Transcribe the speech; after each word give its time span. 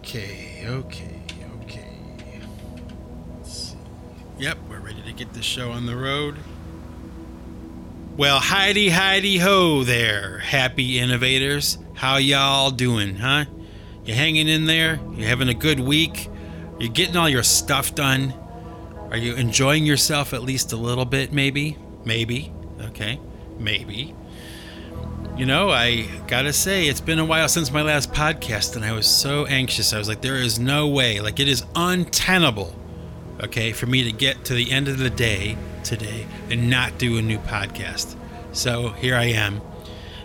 Okay, 0.00 0.64
okay, 0.66 1.20
okay. 1.62 2.40
Yep, 4.38 4.58
we're 4.70 4.80
ready 4.80 5.02
to 5.02 5.12
get 5.12 5.34
this 5.34 5.44
show 5.44 5.72
on 5.72 5.84
the 5.84 5.94
road. 5.94 6.38
Well, 8.16 8.40
Heidi, 8.40 8.88
Heidi, 8.88 9.36
ho 9.36 9.84
there, 9.84 10.38
happy 10.38 10.98
innovators. 10.98 11.76
How 11.92 12.16
y'all 12.16 12.70
doing, 12.70 13.16
huh? 13.16 13.44
You 14.06 14.14
hanging 14.14 14.48
in 14.48 14.64
there? 14.64 14.98
You 15.12 15.26
having 15.26 15.50
a 15.50 15.54
good 15.54 15.78
week? 15.78 16.30
You 16.78 16.88
getting 16.88 17.18
all 17.18 17.28
your 17.28 17.42
stuff 17.42 17.94
done? 17.94 18.32
Are 19.10 19.18
you 19.18 19.34
enjoying 19.34 19.84
yourself 19.84 20.32
at 20.32 20.42
least 20.42 20.72
a 20.72 20.76
little 20.76 21.04
bit, 21.04 21.30
maybe? 21.30 21.76
Maybe. 22.06 22.54
Okay, 22.80 23.20
maybe. 23.58 24.14
You 25.40 25.46
know, 25.46 25.70
I 25.70 26.02
gotta 26.26 26.52
say, 26.52 26.86
it's 26.86 27.00
been 27.00 27.18
a 27.18 27.24
while 27.24 27.48
since 27.48 27.72
my 27.72 27.80
last 27.80 28.12
podcast, 28.12 28.76
and 28.76 28.84
I 28.84 28.92
was 28.92 29.06
so 29.06 29.46
anxious. 29.46 29.94
I 29.94 29.96
was 29.96 30.06
like, 30.06 30.20
there 30.20 30.36
is 30.36 30.58
no 30.58 30.86
way, 30.88 31.20
like, 31.20 31.40
it 31.40 31.48
is 31.48 31.64
untenable, 31.74 32.76
okay, 33.42 33.72
for 33.72 33.86
me 33.86 34.04
to 34.04 34.12
get 34.12 34.44
to 34.44 34.54
the 34.54 34.70
end 34.70 34.86
of 34.86 34.98
the 34.98 35.08
day 35.08 35.56
today 35.82 36.26
and 36.50 36.68
not 36.68 36.98
do 36.98 37.16
a 37.16 37.22
new 37.22 37.38
podcast. 37.38 38.16
So 38.52 38.90
here 38.90 39.16
I 39.16 39.28
am. 39.28 39.62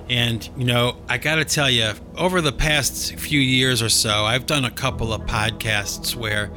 And, 0.10 0.50
you 0.58 0.66
know, 0.66 0.98
I 1.08 1.18
gotta 1.18 1.46
tell 1.46 1.70
you, 1.70 1.94
over 2.18 2.42
the 2.42 2.52
past 2.52 3.16
few 3.16 3.40
years 3.40 3.82
or 3.82 3.88
so, 3.88 4.26
I've 4.26 4.46
done 4.46 4.66
a 4.66 4.72
couple 4.72 5.14
of 5.14 5.22
podcasts 5.22 6.14
where 6.14 6.52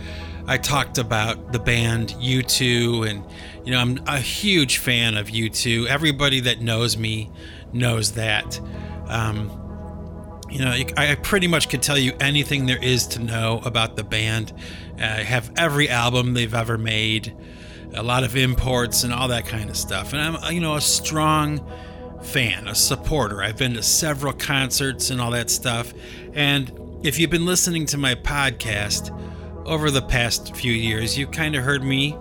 I 0.49 0.59
talked 0.59 0.99
about 0.99 1.53
the 1.53 1.61
band 1.61 2.09
U2, 2.19 3.09
and, 3.09 3.25
you 3.65 3.71
know, 3.71 3.79
I'm 3.79 4.01
a 4.09 4.19
huge 4.19 4.79
fan 4.79 5.17
of 5.17 5.29
U2. 5.29 5.87
Everybody 5.87 6.41
that 6.41 6.61
knows 6.61 6.97
me 6.97 7.31
knows 7.73 8.13
that. 8.13 8.61
Um, 9.07 9.51
you 10.51 10.61
know, 10.61 10.75
I 10.97 11.15
pretty 11.17 11.47
much 11.47 11.69
could 11.69 11.83
tell 11.83 11.99
you 11.99 12.15
anything 12.21 12.67
there 12.67 12.83
is 12.83 13.07
to 13.09 13.19
know 13.19 13.61
about 13.65 13.97
the 13.97 14.05
band. 14.05 14.53
I 14.99 15.23
have 15.23 15.53
every 15.57 15.91
album 15.91 16.35
they've 16.35 16.55
ever 16.55 16.79
made, 16.79 17.37
a 17.95 18.03
lot 18.03 18.25
of 18.25 18.35
imports 18.35 19.05
and 19.05 19.13
all 19.13 19.29
that 19.29 19.47
kind 19.47 19.69
of 19.69 19.77
stuff. 19.77 20.13
And 20.13 20.23
I'm, 20.23 20.55
you 20.55 20.61
know, 20.61 20.77
a 20.77 20.81
strong 20.81 21.67
fan, 22.23 22.67
a 22.67 22.75
supporter. 22.75 23.43
I've 23.43 23.59
been 23.59 23.75
to 23.75 23.83
several 23.83 24.33
concerts 24.33 25.11
and 25.11 25.21
all 25.21 25.31
that 25.33 25.51
stuff. 25.51 25.93
And 26.33 26.73
if 27.03 27.19
you've 27.19 27.31
been 27.31 27.47
listening 27.47 27.87
to 27.87 27.99
my 27.99 28.15
podcast 28.15 29.15
over 29.67 29.91
the 29.91 30.03
past 30.03 30.57
few 30.57 30.73
years, 30.73 31.19
you've 31.19 31.31
kind 31.31 31.55
of 31.57 31.63
heard 31.63 31.83
me, 31.83 32.17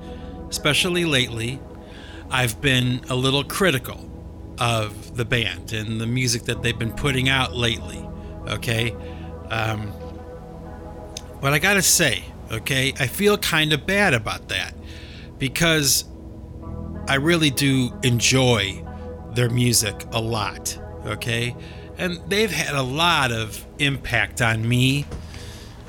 especially 0.49 1.05
lately, 1.05 1.59
I've 2.29 2.59
been 2.59 3.01
a 3.09 3.15
little 3.15 3.43
critical 3.43 4.06
of 4.59 5.15
the 5.15 5.25
band 5.25 5.73
and 5.73 5.99
the 6.01 6.07
music 6.07 6.43
that 6.43 6.61
they've 6.61 6.77
been 6.77 6.93
putting 6.93 7.29
out 7.29 7.55
lately. 7.55 8.07
Okay. 8.47 8.95
Um, 9.49 9.93
but 11.41 11.53
I 11.53 11.59
gotta 11.59 11.81
say, 11.81 12.23
okay, 12.51 12.93
I 12.99 13.07
feel 13.07 13.37
kind 13.37 13.73
of 13.73 13.85
bad 13.85 14.13
about 14.13 14.49
that 14.49 14.73
because 15.37 16.05
I 17.07 17.15
really 17.15 17.49
do 17.49 17.91
enjoy 18.03 18.83
their 19.33 19.49
music 19.49 19.95
a 20.11 20.19
lot. 20.19 20.77
Okay. 21.05 21.55
And 21.97 22.19
they've 22.27 22.51
had 22.51 22.75
a 22.75 22.81
lot 22.83 23.31
of 23.31 23.65
impact 23.79 24.41
on 24.41 24.67
me. 24.67 25.05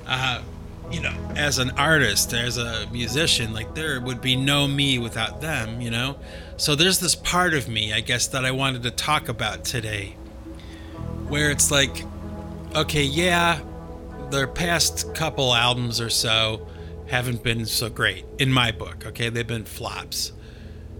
Uh, 0.07 0.43
you 0.91 1.01
know, 1.01 1.15
as 1.37 1.59
an 1.59 1.71
artist, 1.73 2.33
as 2.33 2.57
a 2.57 2.87
musician, 2.91 3.53
like 3.53 3.75
there 3.75 4.01
would 4.01 4.21
be 4.21 4.37
no 4.37 4.67
me 4.67 4.99
without 4.99 5.41
them, 5.41 5.81
you 5.81 5.91
know? 5.91 6.17
So 6.57 6.75
there's 6.75 6.99
this 6.99 7.15
part 7.15 7.55
of 7.55 7.69
me, 7.69 7.93
I 7.93 8.01
guess, 8.01 8.27
that 8.29 8.45
I 8.45 8.51
wanted 8.51 8.83
to 8.85 8.91
talk 8.91 9.29
about 9.29 9.65
today 9.65 10.17
where 11.29 11.51
it's 11.51 11.71
like, 11.71 12.05
okay, 12.75 13.03
yeah, 13.03 13.61
their 14.31 14.47
past 14.47 15.15
couple 15.15 15.55
albums 15.55 16.01
or 16.01 16.11
so 16.11 16.67
haven't 17.09 17.43
been 17.43 17.67
so 17.67 17.89
great 17.89 18.25
in 18.39 18.53
my 18.53 18.73
book, 18.73 19.07
okay? 19.07 19.29
They've 19.29 19.47
been 19.47 19.65
flops. 19.65 20.33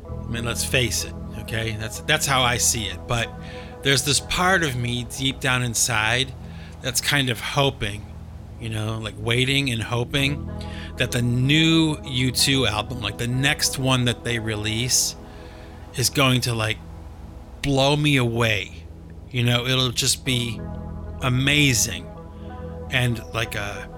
I 0.07 0.27
mean, 0.27 0.45
let's 0.45 0.65
face 0.65 1.05
it, 1.05 1.15
okay? 1.41 1.77
That's 1.79 2.01
that's 2.01 2.27
how 2.27 2.43
I 2.43 2.59
see 2.59 2.85
it. 2.85 2.99
But 3.07 3.31
there's 3.83 4.05
this 4.05 4.21
part 4.21 4.63
of 4.63 4.77
me 4.77 5.07
deep 5.17 5.41
down 5.41 5.63
inside 5.63 6.33
that's 6.83 7.01
kind 7.01 7.31
of 7.31 7.41
hoping 7.41 8.05
you 8.61 8.69
know, 8.69 8.99
like 8.99 9.15
waiting 9.19 9.71
and 9.71 9.83
hoping 9.83 10.49
that 10.97 11.13
the 11.13 11.23
new 11.23 11.97
U2 11.97 12.69
album, 12.69 13.01
like 13.01 13.19
the 13.19 13.29
next 13.29 13.79
one 13.79 14.05
that 14.07 14.25
they 14.25 14.39
release, 14.39 15.15
is 15.97 16.11
going 16.11 16.41
to 16.43 16.55
like 16.55 16.79
blow 17.63 17.97
me 17.97 18.17
away. 18.17 18.85
You 19.31 19.45
know, 19.45 19.67
it'll 19.67 19.91
just 19.91 20.25
be 20.25 20.61
amazing 21.23 22.07
and 22.91 23.23
like 23.35 23.55
a 23.55 23.89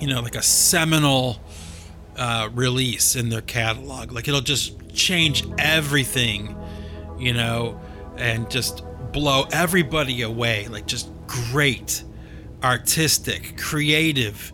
you 0.00 0.06
know, 0.06 0.20
like 0.20 0.34
a 0.34 0.42
seminal 0.42 1.38
uh, 2.16 2.48
release 2.54 3.16
in 3.16 3.28
their 3.28 3.42
catalog. 3.42 4.12
Like 4.12 4.28
it'll 4.28 4.40
just 4.40 4.94
change 4.94 5.44
everything, 5.58 6.56
you 7.18 7.34
know, 7.34 7.80
and 8.16 8.50
just 8.50 8.82
blow 9.12 9.44
everybody 9.52 10.22
away. 10.22 10.68
Like 10.68 10.86
just 10.86 11.10
great 11.26 12.02
artistic, 12.62 13.56
creative, 13.58 14.52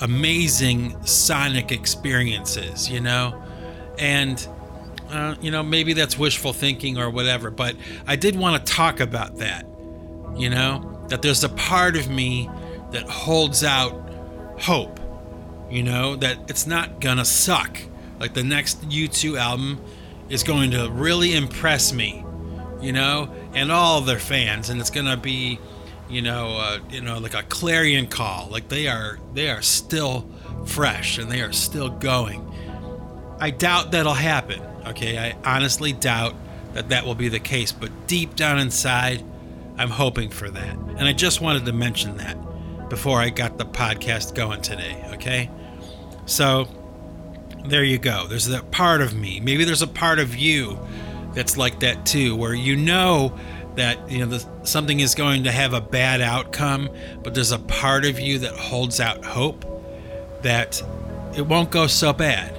amazing 0.00 0.96
sonic 1.04 1.72
experiences, 1.72 2.88
you 2.88 3.00
know? 3.00 3.42
And, 3.98 4.46
uh, 5.10 5.36
you 5.40 5.50
know, 5.50 5.62
maybe 5.62 5.92
that's 5.92 6.18
wishful 6.18 6.52
thinking 6.52 6.98
or 6.98 7.10
whatever, 7.10 7.50
but 7.50 7.76
I 8.06 8.16
did 8.16 8.36
want 8.36 8.64
to 8.64 8.72
talk 8.72 9.00
about 9.00 9.36
that, 9.38 9.66
you 10.36 10.50
know? 10.50 10.90
That 11.08 11.22
there's 11.22 11.44
a 11.44 11.48
part 11.50 11.96
of 11.96 12.08
me 12.08 12.50
that 12.90 13.08
holds 13.08 13.62
out 13.62 13.92
hope, 14.58 14.98
you 15.70 15.82
know? 15.82 16.16
That 16.16 16.38
it's 16.48 16.66
not 16.66 17.00
gonna 17.00 17.24
suck. 17.24 17.78
Like 18.18 18.34
the 18.34 18.44
next 18.44 18.88
U2 18.88 19.38
album 19.38 19.80
is 20.28 20.42
going 20.42 20.70
to 20.70 20.90
really 20.90 21.34
impress 21.34 21.92
me, 21.92 22.24
you 22.80 22.92
know? 22.92 23.32
And 23.54 23.70
all 23.70 24.00
their 24.00 24.18
fans, 24.18 24.70
and 24.70 24.80
it's 24.80 24.90
gonna 24.90 25.16
be 25.16 25.60
you 26.08 26.22
know, 26.22 26.56
uh, 26.58 26.78
you 26.90 27.00
know, 27.00 27.18
like 27.18 27.34
a 27.34 27.42
clarion 27.42 28.06
call. 28.06 28.48
Like 28.48 28.68
they 28.68 28.88
are, 28.88 29.18
they 29.32 29.50
are 29.50 29.62
still 29.62 30.28
fresh 30.66 31.18
and 31.18 31.30
they 31.30 31.40
are 31.40 31.52
still 31.52 31.90
going. 31.90 32.50
I 33.40 33.50
doubt 33.50 33.92
that'll 33.92 34.14
happen. 34.14 34.60
Okay, 34.86 35.18
I 35.18 35.36
honestly 35.44 35.92
doubt 35.92 36.34
that 36.74 36.90
that 36.90 37.04
will 37.04 37.14
be 37.14 37.28
the 37.28 37.40
case. 37.40 37.72
But 37.72 38.06
deep 38.06 38.36
down 38.36 38.58
inside, 38.58 39.24
I'm 39.76 39.90
hoping 39.90 40.30
for 40.30 40.50
that. 40.50 40.76
And 40.76 41.02
I 41.02 41.12
just 41.12 41.40
wanted 41.40 41.64
to 41.66 41.72
mention 41.72 42.16
that 42.18 42.36
before 42.88 43.18
I 43.20 43.30
got 43.30 43.58
the 43.58 43.64
podcast 43.64 44.34
going 44.34 44.62
today. 44.62 45.04
Okay, 45.14 45.50
so 46.26 46.68
there 47.66 47.82
you 47.84 47.98
go. 47.98 48.26
There's 48.26 48.46
that 48.48 48.70
part 48.70 49.00
of 49.00 49.14
me. 49.14 49.40
Maybe 49.40 49.64
there's 49.64 49.82
a 49.82 49.86
part 49.86 50.18
of 50.18 50.36
you 50.36 50.78
that's 51.34 51.56
like 51.56 51.80
that 51.80 52.06
too, 52.06 52.36
where 52.36 52.54
you 52.54 52.76
know 52.76 53.36
that 53.76 54.10
you 54.10 54.20
know 54.20 54.26
the, 54.26 54.66
something 54.66 55.00
is 55.00 55.14
going 55.14 55.44
to 55.44 55.52
have 55.52 55.72
a 55.72 55.80
bad 55.80 56.20
outcome, 56.20 56.88
but 57.22 57.34
there's 57.34 57.52
a 57.52 57.58
part 57.58 58.04
of 58.04 58.20
you 58.20 58.38
that 58.40 58.54
holds 58.54 59.00
out 59.00 59.24
hope 59.24 59.64
that 60.42 60.82
it 61.36 61.42
won't 61.42 61.70
go 61.70 61.86
so 61.86 62.12
bad, 62.12 62.54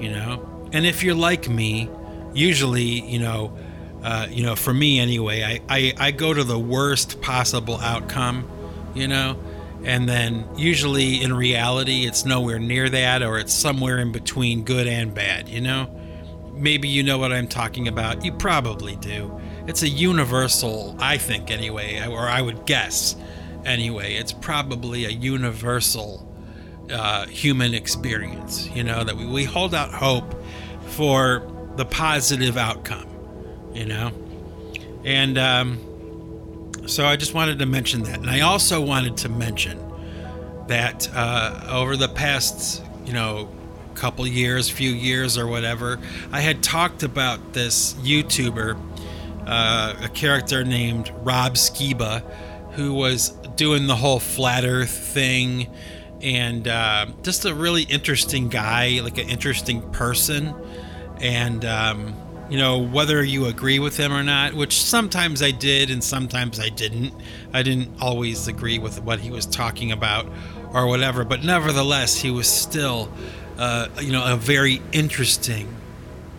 you 0.00 0.10
know. 0.10 0.68
And 0.72 0.86
if 0.86 1.02
you're 1.02 1.14
like 1.14 1.48
me, 1.48 1.90
usually, 2.32 2.82
you 2.82 3.18
know, 3.18 3.56
uh, 4.02 4.26
you 4.30 4.42
know, 4.42 4.56
for 4.56 4.72
me 4.72 4.98
anyway, 4.98 5.42
I, 5.42 5.60
I 5.68 5.92
I 5.98 6.10
go 6.10 6.32
to 6.32 6.44
the 6.44 6.58
worst 6.58 7.20
possible 7.20 7.78
outcome, 7.80 8.48
you 8.94 9.08
know, 9.08 9.38
and 9.84 10.08
then 10.08 10.48
usually 10.56 11.22
in 11.22 11.34
reality 11.34 12.06
it's 12.06 12.24
nowhere 12.24 12.58
near 12.58 12.88
that, 12.88 13.22
or 13.22 13.38
it's 13.38 13.52
somewhere 13.52 13.98
in 13.98 14.12
between 14.12 14.64
good 14.64 14.86
and 14.86 15.14
bad, 15.14 15.48
you 15.48 15.60
know. 15.60 15.90
Maybe 16.54 16.88
you 16.88 17.02
know 17.02 17.18
what 17.18 17.32
I'm 17.32 17.48
talking 17.48 17.86
about. 17.86 18.24
You 18.24 18.32
probably 18.32 18.96
do 18.96 19.38
it's 19.66 19.82
a 19.82 19.88
universal, 19.88 20.96
I 20.98 21.18
think 21.18 21.50
anyway, 21.50 22.06
or 22.06 22.20
I 22.20 22.40
would 22.40 22.66
guess 22.66 23.16
anyway. 23.64 24.14
It's 24.14 24.32
probably 24.32 25.04
a 25.04 25.10
universal 25.10 26.22
uh, 26.90 27.26
human 27.26 27.74
experience. 27.74 28.68
You 28.74 28.84
know 28.84 29.04
that 29.04 29.16
we, 29.16 29.26
we 29.26 29.44
hold 29.44 29.74
out 29.74 29.92
hope 29.92 30.34
for 30.88 31.50
the 31.76 31.84
positive 31.84 32.56
outcome. 32.56 33.08
You 33.74 33.86
know, 33.86 34.12
and 35.04 35.36
um, 35.36 36.72
so 36.86 37.04
I 37.04 37.16
just 37.16 37.34
wanted 37.34 37.58
to 37.58 37.66
mention 37.66 38.04
that, 38.04 38.18
and 38.18 38.30
I 38.30 38.40
also 38.40 38.80
wanted 38.80 39.16
to 39.18 39.28
mention 39.28 39.82
that 40.68 41.08
uh, 41.14 41.66
over 41.70 41.96
the 41.96 42.08
past, 42.08 42.82
you 43.04 43.12
know, 43.12 43.48
couple 43.94 44.26
years, 44.26 44.68
few 44.68 44.90
years 44.90 45.38
or 45.38 45.46
whatever, 45.46 45.98
I 46.30 46.40
had 46.40 46.62
talked 46.62 47.02
about 47.02 47.54
this 47.54 47.94
YouTuber 47.94 48.78
uh, 49.46 49.94
a 50.02 50.08
character 50.08 50.64
named 50.64 51.12
Rob 51.22 51.54
Skiba, 51.54 52.22
who 52.72 52.92
was 52.92 53.30
doing 53.56 53.86
the 53.86 53.96
whole 53.96 54.20
flat 54.20 54.64
Earth 54.64 54.90
thing, 54.90 55.72
and 56.20 56.66
uh, 56.66 57.06
just 57.22 57.44
a 57.44 57.54
really 57.54 57.82
interesting 57.84 58.48
guy, 58.48 59.00
like 59.02 59.18
an 59.18 59.28
interesting 59.28 59.82
person. 59.92 60.54
And 61.20 61.64
um, 61.64 62.14
you 62.48 62.58
know, 62.58 62.78
whether 62.78 63.22
you 63.24 63.46
agree 63.46 63.78
with 63.78 63.96
him 63.96 64.12
or 64.12 64.22
not, 64.22 64.54
which 64.54 64.80
sometimes 64.80 65.42
I 65.42 65.50
did 65.50 65.90
and 65.90 66.02
sometimes 66.02 66.60
I 66.60 66.68
didn't. 66.68 67.12
I 67.52 67.62
didn't 67.62 68.00
always 68.00 68.48
agree 68.48 68.78
with 68.78 69.02
what 69.02 69.18
he 69.18 69.30
was 69.30 69.46
talking 69.46 69.90
about 69.92 70.26
or 70.72 70.86
whatever, 70.86 71.24
but 71.24 71.42
nevertheless, 71.42 72.16
he 72.16 72.30
was 72.30 72.48
still, 72.48 73.10
uh, 73.58 73.88
you 74.00 74.12
know, 74.12 74.32
a 74.32 74.36
very 74.36 74.80
interesting 74.92 75.74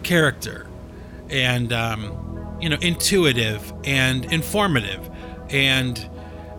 character 0.03 0.67
and, 1.29 1.73
um, 1.73 2.46
you 2.59 2.69
know, 2.69 2.77
intuitive 2.81 3.73
and 3.83 4.31
informative 4.31 5.09
and 5.49 6.09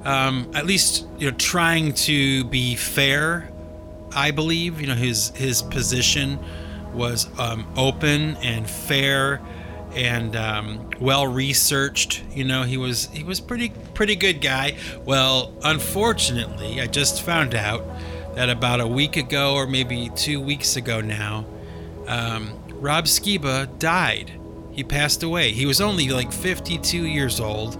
um, 0.04 0.50
at 0.54 0.66
least, 0.66 1.06
you 1.18 1.30
know, 1.30 1.36
trying 1.36 1.92
to 1.92 2.44
be 2.44 2.74
fair. 2.76 3.50
I 4.14 4.30
believe, 4.30 4.80
you 4.80 4.86
know, 4.86 4.94
his 4.94 5.30
his 5.30 5.62
position 5.62 6.38
was 6.94 7.28
um, 7.38 7.70
open 7.76 8.36
and 8.36 8.68
fair 8.68 9.40
and 9.94 10.34
um, 10.36 10.90
well 11.00 11.26
researched. 11.26 12.22
You 12.30 12.44
know, 12.44 12.62
he 12.62 12.76
was 12.76 13.08
he 13.08 13.24
was 13.24 13.40
pretty 13.40 13.72
pretty 13.94 14.16
good 14.16 14.40
guy. 14.40 14.76
Well, 15.04 15.52
unfortunately, 15.62 16.80
I 16.80 16.86
just 16.86 17.22
found 17.22 17.54
out 17.54 17.84
that 18.34 18.48
about 18.48 18.80
a 18.80 18.86
week 18.86 19.16
ago 19.16 19.54
or 19.54 19.66
maybe 19.66 20.10
two 20.14 20.40
weeks 20.40 20.76
ago 20.76 21.00
now, 21.00 21.44
um, 22.06 22.52
Rob 22.74 23.04
Skiba 23.04 23.78
died. 23.78 24.32
He 24.78 24.84
passed 24.84 25.22
away. 25.22 25.50
He 25.50 25.66
was 25.66 25.80
only 25.80 26.08
like 26.08 26.32
52 26.32 27.04
years 27.04 27.40
old, 27.40 27.76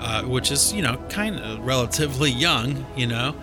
uh, 0.00 0.22
which 0.22 0.50
is 0.50 0.72
you 0.72 0.82
know 0.82 0.96
kind 1.08 1.38
of 1.38 1.60
relatively 1.60 2.30
young. 2.30 2.86
You 2.96 3.06
know 3.06 3.36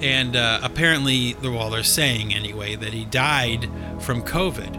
and 0.00 0.36
uh, 0.36 0.60
apparently, 0.62 1.34
well, 1.42 1.70
they're 1.70 1.82
saying 1.82 2.34
anyway 2.34 2.74
that 2.76 2.92
he 2.92 3.04
died 3.04 3.70
from 4.00 4.22
COVID, 4.22 4.76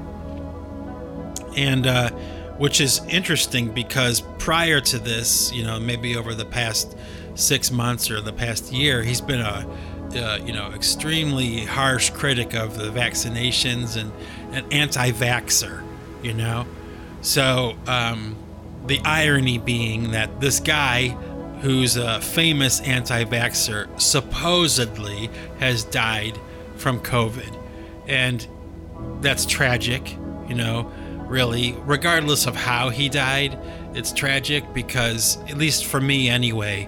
and 1.57 1.87
uh, 1.87 2.09
which 2.57 2.81
is 2.81 3.01
interesting 3.09 3.73
because 3.73 4.21
prior 4.39 4.81
to 4.81 4.99
this, 4.99 5.53
you 5.53 5.63
know, 5.63 5.79
maybe 5.79 6.17
over 6.17 6.33
the 6.33 6.45
past 6.45 6.97
six 7.35 7.71
months 7.71 8.11
or 8.11 8.21
the 8.21 8.33
past 8.33 8.71
year, 8.73 9.03
he's 9.03 9.21
been 9.21 9.41
a 9.41 9.67
uh, 10.15 10.37
you 10.45 10.53
know 10.53 10.71
extremely 10.73 11.65
harsh 11.65 12.09
critic 12.09 12.53
of 12.53 12.77
the 12.77 12.89
vaccinations 12.91 13.97
and 13.97 14.11
an 14.53 14.65
anti-vaxer, 14.71 15.83
you 16.21 16.33
know. 16.33 16.65
So 17.25 17.75
um, 17.87 18.35
the 18.85 18.99
irony 19.03 19.57
being 19.57 20.11
that 20.11 20.39
this 20.39 20.59
guy 20.59 21.17
who's 21.61 21.97
a 21.97 22.21
famous 22.21 22.79
anti 22.81 23.23
vaxxer, 23.23 23.99
supposedly 23.99 25.31
has 25.57 25.83
died 25.83 26.39
from 26.75 26.99
COVID. 26.99 27.51
And 28.07 28.47
that's 29.21 29.47
tragic, 29.47 30.15
you 30.47 30.53
know, 30.53 30.91
really. 31.27 31.75
Regardless 31.85 32.45
of 32.45 32.55
how 32.55 32.89
he 32.89 33.09
died, 33.09 33.57
it's 33.95 34.11
tragic 34.13 34.75
because, 34.75 35.37
at 35.49 35.57
least 35.57 35.85
for 35.85 35.99
me 35.99 36.29
anyway, 36.29 36.87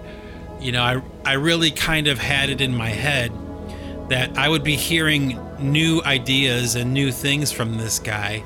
you 0.59 0.71
know, 0.71 0.83
I, 0.83 1.01
I 1.25 1.33
really 1.33 1.71
kind 1.71 2.07
of 2.07 2.19
had 2.19 2.51
it 2.51 2.61
in 2.61 2.75
my 2.75 2.89
head 2.89 3.31
that 4.09 4.37
I 4.37 4.47
would 4.47 4.63
be 4.63 4.75
hearing 4.75 5.39
new 5.57 6.03
ideas 6.03 6.75
and 6.75 6.93
new 6.93 7.11
things 7.11 7.51
from 7.51 7.79
this 7.79 7.97
guy, 7.97 8.43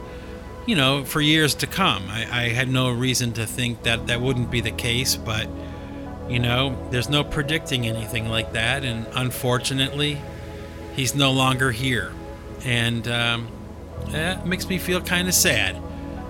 you 0.65 0.75
know, 0.75 1.03
for 1.03 1.21
years 1.21 1.55
to 1.55 1.67
come. 1.67 2.03
I, 2.09 2.45
I 2.45 2.49
had 2.49 2.69
no 2.69 2.91
reason 2.91 3.33
to 3.33 3.45
think 3.45 3.83
that 3.83 4.07
that 4.07 4.21
wouldn't 4.21 4.51
be 4.51 4.61
the 4.61 4.71
case, 4.71 5.15
but 5.15 5.47
you 6.29 6.39
know, 6.39 6.77
there's 6.91 7.09
no 7.09 7.23
predicting 7.23 7.85
anything 7.87 8.29
like 8.29 8.53
that, 8.53 8.83
and 8.85 9.05
unfortunately, 9.13 10.21
he's 10.95 11.13
no 11.13 11.31
longer 11.31 11.71
here, 11.71 12.13
and 12.63 13.07
um, 13.07 13.47
it 14.07 14.45
makes 14.45 14.67
me 14.69 14.77
feel 14.77 15.01
kind 15.01 15.27
of 15.27 15.33
sad. 15.33 15.75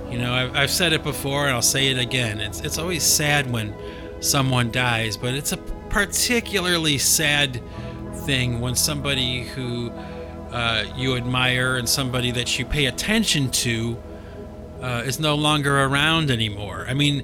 You 0.09 0.17
know, 0.17 0.33
I've, 0.33 0.55
I've 0.55 0.71
said 0.71 0.93
it 0.93 1.03
before, 1.03 1.45
and 1.45 1.53
I'll 1.53 1.61
say 1.61 1.87
it 1.87 1.97
again. 1.97 2.39
It's 2.39 2.61
it's 2.61 2.77
always 2.77 3.03
sad 3.03 3.51
when 3.51 3.75
someone 4.21 4.71
dies, 4.71 5.17
but 5.17 5.33
it's 5.33 5.51
a 5.51 5.57
particularly 5.57 6.97
sad 6.97 7.61
thing 8.25 8.59
when 8.59 8.75
somebody 8.75 9.43
who 9.43 9.91
uh, 10.51 10.85
you 10.95 11.15
admire 11.15 11.77
and 11.77 11.87
somebody 11.87 12.31
that 12.31 12.57
you 12.57 12.65
pay 12.65 12.85
attention 12.85 13.51
to 13.51 14.01
uh, 14.81 15.03
is 15.05 15.19
no 15.19 15.35
longer 15.35 15.83
around 15.83 16.31
anymore. 16.31 16.85
I 16.87 16.93
mean, 16.93 17.23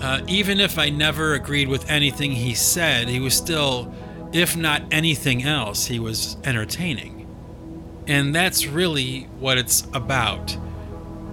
uh, 0.00 0.20
even 0.26 0.60
if 0.60 0.78
I 0.78 0.90
never 0.90 1.34
agreed 1.34 1.68
with 1.68 1.90
anything 1.90 2.32
he 2.32 2.54
said, 2.54 3.08
he 3.08 3.20
was 3.20 3.34
still, 3.34 3.92
if 4.32 4.56
not 4.56 4.82
anything 4.90 5.44
else, 5.44 5.86
he 5.86 5.98
was 5.98 6.36
entertaining. 6.44 7.26
And 8.06 8.34
that's 8.34 8.66
really 8.66 9.22
what 9.38 9.56
it's 9.56 9.86
about 9.94 10.56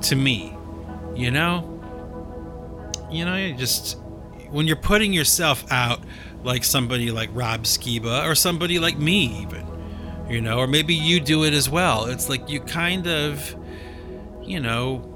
to 0.04 0.16
me. 0.16 0.56
You 1.16 1.32
know? 1.32 1.68
You 3.12 3.26
know, 3.26 3.36
you 3.36 3.54
just, 3.54 3.98
when 4.52 4.68
you're 4.68 4.78
putting 4.78 5.12
yourself 5.12 5.70
out 5.70 6.00
like 6.44 6.64
somebody 6.64 7.12
like 7.12 7.30
Rob 7.34 7.64
Skiba 7.64 8.26
or 8.26 8.36
somebody 8.36 8.80
like 8.80 8.98
me, 8.98 9.42
even, 9.42 9.66
you 10.30 10.40
know, 10.40 10.60
or 10.60 10.68
maybe 10.68 10.94
you 10.94 11.20
do 11.20 11.44
it 11.44 11.54
as 11.54 11.70
well, 11.70 12.06
it's 12.06 12.30
like 12.30 12.50
you 12.50 12.62
kind 12.62 13.06
of, 13.08 13.56
you 14.42 14.62
know, 14.62 15.11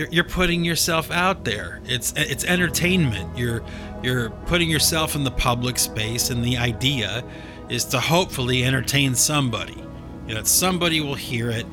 you're, 0.00 0.08
you're 0.08 0.24
putting 0.24 0.64
yourself 0.64 1.10
out 1.10 1.44
there. 1.44 1.82
It's 1.84 2.14
it's 2.16 2.42
entertainment. 2.44 3.36
You're 3.36 3.62
you're 4.02 4.30
putting 4.46 4.70
yourself 4.70 5.14
in 5.14 5.24
the 5.24 5.30
public 5.30 5.78
space, 5.78 6.30
and 6.30 6.42
the 6.42 6.56
idea 6.56 7.22
is 7.68 7.84
to 7.86 8.00
hopefully 8.00 8.64
entertain 8.64 9.14
somebody. 9.14 9.84
You 10.26 10.36
know, 10.36 10.42
somebody 10.44 11.02
will 11.02 11.16
hear 11.16 11.50
it 11.50 11.66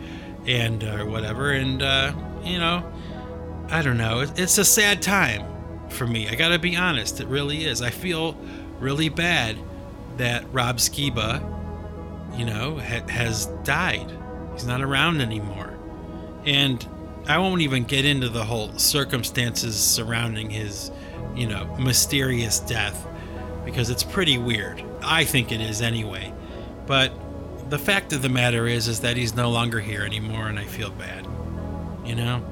and 0.45 0.83
uh, 0.83 1.06
whatever. 1.06 1.53
And 1.53 1.81
uh, 1.81 2.12
you 2.44 2.59
know, 2.59 2.83
I 3.69 3.81
don't 3.81 3.97
know. 3.97 4.25
It's 4.35 4.57
a 4.57 4.65
sad 4.65 5.01
time 5.01 5.45
for 5.89 6.06
me. 6.06 6.27
I 6.27 6.35
got 6.35 6.50
to 6.50 6.59
be 6.59 6.75
honest. 6.75 7.21
It 7.21 7.27
really 7.27 7.63
is. 7.63 7.81
I 7.81 7.91
feel 7.91 8.38
really 8.79 9.07
bad 9.07 9.56
that 10.18 10.44
Rob 10.51 10.79
Skiba, 10.79 11.39
you 12.38 12.44
know, 12.44 12.77
ha- 12.77 13.07
has 13.07 13.45
died. 13.63 14.12
He's 14.51 14.65
not 14.65 14.81
around 14.81 15.21
anymore. 15.21 15.74
And 16.45 16.85
I 17.27 17.38
won't 17.39 17.62
even 17.62 17.83
get 17.83 18.06
into 18.06 18.29
the 18.29 18.44
whole 18.44 18.71
circumstances 18.77 19.75
surrounding 19.77 20.50
his, 20.50 20.91
you 21.35 21.47
know, 21.47 21.65
mysterious 21.77 22.59
death 22.59 23.06
because 23.65 23.89
it's 23.89 24.03
pretty 24.03 24.38
weird. 24.38 24.83
I 25.03 25.25
think 25.25 25.51
it 25.51 25.59
is 25.59 25.81
anyway. 25.81 26.33
But 26.85 27.12
the 27.69 27.77
fact 27.77 28.13
of 28.13 28.21
the 28.21 28.29
matter 28.29 28.65
is 28.65 28.88
is 28.88 29.01
that 29.01 29.18
he's 29.18 29.35
no 29.35 29.50
longer 29.50 29.79
here 29.79 30.03
anymore 30.03 30.47
and 30.47 30.57
I 30.57 30.63
feel 30.63 30.89
bad. 30.91 31.27
You 32.06 32.15
know? 32.15 32.44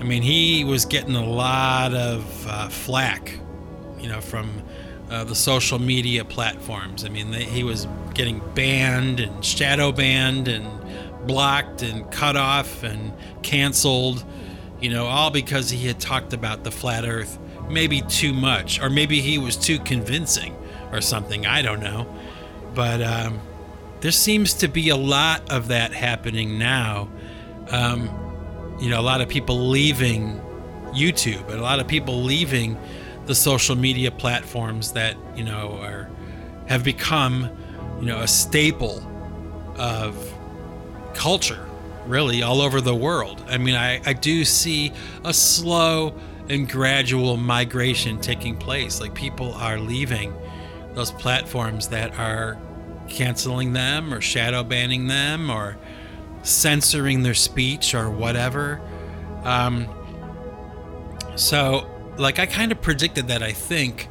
I 0.00 0.04
mean, 0.04 0.22
he 0.22 0.64
was 0.64 0.84
getting 0.84 1.14
a 1.14 1.24
lot 1.24 1.94
of 1.94 2.46
uh, 2.48 2.68
flack, 2.68 3.38
you 3.98 4.08
know, 4.08 4.20
from 4.20 4.62
uh, 5.10 5.24
the 5.24 5.34
social 5.34 5.78
media 5.78 6.24
platforms. 6.24 7.04
I 7.04 7.08
mean, 7.08 7.30
they, 7.30 7.44
he 7.44 7.64
was 7.64 7.86
getting 8.14 8.40
banned 8.54 9.20
and 9.20 9.44
shadow 9.44 9.92
banned 9.92 10.48
and 10.48 10.66
blocked 11.28 11.82
and 11.82 12.10
cut 12.10 12.36
off 12.36 12.82
and 12.82 13.12
canceled, 13.42 14.24
you 14.80 14.90
know, 14.90 15.06
all 15.06 15.30
because 15.30 15.70
he 15.70 15.86
had 15.86 16.00
talked 16.00 16.32
about 16.32 16.64
the 16.64 16.72
flat 16.72 17.04
earth 17.04 17.38
maybe 17.70 18.00
too 18.02 18.32
much, 18.32 18.80
or 18.80 18.90
maybe 18.90 19.20
he 19.20 19.38
was 19.38 19.56
too 19.56 19.78
convincing 19.80 20.56
or 20.90 21.00
something. 21.00 21.46
I 21.46 21.62
don't 21.62 21.80
know. 21.80 22.12
But 22.74 23.02
um, 23.02 23.40
there 24.00 24.12
seems 24.12 24.54
to 24.54 24.68
be 24.68 24.88
a 24.88 24.96
lot 24.96 25.50
of 25.50 25.68
that 25.68 25.92
happening 25.92 26.58
now. 26.58 27.08
Um, 27.70 28.08
you 28.80 28.90
know, 28.90 29.00
a 29.00 29.02
lot 29.02 29.20
of 29.20 29.28
people 29.28 29.68
leaving 29.68 30.40
YouTube 30.92 31.48
and 31.50 31.58
a 31.58 31.62
lot 31.62 31.80
of 31.80 31.88
people 31.88 32.22
leaving 32.22 32.78
the 33.26 33.34
social 33.34 33.76
media 33.76 34.10
platforms 34.10 34.92
that, 34.92 35.16
you 35.36 35.44
know, 35.44 35.78
are 35.82 36.08
have 36.66 36.84
become, 36.84 37.50
you 38.00 38.06
know, 38.06 38.20
a 38.20 38.28
staple 38.28 39.02
of 39.76 40.16
culture, 41.14 41.66
really, 42.06 42.42
all 42.42 42.60
over 42.60 42.80
the 42.80 42.94
world. 42.94 43.42
I 43.48 43.58
mean, 43.58 43.74
I, 43.74 44.00
I 44.04 44.12
do 44.12 44.44
see 44.44 44.92
a 45.24 45.32
slow 45.32 46.14
and 46.48 46.68
gradual 46.68 47.36
migration 47.36 48.20
taking 48.20 48.56
place. 48.56 49.00
Like 49.00 49.14
people 49.14 49.52
are 49.54 49.78
leaving 49.78 50.34
those 50.94 51.12
platforms 51.12 51.88
that 51.88 52.18
are 52.18 52.58
canceling 53.08 53.72
them 53.72 54.12
or 54.12 54.20
shadow 54.20 54.62
banning 54.62 55.06
them 55.06 55.50
or 55.50 55.76
censoring 56.42 57.22
their 57.22 57.34
speech 57.34 57.94
or 57.94 58.10
whatever. 58.10 58.80
Um, 59.44 59.88
so, 61.36 61.88
like, 62.16 62.38
I 62.38 62.46
kind 62.46 62.72
of 62.72 62.80
predicted 62.82 63.28
that, 63.28 63.42
I 63.42 63.52
think, 63.52 64.07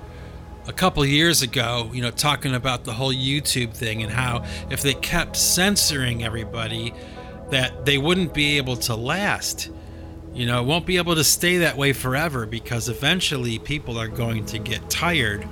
a 0.67 0.73
couple 0.73 1.05
years 1.05 1.41
ago, 1.41 1.89
you 1.93 2.01
know, 2.01 2.11
talking 2.11 2.53
about 2.53 2.83
the 2.83 2.93
whole 2.93 3.13
YouTube 3.13 3.73
thing 3.73 4.03
and 4.03 4.11
how 4.11 4.43
if 4.69 4.81
they 4.81 4.93
kept 4.93 5.35
censoring 5.35 6.23
everybody, 6.23 6.93
that 7.49 7.85
they 7.85 7.97
wouldn't 7.97 8.33
be 8.33 8.57
able 8.57 8.75
to 8.75 8.95
last. 8.95 9.69
You 10.33 10.45
know, 10.45 10.61
won't 10.61 10.85
be 10.85 10.97
able 10.97 11.15
to 11.15 11.23
stay 11.23 11.57
that 11.59 11.77
way 11.77 11.93
forever 11.93 12.45
because 12.45 12.89
eventually 12.89 13.57
people 13.59 13.97
are 13.99 14.07
going 14.09 14.45
to 14.47 14.59
get 14.59 14.87
tired 14.89 15.47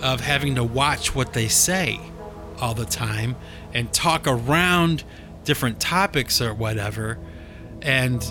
of 0.00 0.20
having 0.20 0.54
to 0.54 0.64
watch 0.64 1.14
what 1.14 1.32
they 1.32 1.48
say 1.48 2.00
all 2.60 2.72
the 2.74 2.86
time 2.86 3.36
and 3.74 3.92
talk 3.92 4.26
around 4.26 5.04
different 5.44 5.80
topics 5.80 6.40
or 6.40 6.54
whatever. 6.54 7.18
And 7.82 8.22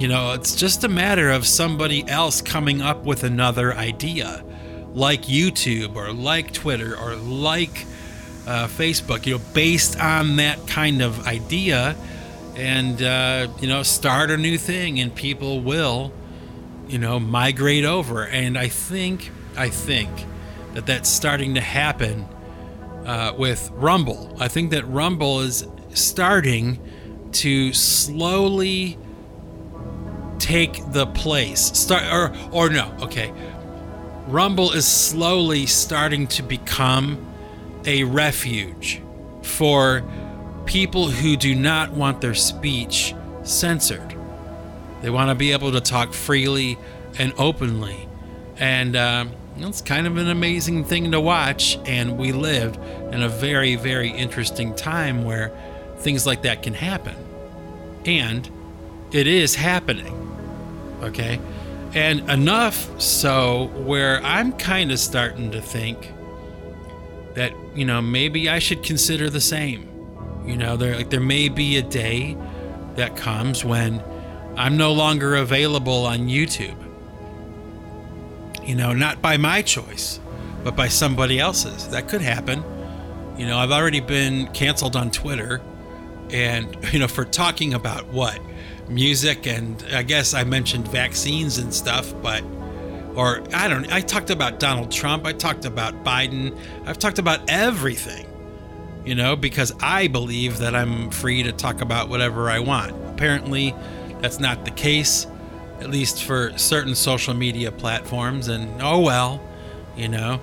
You 0.00 0.08
know, 0.08 0.32
it's 0.32 0.56
just 0.56 0.82
a 0.82 0.88
matter 0.88 1.28
of 1.28 1.46
somebody 1.46 2.08
else 2.08 2.40
coming 2.40 2.80
up 2.80 3.04
with 3.04 3.22
another 3.22 3.74
idea, 3.74 4.42
like 4.94 5.22
YouTube 5.22 5.96
or 5.96 6.12
like 6.12 6.52
Twitter 6.52 6.96
or 6.96 7.14
like 7.16 7.86
uh, 8.46 8.66
Facebook, 8.66 9.26
you 9.26 9.38
know, 9.38 9.44
based 9.54 9.98
on 10.00 10.36
that 10.36 10.66
kind 10.66 11.02
of 11.02 11.26
idea 11.26 11.96
and, 12.56 13.00
uh, 13.02 13.48
you 13.60 13.68
know, 13.68 13.82
start 13.82 14.30
a 14.30 14.36
new 14.36 14.58
thing 14.58 15.00
and 15.00 15.14
people 15.14 15.60
will, 15.60 16.12
you 16.88 16.98
know, 16.98 17.20
migrate 17.20 17.84
over. 17.84 18.26
And 18.26 18.58
I 18.58 18.68
think, 18.68 19.30
I 19.56 19.68
think 19.68 20.10
that 20.74 20.86
that's 20.86 21.08
starting 21.08 21.54
to 21.54 21.60
happen 21.60 22.26
uh, 23.06 23.34
with 23.36 23.70
Rumble. 23.74 24.36
I 24.40 24.48
think 24.48 24.70
that 24.70 24.86
Rumble 24.86 25.40
is 25.40 25.66
starting 25.94 26.78
to 27.32 27.72
slowly 27.72 28.98
take 30.38 30.80
the 30.92 31.06
place. 31.06 31.60
Start 31.78 32.04
or 32.12 32.36
or 32.50 32.70
no, 32.70 32.94
okay. 33.02 33.32
Rumble 34.30 34.70
is 34.70 34.86
slowly 34.86 35.66
starting 35.66 36.28
to 36.28 36.44
become 36.44 37.26
a 37.84 38.04
refuge 38.04 39.02
for 39.42 40.04
people 40.66 41.08
who 41.08 41.36
do 41.36 41.52
not 41.52 41.90
want 41.90 42.20
their 42.20 42.34
speech 42.34 43.12
censored. 43.42 44.14
They 45.02 45.10
want 45.10 45.30
to 45.30 45.34
be 45.34 45.50
able 45.50 45.72
to 45.72 45.80
talk 45.80 46.12
freely 46.12 46.78
and 47.18 47.32
openly. 47.38 48.08
And 48.56 48.94
um, 48.94 49.32
it's 49.56 49.80
kind 49.80 50.06
of 50.06 50.16
an 50.16 50.28
amazing 50.28 50.84
thing 50.84 51.10
to 51.10 51.20
watch. 51.20 51.76
And 51.84 52.16
we 52.16 52.30
lived 52.30 52.76
in 53.12 53.22
a 53.22 53.28
very, 53.28 53.74
very 53.74 54.10
interesting 54.10 54.76
time 54.76 55.24
where 55.24 55.50
things 55.98 56.24
like 56.24 56.42
that 56.42 56.62
can 56.62 56.74
happen. 56.74 57.16
And 58.04 58.48
it 59.10 59.26
is 59.26 59.56
happening. 59.56 60.16
Okay. 61.02 61.40
And 61.94 62.28
enough 62.30 63.00
so 63.00 63.66
where 63.74 64.22
I'm 64.22 64.52
kind 64.52 64.92
of 64.92 64.98
starting 64.98 65.50
to 65.52 65.60
think 65.60 66.12
that, 67.34 67.52
you 67.74 67.84
know, 67.84 68.00
maybe 68.00 68.48
I 68.48 68.58
should 68.58 68.82
consider 68.82 69.28
the 69.28 69.40
same. 69.40 69.88
You 70.46 70.56
know, 70.56 70.76
there 70.76 70.96
like 70.96 71.10
there 71.10 71.20
may 71.20 71.48
be 71.48 71.76
a 71.76 71.82
day 71.82 72.36
that 72.96 73.16
comes 73.16 73.64
when 73.64 74.02
I'm 74.56 74.76
no 74.76 74.92
longer 74.92 75.36
available 75.36 76.06
on 76.06 76.28
YouTube. 76.28 76.76
You 78.62 78.74
know, 78.74 78.92
not 78.92 79.20
by 79.20 79.36
my 79.36 79.62
choice, 79.62 80.20
but 80.62 80.76
by 80.76 80.88
somebody 80.88 81.38
else's. 81.40 81.88
That 81.88 82.08
could 82.08 82.20
happen. 82.20 82.62
You 83.36 83.46
know, 83.46 83.58
I've 83.58 83.72
already 83.72 84.00
been 84.00 84.46
canceled 84.48 84.96
on 84.96 85.10
Twitter 85.10 85.60
and 86.32 86.76
you 86.92 86.98
know 86.98 87.08
for 87.08 87.24
talking 87.24 87.74
about 87.74 88.06
what 88.08 88.38
music 88.90 89.46
and 89.46 89.82
I 89.92 90.02
guess 90.02 90.34
I 90.34 90.44
mentioned 90.44 90.88
vaccines 90.88 91.58
and 91.58 91.72
stuff, 91.72 92.12
but 92.22 92.42
or 93.14 93.42
I 93.54 93.68
don't 93.68 93.90
I 93.92 94.00
talked 94.00 94.30
about 94.30 94.60
Donald 94.60 94.90
Trump, 94.90 95.26
I 95.26 95.32
talked 95.32 95.64
about 95.64 96.04
Biden, 96.04 96.56
I've 96.86 96.98
talked 96.98 97.18
about 97.18 97.48
everything. 97.48 98.26
You 99.04 99.14
know, 99.14 99.34
because 99.34 99.72
I 99.80 100.08
believe 100.08 100.58
that 100.58 100.74
I'm 100.74 101.10
free 101.10 101.42
to 101.44 101.52
talk 101.52 101.80
about 101.80 102.10
whatever 102.10 102.50
I 102.50 102.58
want. 102.58 102.90
Apparently, 103.08 103.74
that's 104.20 104.38
not 104.38 104.66
the 104.66 104.70
case, 104.72 105.26
at 105.80 105.88
least 105.88 106.24
for 106.24 106.56
certain 106.58 106.94
social 106.94 107.32
media 107.32 107.72
platforms. 107.72 108.48
And 108.48 108.82
oh 108.82 109.00
well, 109.00 109.40
you 109.96 110.08
know. 110.08 110.38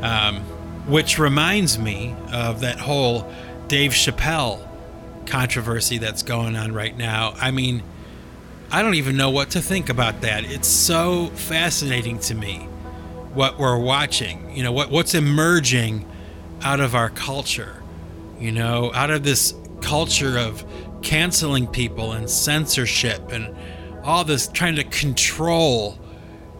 Um, 0.00 0.44
which 0.88 1.18
reminds 1.18 1.78
me 1.78 2.14
of 2.32 2.60
that 2.60 2.78
whole 2.78 3.30
Dave 3.68 3.92
Chappelle 3.92 4.67
controversy 5.28 5.98
that's 5.98 6.22
going 6.22 6.56
on 6.56 6.72
right 6.72 6.96
now. 6.96 7.34
I 7.40 7.50
mean, 7.50 7.82
I 8.70 8.82
don't 8.82 8.94
even 8.94 9.16
know 9.16 9.30
what 9.30 9.50
to 9.50 9.60
think 9.60 9.88
about 9.88 10.22
that. 10.22 10.44
It's 10.44 10.68
so 10.68 11.26
fascinating 11.28 12.18
to 12.20 12.34
me 12.34 12.68
what 13.34 13.58
we're 13.58 13.78
watching. 13.78 14.54
You 14.56 14.64
know, 14.64 14.72
what 14.72 14.90
what's 14.90 15.14
emerging 15.14 16.06
out 16.62 16.80
of 16.80 16.94
our 16.94 17.10
culture. 17.10 17.82
You 18.38 18.52
know, 18.52 18.92
out 18.94 19.10
of 19.10 19.22
this 19.22 19.54
culture 19.80 20.38
of 20.38 20.64
canceling 21.02 21.66
people 21.66 22.12
and 22.12 22.28
censorship 22.28 23.30
and 23.30 23.54
all 24.04 24.24
this 24.24 24.48
trying 24.48 24.76
to 24.76 24.84
control, 24.84 25.98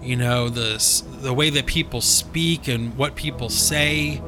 you 0.03 0.17
know, 0.17 0.49
the 0.49 1.03
the 1.21 1.35
way 1.35 1.51
that 1.51 1.67
people 1.67 2.01
speak 2.01 2.69
and 2.69 2.97
what 2.97 3.17
people 3.17 3.49
say, 3.49 4.23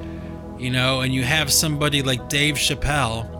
you 0.59 0.71
know, 0.71 1.01
and 1.01 1.15
you 1.15 1.23
have 1.23 1.53
somebody 1.53 2.03
like 2.03 2.29
Dave 2.29 2.57
Chappelle 2.57 3.40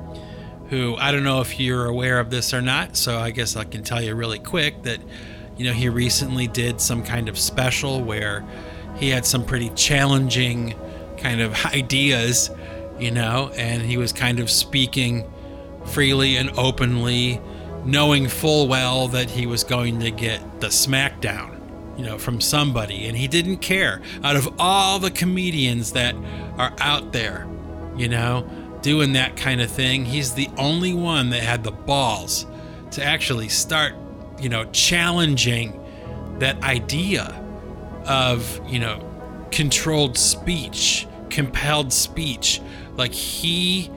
who 0.70 0.94
I 0.96 1.10
don't 1.10 1.24
know 1.24 1.40
if 1.40 1.58
you're 1.58 1.86
aware 1.86 2.20
of 2.20 2.30
this 2.30 2.54
or 2.54 2.62
not, 2.62 2.96
so 2.96 3.18
I 3.18 3.32
guess 3.32 3.56
I 3.56 3.64
can 3.64 3.82
tell 3.82 4.00
you 4.00 4.14
really 4.14 4.38
quick 4.38 4.84
that, 4.84 5.00
you 5.56 5.64
know, 5.64 5.72
he 5.72 5.88
recently 5.88 6.46
did 6.46 6.80
some 6.80 7.02
kind 7.02 7.28
of 7.28 7.36
special 7.36 8.02
where 8.02 8.44
he 8.96 9.10
had 9.10 9.26
some 9.26 9.44
pretty 9.44 9.70
challenging 9.70 10.76
kind 11.18 11.40
of 11.40 11.66
ideas, 11.74 12.50
you 13.00 13.10
know, 13.10 13.50
and 13.56 13.82
he 13.82 13.96
was 13.96 14.12
kind 14.12 14.38
of 14.38 14.48
speaking 14.48 15.28
freely 15.86 16.36
and 16.36 16.50
openly, 16.56 17.40
knowing 17.84 18.28
full 18.28 18.68
well 18.68 19.08
that 19.08 19.28
he 19.28 19.46
was 19.46 19.64
going 19.64 19.98
to 19.98 20.12
get 20.12 20.60
the 20.60 20.68
smackdown, 20.68 21.58
you 21.98 22.04
know, 22.04 22.16
from 22.16 22.40
somebody, 22.40 23.08
and 23.08 23.16
he 23.16 23.26
didn't 23.26 23.56
care. 23.56 24.00
Out 24.22 24.36
of 24.36 24.48
all 24.60 25.00
the 25.00 25.10
comedians 25.10 25.92
that 25.92 26.14
are 26.58 26.72
out 26.78 27.12
there, 27.12 27.48
you 27.96 28.08
know, 28.08 28.48
doing 28.82 29.12
that 29.12 29.37
kind 29.37 29.60
of 29.60 29.70
thing. 29.70 30.04
He's 30.04 30.34
the 30.34 30.49
only 30.56 30.94
one 30.94 31.30
that 31.30 31.42
had 31.42 31.64
the 31.64 31.70
balls 31.70 32.46
to 32.92 33.04
actually 33.04 33.49
start, 33.49 33.94
you 34.40 34.49
know, 34.49 34.64
challenging 34.72 35.78
that 36.38 36.62
idea 36.62 37.25
of, 38.06 38.60
you 38.66 38.78
know, 38.78 39.06
controlled 39.50 40.16
speech, 40.16 41.06
compelled 41.28 41.92
speech. 41.92 42.60
Like 42.96 43.12
he 43.12 43.90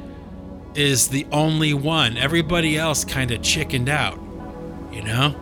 is 0.75 1.09
the 1.09 1.25
only 1.31 1.73
one. 1.73 2.17
Everybody 2.17 2.77
else 2.77 3.05
kind 3.05 3.31
of 3.31 3.41
chickened 3.41 3.89
out, 3.89 4.19
you 4.91 5.01
know? 5.03 5.35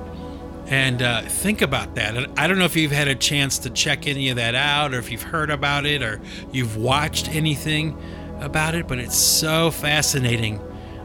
And 0.67 1.01
uh, 1.01 1.23
think 1.23 1.61
about 1.61 1.95
that. 1.95 2.15
I 2.39 2.47
don't 2.47 2.57
know 2.57 2.65
if 2.65 2.77
you've 2.77 2.93
had 2.93 3.09
a 3.09 3.15
chance 3.15 3.59
to 3.59 3.69
check 3.69 4.07
any 4.07 4.29
of 4.29 4.37
that 4.37 4.55
out 4.55 4.93
or 4.93 4.99
if 4.99 5.11
you've 5.11 5.21
heard 5.21 5.49
about 5.49 5.85
it 5.85 6.01
or 6.01 6.21
you've 6.53 6.77
watched 6.77 7.27
anything 7.29 7.97
about 8.41 8.75
it, 8.75 8.87
but 8.87 8.99
it's 8.99 9.15
so 9.15 9.71
fascinating 9.71 10.59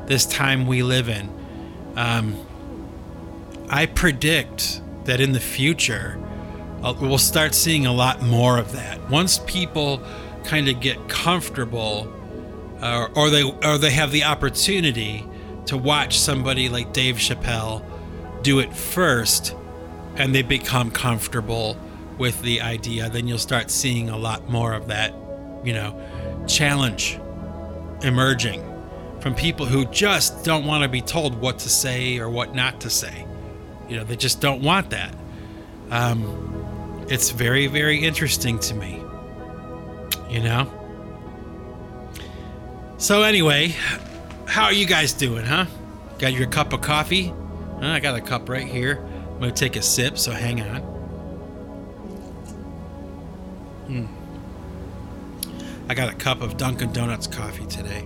this 0.06 0.26
time 0.26 0.66
we 0.66 0.82
live 0.82 1.08
in. 1.08 1.28
Um, 1.96 2.36
I 3.68 3.86
predict 3.86 4.80
that 5.04 5.20
in 5.20 5.32
the 5.32 5.40
future, 5.40 6.18
uh, 6.82 6.94
we'll 7.00 7.18
start 7.18 7.54
seeing 7.54 7.86
a 7.86 7.92
lot 7.92 8.22
more 8.22 8.58
of 8.58 8.72
that. 8.72 9.10
Once 9.10 9.40
people 9.46 10.02
kind 10.44 10.68
of 10.68 10.80
get 10.80 11.08
comfortable, 11.08 12.12
uh, 12.80 13.08
or 13.14 13.30
they 13.30 13.42
or 13.42 13.78
they 13.78 13.90
have 13.90 14.12
the 14.12 14.24
opportunity 14.24 15.26
to 15.66 15.76
watch 15.76 16.18
somebody 16.18 16.68
like 16.68 16.92
Dave 16.92 17.16
Chappelle 17.16 17.84
do 18.42 18.60
it 18.60 18.72
first, 18.74 19.54
and 20.16 20.34
they 20.34 20.42
become 20.42 20.90
comfortable 20.90 21.76
with 22.18 22.40
the 22.42 22.60
idea, 22.60 23.10
then 23.10 23.26
you'll 23.26 23.38
start 23.38 23.70
seeing 23.70 24.08
a 24.08 24.16
lot 24.16 24.48
more 24.48 24.72
of 24.72 24.86
that, 24.88 25.12
you 25.64 25.72
know, 25.72 26.00
challenge 26.46 27.18
emerging 28.02 28.62
from 29.20 29.34
people 29.34 29.66
who 29.66 29.84
just 29.86 30.44
don't 30.44 30.64
want 30.66 30.82
to 30.82 30.88
be 30.88 31.00
told 31.00 31.34
what 31.40 31.58
to 31.60 31.68
say 31.68 32.18
or 32.18 32.28
what 32.30 32.54
not 32.54 32.80
to 32.82 32.90
say. 32.90 33.26
You 33.88 33.96
know, 33.96 34.04
they 34.04 34.16
just 34.16 34.40
don't 34.40 34.62
want 34.62 34.90
that. 34.90 35.14
Um, 35.90 37.04
it's 37.08 37.30
very, 37.30 37.66
very 37.66 37.98
interesting 38.04 38.58
to 38.60 38.74
me. 38.74 39.02
You 40.28 40.42
know? 40.42 40.70
So, 42.98 43.22
anyway, 43.22 43.74
how 44.46 44.64
are 44.64 44.72
you 44.72 44.86
guys 44.86 45.12
doing, 45.12 45.44
huh? 45.44 45.66
Got 46.18 46.32
your 46.32 46.46
cup 46.46 46.72
of 46.72 46.80
coffee? 46.80 47.32
I 47.80 48.00
got 48.00 48.16
a 48.16 48.20
cup 48.20 48.48
right 48.48 48.66
here. 48.66 48.98
I'm 49.04 49.38
going 49.38 49.52
to 49.52 49.58
take 49.58 49.76
a 49.76 49.82
sip, 49.82 50.18
so 50.18 50.32
hang 50.32 50.62
on. 50.62 50.80
Hmm. 53.86 54.15
I 55.88 55.94
got 55.94 56.12
a 56.12 56.16
cup 56.16 56.40
of 56.40 56.56
Dunkin' 56.56 56.92
Donuts 56.92 57.26
coffee 57.26 57.66
today. 57.66 58.04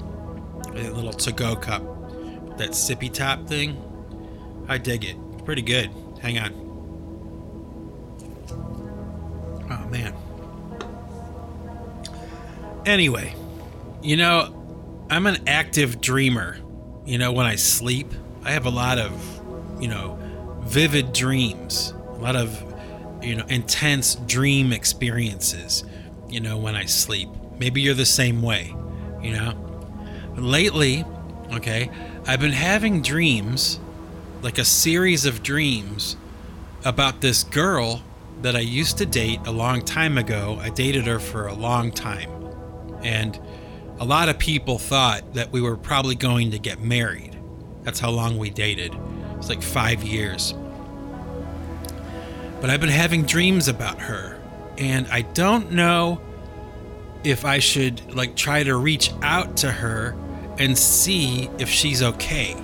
A 0.66 0.90
little 0.90 1.12
to 1.12 1.32
go 1.32 1.56
cup. 1.56 1.82
That 2.58 2.70
sippy 2.70 3.12
top 3.12 3.46
thing. 3.46 3.82
I 4.68 4.78
dig 4.78 5.04
it. 5.04 5.16
Pretty 5.44 5.62
good. 5.62 5.90
Hang 6.20 6.38
on. 6.38 6.52
Oh, 9.70 9.88
man. 9.88 10.14
Anyway, 12.84 13.34
you 14.02 14.16
know, 14.16 14.54
I'm 15.10 15.26
an 15.26 15.48
active 15.48 16.00
dreamer. 16.00 16.58
You 17.06 17.18
know, 17.18 17.32
when 17.32 17.46
I 17.46 17.56
sleep, 17.56 18.12
I 18.44 18.52
have 18.52 18.66
a 18.66 18.70
lot 18.70 18.98
of, 18.98 19.12
you 19.80 19.88
know, 19.88 20.18
vivid 20.62 21.12
dreams, 21.12 21.94
a 22.10 22.18
lot 22.18 22.36
of, 22.36 22.62
you 23.22 23.36
know, 23.36 23.44
intense 23.46 24.14
dream 24.14 24.72
experiences, 24.72 25.84
you 26.28 26.40
know, 26.40 26.58
when 26.58 26.76
I 26.76 26.84
sleep. 26.84 27.28
Maybe 27.60 27.82
you're 27.82 27.94
the 27.94 28.06
same 28.06 28.40
way, 28.40 28.74
you 29.22 29.32
know? 29.34 29.54
Lately, 30.34 31.04
okay, 31.52 31.90
I've 32.26 32.40
been 32.40 32.52
having 32.52 33.02
dreams 33.02 33.78
like 34.40 34.56
a 34.56 34.64
series 34.64 35.26
of 35.26 35.42
dreams 35.42 36.16
about 36.86 37.20
this 37.20 37.44
girl 37.44 38.02
that 38.40 38.56
I 38.56 38.60
used 38.60 38.96
to 38.98 39.06
date 39.06 39.40
a 39.44 39.50
long 39.50 39.82
time 39.82 40.16
ago. 40.16 40.58
I 40.58 40.70
dated 40.70 41.06
her 41.06 41.18
for 41.18 41.48
a 41.48 41.54
long 41.54 41.92
time. 41.92 42.30
And 43.02 43.38
a 43.98 44.06
lot 44.06 44.30
of 44.30 44.38
people 44.38 44.78
thought 44.78 45.34
that 45.34 45.52
we 45.52 45.60
were 45.60 45.76
probably 45.76 46.14
going 46.14 46.52
to 46.52 46.58
get 46.58 46.80
married. 46.80 47.38
That's 47.82 48.00
how 48.00 48.08
long 48.10 48.38
we 48.38 48.48
dated. 48.48 48.96
It's 49.36 49.50
like 49.50 49.62
five 49.62 50.02
years. 50.02 50.54
But 52.62 52.70
I've 52.70 52.80
been 52.80 52.88
having 52.88 53.24
dreams 53.24 53.68
about 53.68 54.00
her. 54.00 54.40
And 54.78 55.06
I 55.08 55.20
don't 55.20 55.72
know 55.72 56.22
if 57.24 57.44
I 57.44 57.58
should 57.58 58.14
like 58.14 58.36
try 58.36 58.62
to 58.62 58.76
reach 58.76 59.12
out 59.22 59.56
to 59.58 59.70
her 59.70 60.16
and 60.58 60.76
see 60.76 61.48
if 61.58 61.68
she's 61.68 62.02
okay. 62.02 62.56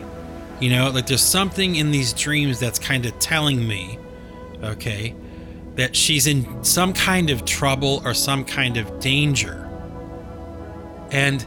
You 0.60 0.70
know, 0.70 0.90
like 0.90 1.06
there's 1.06 1.22
something 1.22 1.76
in 1.76 1.90
these 1.90 2.12
dreams 2.12 2.58
that's 2.58 2.78
kind 2.78 3.04
of 3.04 3.18
telling 3.18 3.66
me, 3.66 3.98
okay, 4.62 5.14
that 5.76 5.94
she's 5.94 6.26
in 6.26 6.64
some 6.64 6.92
kind 6.92 7.30
of 7.30 7.44
trouble 7.44 8.02
or 8.04 8.14
some 8.14 8.44
kind 8.44 8.78
of 8.78 9.00
danger. 9.00 9.68
And 11.10 11.46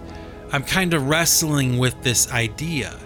I'm 0.52 0.64
kind 0.64 0.94
of 0.94 1.08
wrestling 1.08 1.80
with 1.80 2.02
this 2.04 2.32
idea, 2.32 2.98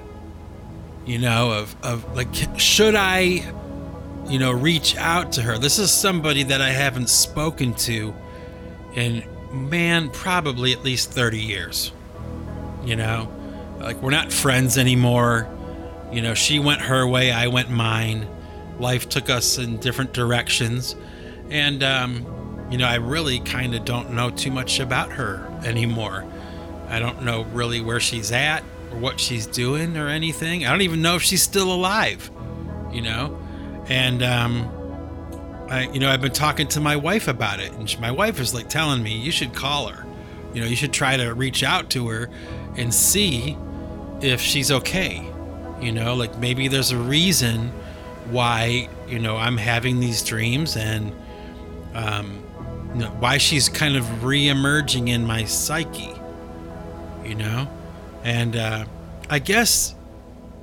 you 1.06 1.20
know, 1.20 1.52
of, 1.52 1.76
of 1.84 2.16
like, 2.16 2.28
should 2.58 2.96
I, 2.96 3.46
you 4.28 4.40
know, 4.40 4.52
reach 4.52 4.96
out 4.98 5.32
to 5.34 5.42
her? 5.42 5.58
This 5.58 5.80
is 5.80 5.92
somebody 5.92 6.44
that 6.44 6.62
I 6.62 6.70
haven't 6.70 7.10
spoken 7.10 7.74
to 7.76 8.14
in, 8.96 9.24
man, 9.54 10.10
probably 10.10 10.74
at 10.74 10.84
least 10.84 11.12
30 11.12 11.40
years, 11.40 11.92
you 12.84 12.96
know, 12.96 13.32
like 13.80 14.02
we're 14.02 14.12
not 14.12 14.34
friends 14.34 14.78
anymore 14.78 15.48
you 16.14 16.22
know, 16.22 16.36
she 16.36 16.60
went 16.60 16.82
her 16.82 17.08
way, 17.08 17.32
I 17.32 17.48
went 17.48 17.72
mine. 17.72 18.28
Life 18.80 19.10
took 19.10 19.32
us 19.32 19.58
in 19.58 19.78
different 19.78 20.14
directions. 20.14 20.96
And, 21.50 21.82
um, 21.82 22.68
you 22.70 22.78
know, 22.78 22.86
I 22.86 22.96
really 22.96 23.40
kind 23.40 23.74
of 23.74 23.84
don't 23.84 24.14
know 24.14 24.30
too 24.30 24.52
much 24.52 24.80
about 24.80 25.12
her 25.14 25.44
anymore. 25.66 26.24
I 26.90 27.00
don't 27.00 27.24
know 27.24 27.44
really 27.46 27.82
where 27.82 28.00
she's 28.00 28.32
at 28.32 28.64
or 28.92 29.00
what 29.00 29.20
she's 29.20 29.48
doing 29.48 29.98
or 29.98 30.08
anything. 30.08 30.68
I 30.68 30.70
don't 30.70 30.82
even 30.82 31.02
know 31.02 31.16
if 31.16 31.24
she's 31.24 31.42
still 31.42 31.74
alive, 31.74 32.30
you 32.92 33.02
know? 33.02 33.40
And, 33.90 34.22
um, 34.22 34.70
I, 35.74 35.90
you 35.92 36.00
know, 36.00 36.10
I've 36.10 36.22
been 36.22 36.32
talking 36.32 36.68
to 36.70 36.80
my 36.80 36.96
wife 36.96 37.28
about 37.28 37.60
it, 37.60 37.72
and 37.74 37.90
she, 37.90 37.98
my 37.98 38.12
wife 38.12 38.40
is 38.40 38.54
like 38.54 38.70
telling 38.70 39.02
me, 39.02 39.18
you 39.18 39.32
should 39.32 39.54
call 39.54 39.88
her. 39.88 40.06
You 40.54 40.62
know, 40.62 40.68
you 40.68 40.76
should 40.76 40.94
try 40.94 41.18
to 41.18 41.34
reach 41.34 41.64
out 41.64 41.90
to 41.92 42.08
her 42.10 42.30
and 42.78 42.94
see 42.94 43.58
if 44.22 44.40
she's 44.40 44.72
okay. 44.72 45.28
You 45.82 45.92
know, 45.92 46.16
like 46.16 46.38
maybe 46.38 46.68
there's 46.68 46.92
a 46.92 46.98
reason 46.98 47.70
why, 48.30 48.88
you 49.08 49.20
know, 49.20 49.36
I'm 49.36 49.58
having 49.58 50.00
these 50.00 50.24
dreams 50.24 50.78
and 50.78 51.12
um, 51.94 52.44
you 52.94 53.02
know, 53.02 53.10
why 53.20 53.38
she's 53.38 53.68
kind 53.68 53.96
of 53.96 54.24
re 54.24 54.48
emerging 54.48 55.08
in 55.08 55.26
my 55.26 55.44
psyche, 55.46 56.14
you 57.26 57.36
know? 57.36 57.68
And 58.24 58.56
uh, 58.56 58.86
I 59.30 59.40
guess, 59.40 59.96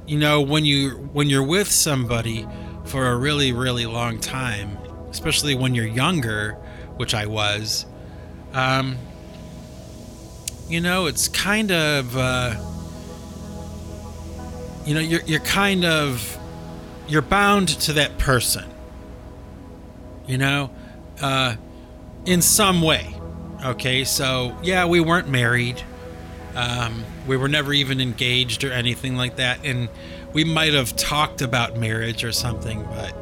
you 0.07 0.19
know, 0.19 0.41
when 0.41 0.65
you 0.65 0.91
when 1.13 1.29
you're 1.29 1.47
with 1.47 1.71
somebody 1.71 2.47
for 2.85 3.09
a 3.09 3.17
really, 3.17 3.53
really 3.53 3.87
long 3.87 4.21
time, 4.21 4.79
especially 5.11 5.55
when 5.55 5.75
you're 5.75 5.87
younger, 5.87 6.53
which 6.97 7.15
I 7.15 7.27
was, 7.27 7.87
um, 8.53 8.97
you 10.69 10.81
know, 10.81 11.07
it's 11.07 11.29
kind 11.29 11.71
of 11.73 12.17
uh, 12.17 12.55
you 14.87 14.95
know 14.95 15.01
you're 15.01 15.23
you're 15.23 15.41
kind 15.41 15.85
of 15.85 16.39
you're 17.09 17.23
bound 17.23 17.69
to 17.69 17.93
that 17.95 18.19
person 18.19 18.65
you 20.31 20.39
know? 20.39 20.71
Uh, 21.21 21.57
in 22.25 22.41
some 22.41 22.83
way 22.83 23.15
okay? 23.65 24.05
So 24.05 24.57
yeah 24.63 24.87
we 24.87 25.01
weren't 25.01 25.29
married. 25.29 25.83
Um, 26.55 27.05
we 27.27 27.37
were 27.37 27.49
never 27.49 27.73
even 27.73 28.01
engaged 28.01 28.65
or 28.65 28.73
anything 28.73 29.17
like 29.17 29.37
that. 29.37 29.65
And 29.65 29.89
we 30.33 30.45
might 30.45 30.73
have 30.73 30.97
talked 30.97 31.43
about 31.43 31.77
marriage 31.77 32.25
or 32.25 32.33
something 32.33 32.83
but 32.85 33.15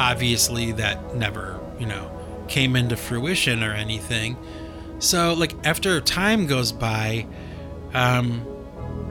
obviously 0.00 0.72
that 0.72 1.14
never 1.14 1.60
you 1.78 1.86
know 1.86 2.10
came 2.48 2.74
into 2.74 2.96
fruition 2.96 3.62
or 3.62 3.72
anything 3.72 4.36
so 4.98 5.34
like 5.34 5.54
after 5.64 6.00
time 6.00 6.46
goes 6.46 6.72
by 6.72 7.26
um, 7.92 8.46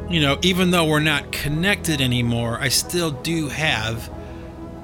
you 0.10 0.22
know, 0.22 0.40
even 0.42 0.72
though 0.72 0.86
we're 0.86 1.00
not 1.00 1.32
connected 1.32 2.02
anymore, 2.02 2.58
I 2.60 2.70
still 2.70 3.12
do 3.12 3.48
have 3.50 4.10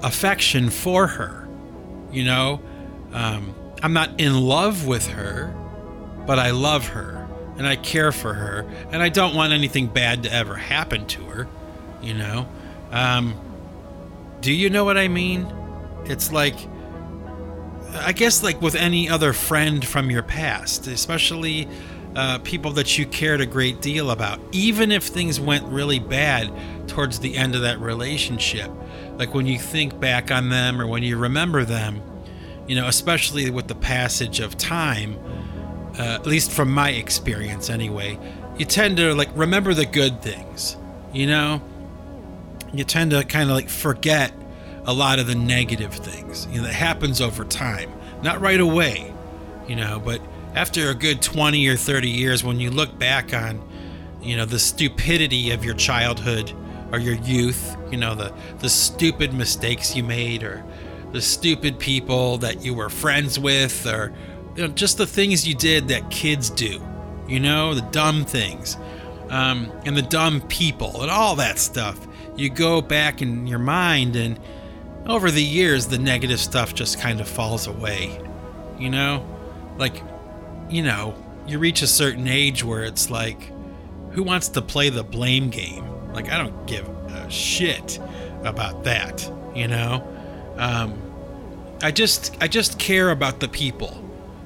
affection 0.03 0.69
for 0.69 1.07
her. 1.07 1.47
You 2.11 2.25
know, 2.25 2.61
um, 3.11 3.55
I'm 3.81 3.93
not 3.93 4.19
in 4.19 4.39
love 4.39 4.85
with 4.85 5.07
her, 5.07 5.53
but 6.27 6.37
I 6.37 6.51
love 6.51 6.89
her 6.89 7.27
and 7.57 7.65
I 7.65 7.77
care 7.77 8.11
for 8.11 8.33
her, 8.33 8.65
and 8.91 9.01
I 9.01 9.07
don't 9.07 9.33
want 9.33 9.53
anything 9.53 9.87
bad 9.87 10.23
to 10.23 10.33
ever 10.33 10.55
happen 10.55 11.05
to 11.07 11.23
her. 11.23 11.47
You 12.01 12.13
know, 12.13 12.47
um, 12.91 13.33
do 14.41 14.51
you 14.51 14.69
know 14.69 14.83
what 14.83 14.97
I 14.97 15.07
mean? 15.07 15.47
It's 16.05 16.31
like, 16.31 16.55
I 17.93 18.11
guess, 18.11 18.43
like 18.43 18.61
with 18.61 18.75
any 18.75 19.09
other 19.09 19.33
friend 19.33 19.85
from 19.85 20.09
your 20.09 20.23
past, 20.23 20.87
especially 20.87 21.67
uh, 22.15 22.39
people 22.39 22.71
that 22.71 22.97
you 22.97 23.05
cared 23.05 23.41
a 23.41 23.45
great 23.45 23.81
deal 23.81 24.11
about, 24.11 24.39
even 24.51 24.91
if 24.91 25.03
things 25.03 25.39
went 25.39 25.63
really 25.65 25.99
bad 25.99 26.51
towards 26.87 27.19
the 27.19 27.35
end 27.35 27.55
of 27.55 27.61
that 27.61 27.79
relationship. 27.79 28.71
Like 29.17 29.33
when 29.33 29.45
you 29.45 29.59
think 29.59 29.99
back 29.99 30.31
on 30.31 30.49
them 30.49 30.79
or 30.79 30.87
when 30.87 31.03
you 31.03 31.17
remember 31.17 31.65
them, 31.65 32.01
you 32.67 32.75
know, 32.75 32.87
especially 32.87 33.49
with 33.49 33.67
the 33.67 33.75
passage 33.75 34.39
of 34.39 34.57
time, 34.57 35.17
uh, 35.97 36.01
at 36.01 36.25
least 36.25 36.51
from 36.51 36.71
my 36.71 36.89
experience 36.89 37.69
anyway, 37.69 38.17
you 38.57 38.65
tend 38.65 38.97
to 38.97 39.13
like 39.13 39.29
remember 39.35 39.73
the 39.73 39.85
good 39.85 40.21
things, 40.21 40.77
you 41.13 41.27
know? 41.27 41.61
You 42.73 42.83
tend 42.83 43.11
to 43.11 43.23
kind 43.23 43.49
of 43.49 43.55
like 43.55 43.69
forget 43.69 44.33
a 44.85 44.93
lot 44.93 45.19
of 45.19 45.27
the 45.27 45.35
negative 45.35 45.93
things, 45.93 46.47
you 46.51 46.57
know, 46.57 46.67
that 46.67 46.73
happens 46.73 47.21
over 47.21 47.43
time. 47.43 47.91
Not 48.21 48.39
right 48.39 48.59
away, 48.59 49.13
you 49.67 49.75
know, 49.75 50.01
but 50.03 50.21
after 50.53 50.89
a 50.89 50.95
good 50.95 51.21
20 51.21 51.67
or 51.67 51.75
30 51.75 52.09
years, 52.09 52.43
when 52.43 52.59
you 52.59 52.71
look 52.71 52.97
back 52.97 53.33
on, 53.33 53.61
you 54.21 54.37
know, 54.37 54.45
the 54.45 54.59
stupidity 54.59 55.51
of 55.51 55.65
your 55.65 55.75
childhood 55.75 56.51
or 56.91 56.99
your 56.99 57.15
youth, 57.15 57.75
you 57.91 57.97
know, 57.97 58.15
the, 58.15 58.33
the 58.59 58.69
stupid 58.69 59.33
mistakes 59.33 59.95
you 59.95 60.03
made 60.03 60.43
or 60.43 60.63
the 61.11 61.21
stupid 61.21 61.79
people 61.79 62.37
that 62.39 62.63
you 62.63 62.73
were 62.73 62.89
friends 62.89 63.39
with 63.39 63.85
or 63.85 64.13
you 64.55 64.67
know, 64.67 64.73
just 64.73 64.97
the 64.97 65.05
things 65.05 65.47
you 65.47 65.53
did 65.53 65.89
that 65.89 66.09
kids 66.09 66.49
do, 66.49 66.81
you 67.27 67.39
know, 67.39 67.73
the 67.73 67.81
dumb 67.81 68.23
things 68.23 68.77
um, 69.29 69.71
and 69.85 69.97
the 69.97 70.01
dumb 70.01 70.41
people 70.41 71.01
and 71.01 71.11
all 71.11 71.35
that 71.35 71.59
stuff. 71.59 72.07
You 72.35 72.49
go 72.49 72.81
back 72.81 73.21
in 73.21 73.47
your 73.47 73.59
mind 73.59 74.15
and 74.15 74.39
over 75.07 75.29
the 75.31 75.43
years, 75.43 75.87
the 75.87 75.97
negative 75.97 76.39
stuff 76.39 76.73
just 76.73 76.99
kind 76.99 77.21
of 77.21 77.27
falls 77.27 77.67
away, 77.67 78.19
you 78.79 78.89
know? 78.89 79.25
Like, 79.77 80.01
you 80.69 80.83
know, 80.83 81.15
you 81.47 81.59
reach 81.59 81.81
a 81.81 81.87
certain 81.87 82.27
age 82.27 82.63
where 82.63 82.83
it's 82.83 83.09
like, 83.09 83.51
who 84.11 84.23
wants 84.23 84.49
to 84.49 84.61
play 84.61 84.89
the 84.89 85.03
blame 85.03 85.49
game? 85.49 85.85
Like, 86.13 86.31
I 86.31 86.37
don't 86.37 86.65
give 86.65 86.87
a 86.87 87.29
shit 87.29 87.99
about 88.43 88.85
that, 88.85 89.29
you 89.53 89.67
know? 89.67 90.03
Um, 90.57 90.99
I 91.81 91.91
just, 91.91 92.35
I 92.41 92.47
just 92.47 92.79
care 92.79 93.11
about 93.11 93.39
the 93.39 93.47
people, 93.47 94.03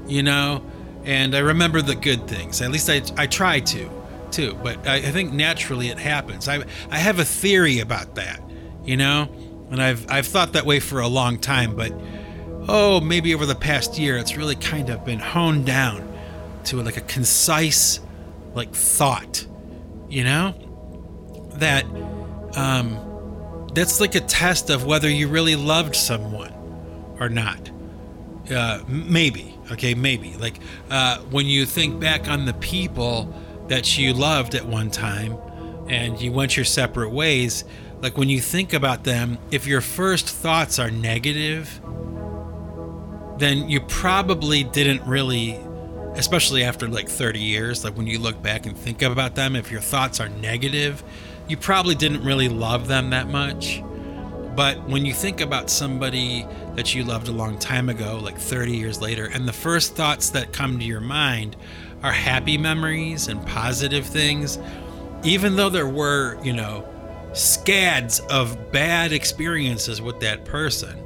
you 0.08 0.24
know? 0.24 0.64
And 1.06 1.36
I 1.36 1.40
remember 1.40 1.82
the 1.82 1.96
good 1.96 2.28
things. 2.28 2.62
At 2.62 2.72
least 2.72 2.90
I, 2.90 3.02
I 3.18 3.28
try 3.28 3.60
to, 3.62 3.90
too. 4.32 4.60
But 4.62 4.86
I, 4.88 4.96
I 4.96 5.12
think 5.12 5.32
naturally 5.32 5.88
it 5.88 5.98
happens. 6.00 6.50
I, 6.50 6.64
I 6.90 6.98
have 6.98 7.20
a 7.20 7.26
theory 7.26 7.80
about 7.80 8.16
that, 8.16 8.42
you 8.84 8.98
know? 8.98 9.30
And 9.72 9.82
I've, 9.82 10.10
I've 10.10 10.28
thought 10.28 10.54
that 10.54 10.66
way 10.66 10.80
for 10.80 11.00
a 11.00 11.08
long 11.08 11.38
time, 11.38 11.76
but 11.76 11.94
oh, 12.68 13.02
maybe 13.02 13.34
over 13.34 13.46
the 13.46 13.56
past 13.56 13.98
year, 13.98 14.18
it's 14.18 14.36
really 14.36 14.56
kind 14.56 14.90
of 14.90 15.06
been 15.06 15.20
honed 15.20 15.66
down 15.66 16.08
to 16.66 16.82
like 16.82 16.98
a 16.98 17.02
concise 17.02 18.00
like 18.54 18.74
thought 18.74 19.46
you 20.10 20.24
know? 20.24 20.54
That 21.56 21.86
um 22.58 23.68
that's 23.74 24.02
like 24.02 24.16
a 24.16 24.22
test 24.22 24.70
of 24.70 24.86
whether 24.86 25.10
you 25.10 25.28
really 25.28 25.56
loved 25.56 25.96
someone 25.96 26.54
or 27.20 27.30
not. 27.30 27.70
Uh 28.52 28.82
maybe 28.88 29.56
okay 29.72 29.94
maybe. 29.94 30.36
Like 30.36 30.60
uh 30.90 31.20
when 31.30 31.46
you 31.46 31.66
think 31.66 32.00
back 32.00 32.28
on 32.28 32.46
the 32.46 32.54
people 32.56 33.34
that 33.68 33.98
you 33.98 34.14
loved 34.14 34.56
at 34.56 34.66
one 34.66 34.90
time 34.90 35.38
and 35.88 36.20
you 36.20 36.32
went 36.32 36.56
your 36.56 36.66
separate 36.66 37.12
ways 37.12 37.64
like 38.02 38.18
when 38.18 38.30
you 38.30 38.40
think 38.40 38.74
about 38.74 39.04
them 39.04 39.38
if 39.52 39.68
your 39.68 39.82
first 39.82 40.28
thoughts 40.28 40.80
are 40.80 40.92
negative 40.92 41.80
then 43.38 43.70
you 43.70 43.80
probably 43.82 44.64
didn't 44.64 45.02
really 45.06 45.60
especially 46.16 46.64
after 46.64 46.88
like 46.88 47.08
30 47.08 47.40
years, 47.40 47.84
like 47.84 47.96
when 47.96 48.08
you 48.08 48.20
look 48.20 48.42
back 48.42 48.66
and 48.66 48.78
think 48.78 49.02
about 49.02 49.36
them, 49.36 49.56
if 49.56 49.72
your 49.72 49.82
thoughts 49.82 50.20
are 50.20 50.30
negative, 50.30 51.04
you 51.48 51.58
probably 51.58 51.96
didn't 51.96 52.24
really 52.24 52.50
love 52.50 52.88
them 52.88 53.10
that 53.12 53.30
much. 53.30 53.82
But 54.56 54.88
when 54.90 55.06
you 55.06 55.14
think 55.14 55.40
about 55.40 55.70
somebody 55.70 56.46
that 56.76 56.94
you 56.94 57.04
loved 57.04 57.30
a 57.30 57.32
long 57.32 57.58
time 57.58 57.88
ago, 57.88 58.20
like 58.22 58.38
30 58.38 58.76
years 58.76 59.02
later, 59.02 59.28
and 59.28 59.48
the 59.48 59.54
first 59.54 59.96
thoughts 59.96 60.30
that 60.32 60.52
come 60.52 60.80
to 60.80 60.86
your 60.86 61.00
mind 61.00 61.56
are 62.04 62.12
happy 62.12 62.58
memories 62.58 63.28
and 63.28 63.46
positive 63.48 64.06
things, 64.06 64.60
even 65.24 65.56
though 65.56 65.70
there 65.70 65.88
were, 65.88 66.38
you 66.44 66.54
know, 66.54 66.86
scads 67.34 68.20
of 68.22 68.72
bad 68.72 69.12
experiences 69.12 70.02
with 70.02 70.20
that 70.22 70.46
person, 70.46 70.98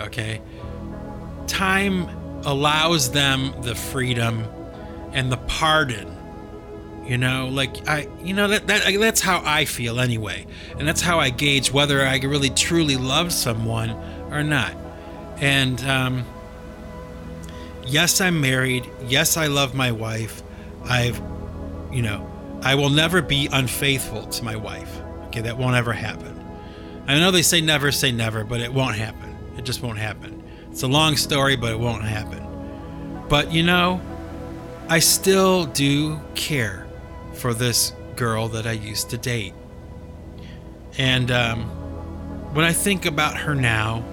okay? 0.00 0.40
Time 1.46 2.08
allows 2.44 3.10
them 3.10 3.54
the 3.62 3.74
freedom 3.74 4.44
and 5.12 5.30
the 5.30 5.36
pardon 5.36 6.14
you 7.06 7.18
know? 7.18 7.48
Like 7.52 7.88
i 7.88 8.08
you 8.22 8.34
know 8.34 8.48
that, 8.48 8.66
that 8.66 8.98
that's 8.98 9.20
how 9.20 9.42
i 9.44 9.64
feel 9.64 10.00
anyway. 10.00 10.46
And 10.78 10.86
that's 10.86 11.00
how 11.00 11.20
i 11.20 11.30
gauge 11.30 11.72
whether 11.72 12.04
i 12.06 12.18
really 12.18 12.50
truly 12.50 12.96
love 12.96 13.32
someone 13.32 13.90
or 14.30 14.42
not. 14.42 14.74
And 15.38 15.80
um, 15.84 16.24
yes 17.86 18.20
i'm 18.20 18.40
married. 18.40 18.88
Yes 19.06 19.36
i 19.36 19.46
love 19.46 19.74
my 19.74 19.92
wife. 19.92 20.42
I've 20.84 21.20
you 21.92 22.02
know 22.02 22.30
i 22.62 22.74
will 22.74 22.90
never 22.90 23.22
be 23.22 23.48
unfaithful 23.52 24.26
to 24.26 24.44
my 24.44 24.56
wife 24.56 25.00
okay 25.34 25.42
that 25.42 25.58
won't 25.58 25.76
ever 25.76 25.92
happen 25.92 26.32
i 27.08 27.18
know 27.18 27.30
they 27.30 27.42
say 27.42 27.60
never 27.60 27.90
say 27.90 28.12
never 28.12 28.44
but 28.44 28.60
it 28.60 28.72
won't 28.72 28.96
happen 28.96 29.36
it 29.58 29.64
just 29.64 29.82
won't 29.82 29.98
happen 29.98 30.42
it's 30.70 30.82
a 30.82 30.88
long 30.88 31.16
story 31.16 31.56
but 31.56 31.72
it 31.72 31.78
won't 31.78 32.04
happen 32.04 32.40
but 33.28 33.52
you 33.52 33.62
know 33.62 34.00
i 34.88 34.98
still 34.98 35.66
do 35.66 36.20
care 36.34 36.86
for 37.34 37.52
this 37.52 37.92
girl 38.16 38.48
that 38.48 38.66
I 38.66 38.72
used 38.72 39.10
to 39.10 39.18
date. 39.18 39.54
And 40.96 41.30
um, 41.30 41.64
when 42.54 42.64
I 42.64 42.72
think 42.72 43.06
about 43.06 43.36
her 43.36 43.54
now, 43.54 44.04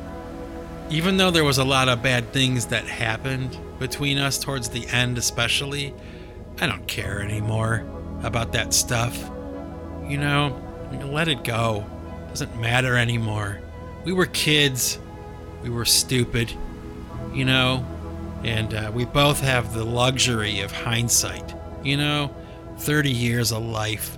even 0.90 1.18
though 1.18 1.32
there 1.32 1.44
was 1.44 1.58
a 1.58 1.64
lot 1.64 1.88
of 1.88 2.04
bad 2.04 2.34
things 2.34 2.68
that 2.68 2.86
happened 2.86 3.58
between 3.80 4.18
us 4.18 4.38
towards 4.38 4.70
the 4.70 4.88
end, 4.88 5.18
especially, 5.18 5.94
I 6.60 6.68
don't 6.68 6.88
care 6.88 7.22
anymore 7.22 7.86
about 8.24 8.52
that 8.54 8.74
stuff. 8.74 9.18
You 10.08 10.18
know, 10.18 10.60
let 11.00 11.28
it 11.28 11.44
go. 11.44 11.86
It 12.26 12.30
doesn't 12.30 12.60
matter 12.60 12.98
anymore. 12.98 13.60
We 14.04 14.14
were 14.14 14.26
kids. 14.26 14.98
We 15.64 15.70
were 15.70 15.86
stupid. 15.86 16.52
You 17.34 17.46
know, 17.46 17.86
and 18.44 18.74
uh, 18.74 18.92
we 18.94 19.06
both 19.06 19.40
have 19.42 19.74
the 19.74 19.86
luxury 19.86 20.60
of 20.62 20.72
hindsight. 20.72 21.54
You 21.84 21.98
know, 21.98 22.36
30 22.78 23.12
years 23.12 23.52
of 23.52 23.64
life 23.64 24.18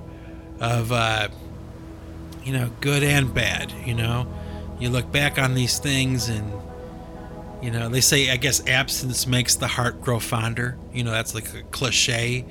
of, 0.59 0.91
uh, 0.91 1.27
you 2.43 2.53
know, 2.53 2.69
good 2.81 3.03
and 3.03 3.33
bad, 3.33 3.71
you 3.85 3.93
know. 3.93 4.27
You 4.79 4.89
look 4.89 5.11
back 5.11 5.37
on 5.37 5.53
these 5.53 5.79
things 5.79 6.29
and, 6.29 6.51
you 7.61 7.71
know, 7.71 7.89
they 7.89 8.01
say, 8.01 8.31
I 8.31 8.37
guess, 8.37 8.65
absence 8.67 9.27
makes 9.27 9.55
the 9.55 9.67
heart 9.67 10.01
grow 10.01 10.19
fonder. 10.19 10.77
You 10.93 11.03
know, 11.03 11.11
that's 11.11 11.35
like 11.35 11.53
a 11.53 11.63
cliche, 11.63 12.45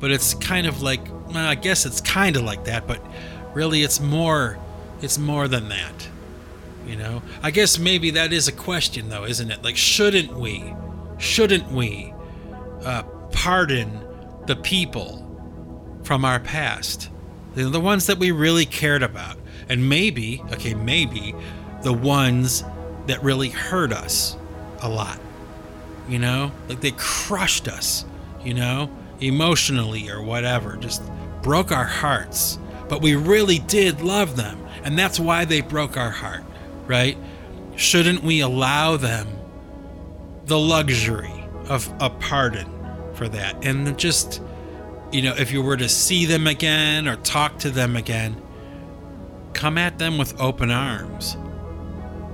but 0.00 0.10
it's 0.10 0.34
kind 0.34 0.66
of 0.66 0.82
like, 0.82 1.06
well, 1.28 1.46
I 1.46 1.54
guess 1.54 1.86
it's 1.86 2.00
kind 2.00 2.36
of 2.36 2.42
like 2.42 2.64
that, 2.64 2.86
but 2.86 3.02
really 3.58 3.82
it's 3.82 3.98
more, 3.98 4.56
it's 5.02 5.18
more 5.18 5.48
than 5.48 5.68
that. 5.68 6.08
You 6.86 6.94
know, 6.94 7.22
I 7.42 7.50
guess 7.50 7.76
maybe 7.76 8.12
that 8.12 8.32
is 8.32 8.46
a 8.46 8.52
question, 8.52 9.08
though, 9.08 9.24
isn't 9.24 9.50
it? 9.50 9.64
Like, 9.64 9.76
shouldn't 9.76 10.32
we, 10.32 10.72
shouldn't 11.18 11.68
we 11.72 12.14
uh, 12.84 13.02
pardon 13.32 14.00
the 14.46 14.54
people 14.54 15.24
from 16.04 16.24
our 16.24 16.38
past. 16.38 17.10
They're 17.54 17.68
the 17.68 17.80
ones 17.80 18.06
that 18.06 18.18
we 18.18 18.30
really 18.30 18.64
cared 18.64 19.02
about. 19.02 19.36
And 19.68 19.88
maybe, 19.88 20.40
okay, 20.52 20.74
maybe 20.74 21.34
the 21.82 21.92
ones 21.92 22.62
that 23.08 23.20
really 23.24 23.48
hurt 23.48 23.92
us 23.92 24.36
a 24.82 24.88
lot. 24.88 25.18
You 26.08 26.20
know? 26.20 26.52
Like 26.68 26.80
they 26.80 26.92
crushed 26.92 27.66
us, 27.66 28.04
you 28.44 28.54
know? 28.54 28.88
Emotionally 29.20 30.08
or 30.08 30.22
whatever. 30.22 30.76
Just 30.76 31.02
broke 31.42 31.72
our 31.72 31.84
hearts. 31.84 32.56
But 32.88 33.02
we 33.02 33.14
really 33.14 33.58
did 33.58 34.00
love 34.00 34.36
them. 34.36 34.64
And 34.84 34.98
that's 34.98 35.20
why 35.20 35.44
they 35.44 35.60
broke 35.60 35.96
our 35.96 36.10
heart, 36.10 36.44
right? 36.86 37.18
Shouldn't 37.76 38.22
we 38.22 38.40
allow 38.40 38.96
them 38.96 39.28
the 40.46 40.58
luxury 40.58 41.44
of 41.68 41.92
a 42.00 42.08
pardon 42.08 42.72
for 43.14 43.28
that 43.28 43.64
and 43.64 43.98
just 43.98 44.40
you 45.12 45.22
know, 45.22 45.34
if 45.36 45.52
you 45.52 45.62
were 45.62 45.76
to 45.76 45.88
see 45.88 46.26
them 46.26 46.46
again 46.46 47.08
or 47.08 47.16
talk 47.16 47.58
to 47.60 47.70
them 47.70 47.96
again, 47.96 48.40
come 49.54 49.78
at 49.78 49.98
them 49.98 50.18
with 50.18 50.38
open 50.40 50.70
arms. 50.70 51.36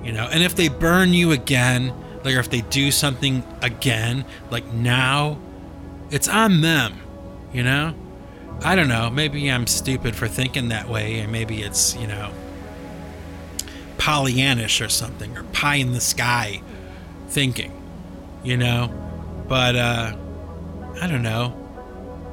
You 0.03 0.13
know, 0.13 0.29
and 0.31 0.43
if 0.43 0.55
they 0.55 0.69
burn 0.69 1.15
you 1.15 1.31
again, 1.31 1.95
like 2.25 2.35
if 2.35 2.51
they 2.51 2.63
do 2.63 2.91
something 2.91 3.45
again, 3.63 4.25
like 4.51 4.67
now, 4.73 5.39
it's 6.11 6.29
on 6.29 6.61
them, 6.61 6.95
you 7.53 7.63
know? 7.63 7.95
I 8.63 8.75
don't 8.75 8.89
know. 8.89 9.11
Maybe 9.11 9.51
I'm 9.51 9.67
stupid 9.67 10.17
for 10.17 10.29
thinking 10.29 10.69
that 10.69 10.89
way, 10.89 11.19
and 11.21 11.31
maybe 11.31 11.63
it's, 11.63 11.97
you 11.97 12.07
know, 12.07 12.31
Pollyannish 13.99 14.85
or 14.85 14.89
something, 14.89 15.37
or 15.37 15.45
pie 15.45 15.77
in 15.77 15.93
the 15.93 16.01
sky 16.01 16.63
thinking, 17.29 17.73
you 18.43 18.57
know? 18.57 18.93
But, 19.49 19.77
uh, 19.77 20.17
I 21.01 21.07
don't 21.07 21.23
know 21.23 21.65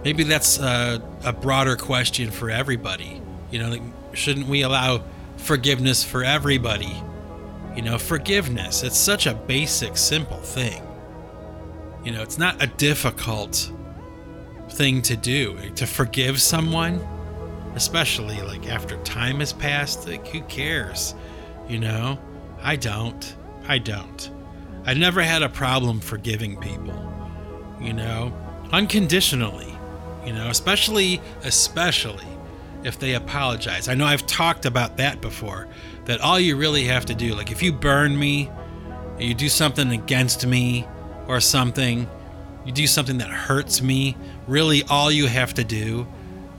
maybe 0.04 0.24
that's 0.24 0.60
a, 0.60 1.02
a 1.24 1.34
broader 1.34 1.76
question 1.76 2.32
for 2.32 2.50
everybody. 2.50 3.22
You 3.52 3.60
know, 3.60 3.70
like, 3.70 3.82
shouldn't 4.14 4.48
we 4.48 4.62
allow 4.62 5.04
forgiveness 5.38 6.04
for 6.04 6.24
everybody? 6.24 6.96
You 7.76 7.82
know, 7.82 7.98
forgiveness, 7.98 8.84
it's 8.84 8.98
such 8.98 9.28
a 9.28 9.34
basic, 9.34 9.98
simple 9.98 10.40
thing. 10.40 10.84
You 12.04 12.12
know, 12.12 12.22
it's 12.22 12.38
not 12.38 12.62
a 12.62 12.68
difficult 12.68 13.72
thing 14.72 15.02
to 15.04 15.16
do. 15.16 15.58
To 15.76 15.86
forgive 15.86 16.42
someone, 16.42 17.00
especially 17.76 18.42
like 18.42 18.68
after 18.68 18.98
time 19.04 19.40
has 19.40 19.54
passed, 19.54 20.08
like, 20.08 20.28
who 20.28 20.42
cares? 20.42 21.16
You 21.68 21.80
know, 21.80 22.20
I 22.62 22.76
don't. 22.76 23.36
I 23.68 23.78
don't. 23.78 24.30
I 24.86 24.94
never 24.94 25.22
had 25.22 25.44
a 25.44 25.50
problem 25.50 26.00
forgiving 26.00 26.58
people, 26.60 27.14
you 27.80 27.94
know, 27.94 28.34
unconditionally 28.72 29.72
you 30.26 30.34
know, 30.34 30.50
especially 30.50 31.22
especially 31.44 32.26
if 32.84 33.00
they 33.00 33.16
apologize. 33.16 33.88
I 33.88 33.94
know 33.94 34.06
I've 34.06 34.26
talked 34.26 34.66
about 34.66 34.98
that 34.98 35.22
before. 35.22 35.68
That 36.06 36.20
all 36.22 36.40
you 36.40 36.56
really 36.56 36.86
have 36.86 37.06
to 37.08 37.16
do, 37.16 37.36
like 37.36 37.52
if 37.52 37.62
you 37.62 37.72
burn 37.72 38.18
me, 38.18 38.50
you 39.20 39.34
do 39.34 39.50
something 39.50 39.92
against 39.92 40.46
me 40.46 40.88
or 41.28 41.40
something, 41.40 42.10
you 42.66 42.72
do 42.72 42.88
something 42.88 43.18
that 43.20 43.30
hurts 43.30 43.82
me, 43.82 44.16
really 44.48 44.84
all 44.84 45.12
you 45.12 45.28
have 45.28 45.54
to 45.56 45.64
do 45.64 46.08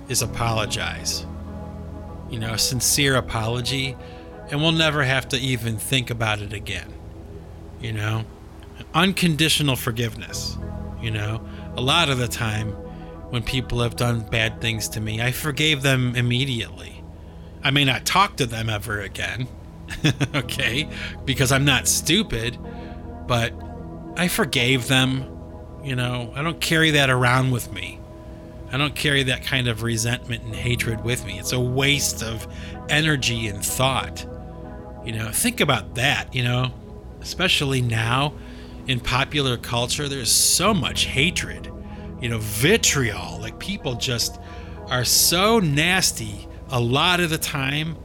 is 0.08 0.22
apologize. 0.22 1.26
You 2.30 2.38
know, 2.38 2.54
a 2.54 2.58
sincere 2.58 3.16
apology, 3.16 3.96
and 4.50 4.60
we'll 4.60 4.72
never 4.72 5.02
have 5.02 5.28
to 5.28 5.36
even 5.36 5.76
think 5.78 6.10
about 6.10 6.40
it 6.40 6.52
again. 6.52 6.92
You 7.80 7.92
know, 7.92 8.24
unconditional 8.94 9.76
forgiveness. 9.76 10.56
You 11.00 11.10
know, 11.10 11.46
a 11.76 11.80
lot 11.80 12.08
of 12.08 12.18
the 12.18 12.28
time, 12.28 12.74
when 13.32 13.42
people 13.42 13.80
have 13.80 13.96
done 13.96 14.20
bad 14.20 14.60
things 14.60 14.90
to 14.90 15.00
me. 15.00 15.22
I 15.22 15.32
forgave 15.32 15.80
them 15.80 16.14
immediately. 16.14 17.02
I 17.64 17.70
may 17.70 17.82
not 17.82 18.04
talk 18.04 18.36
to 18.36 18.46
them 18.46 18.68
ever 18.68 19.00
again, 19.00 19.48
okay, 20.34 20.86
because 21.24 21.50
I'm 21.50 21.64
not 21.64 21.88
stupid, 21.88 22.58
but 23.26 23.54
I 24.18 24.28
forgave 24.28 24.86
them. 24.86 25.24
You 25.82 25.96
know, 25.96 26.32
I 26.34 26.42
don't 26.42 26.60
carry 26.60 26.92
that 26.92 27.10
around 27.10 27.50
with 27.50 27.72
me. 27.72 27.98
I 28.72 28.78
don't 28.78 28.94
carry 28.94 29.24
that 29.24 29.44
kind 29.44 29.68
of 29.68 29.82
resentment 29.82 30.44
and 30.44 30.54
hatred 30.54 31.04
with 31.04 31.26
me. 31.26 31.38
It's 31.38 31.52
a 31.52 31.60
waste 31.60 32.22
of 32.22 32.46
energy 32.88 33.48
and 33.48 33.64
thought. 33.64 34.26
You 35.04 35.12
know, 35.12 35.30
think 35.30 35.60
about 35.60 35.96
that, 35.96 36.34
you 36.34 36.44
know, 36.44 36.72
especially 37.20 37.82
now 37.82 38.34
in 38.86 39.00
popular 39.00 39.56
culture, 39.56 40.08
there's 40.08 40.32
so 40.32 40.72
much 40.72 41.04
hatred 41.04 41.72
you 42.22 42.28
know, 42.28 42.38
vitriol. 42.38 43.38
Like 43.40 43.58
people 43.58 43.96
just 43.96 44.40
are 44.86 45.04
so 45.04 45.58
nasty 45.58 46.48
a 46.70 46.80
lot 46.80 47.20
of 47.20 47.28
the 47.28 47.36
time 47.36 47.98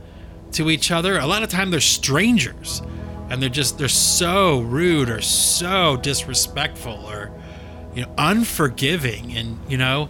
to 0.54 0.70
each 0.70 0.92
other. 0.92 1.20
A 1.20 1.28
lot 1.28 1.44
of 1.44 1.50
time 1.50 1.70
they're 1.70 1.80
strangers 1.80 2.82
and 3.30 3.42
they're 3.42 3.48
just 3.48 3.78
they're 3.78 3.88
so 3.88 4.62
rude 4.62 5.10
or 5.10 5.22
so 5.22 5.98
disrespectful 5.98 7.06
or 7.08 7.32
you 7.98 8.04
know 8.04 8.12
unforgiving 8.18 9.36
and 9.36 9.58
you 9.68 9.78
know 9.78 10.10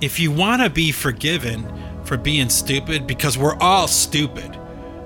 if 0.00 0.20
you 0.20 0.30
want 0.30 0.62
to 0.62 0.68
be 0.68 0.92
forgiven 0.92 1.66
for 2.04 2.16
being 2.16 2.48
stupid 2.48 3.06
because 3.06 3.38
we're 3.38 3.56
all 3.56 3.88
stupid 3.88 4.58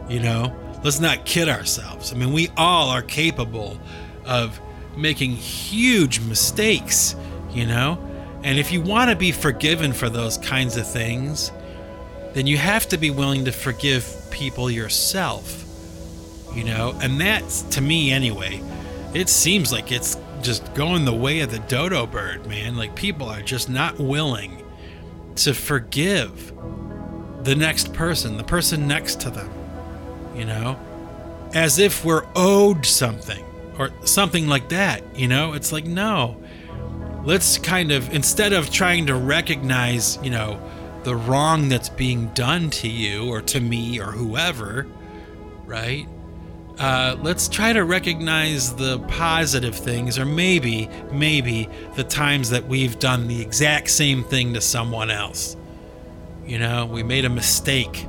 you 0.08 0.20
know 0.20 0.54
let's 0.82 1.00
not 1.00 1.24
kid 1.24 1.48
ourselves 1.48 2.12
i 2.12 2.16
mean 2.16 2.32
we 2.32 2.48
all 2.56 2.88
are 2.88 3.02
capable 3.02 3.78
of 4.24 4.60
making 4.96 5.30
huge 5.32 6.20
mistakes 6.20 7.14
you 7.56 7.66
know? 7.66 7.98
And 8.44 8.58
if 8.58 8.70
you 8.70 8.82
want 8.82 9.10
to 9.10 9.16
be 9.16 9.32
forgiven 9.32 9.92
for 9.92 10.10
those 10.10 10.36
kinds 10.38 10.76
of 10.76 10.86
things, 10.86 11.50
then 12.34 12.46
you 12.46 12.58
have 12.58 12.86
to 12.88 12.98
be 12.98 13.10
willing 13.10 13.46
to 13.46 13.52
forgive 13.52 14.14
people 14.30 14.70
yourself 14.70 15.62
you 16.54 16.64
know, 16.64 16.98
and 17.02 17.20
that's 17.20 17.62
to 17.62 17.82
me 17.82 18.10
anyway. 18.10 18.62
It 19.12 19.28
seems 19.28 19.70
like 19.70 19.92
it's 19.92 20.16
just 20.42 20.74
going 20.74 21.04
the 21.04 21.14
way 21.14 21.40
of 21.40 21.50
the 21.50 21.58
dodo 21.60 22.06
bird, 22.06 22.46
man. 22.46 22.76
Like 22.76 22.94
people 22.94 23.28
are 23.28 23.42
just 23.42 23.68
not 23.68 23.98
willing 23.98 24.62
to 25.36 25.54
forgive 25.54 26.52
the 27.42 27.54
next 27.54 27.92
person, 27.92 28.36
the 28.36 28.44
person 28.44 28.88
next 28.88 29.20
to 29.20 29.30
them, 29.30 29.50
you 30.34 30.44
know, 30.44 30.78
as 31.54 31.78
if 31.78 32.04
we're 32.04 32.26
owed 32.34 32.84
something 32.84 33.44
or 33.78 33.90
something 34.04 34.48
like 34.48 34.68
that, 34.70 35.02
you 35.16 35.28
know? 35.28 35.52
It's 35.52 35.72
like, 35.72 35.84
no. 35.84 36.42
Let's 37.24 37.58
kind 37.58 37.92
of, 37.92 38.12
instead 38.14 38.52
of 38.52 38.70
trying 38.70 39.06
to 39.06 39.14
recognize, 39.14 40.18
you 40.22 40.30
know, 40.30 40.60
the 41.04 41.14
wrong 41.14 41.68
that's 41.68 41.88
being 41.88 42.28
done 42.28 42.70
to 42.70 42.88
you 42.88 43.28
or 43.28 43.40
to 43.42 43.60
me 43.60 44.00
or 44.00 44.12
whoever, 44.12 44.86
right? 45.64 46.08
Uh, 46.78 47.16
let's 47.22 47.48
try 47.48 47.72
to 47.72 47.84
recognize 47.84 48.74
the 48.76 48.98
positive 49.08 49.74
things, 49.74 50.18
or 50.18 50.26
maybe, 50.26 50.90
maybe 51.10 51.68
the 51.94 52.04
times 52.04 52.50
that 52.50 52.66
we've 52.68 52.98
done 52.98 53.28
the 53.28 53.40
exact 53.40 53.88
same 53.90 54.22
thing 54.22 54.52
to 54.52 54.60
someone 54.60 55.10
else. 55.10 55.56
You 56.46 56.58
know, 56.58 56.84
we 56.84 57.02
made 57.02 57.24
a 57.24 57.30
mistake. 57.30 58.06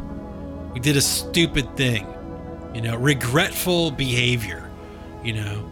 We 0.73 0.82
did 0.82 0.97
a 0.97 1.01
stupid 1.01 1.77
thing. 1.77 2.06
You 2.75 2.82
know, 2.82 2.97
regretful 2.97 3.91
behavior. 3.91 4.69
You 5.23 5.34
know, 5.34 5.71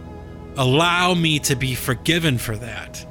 allow 0.55 1.13
me 1.13 1.39
to 1.39 1.55
be 1.55 1.75
forgiven 1.75 2.37
for 2.37 2.55
that. 2.55 3.05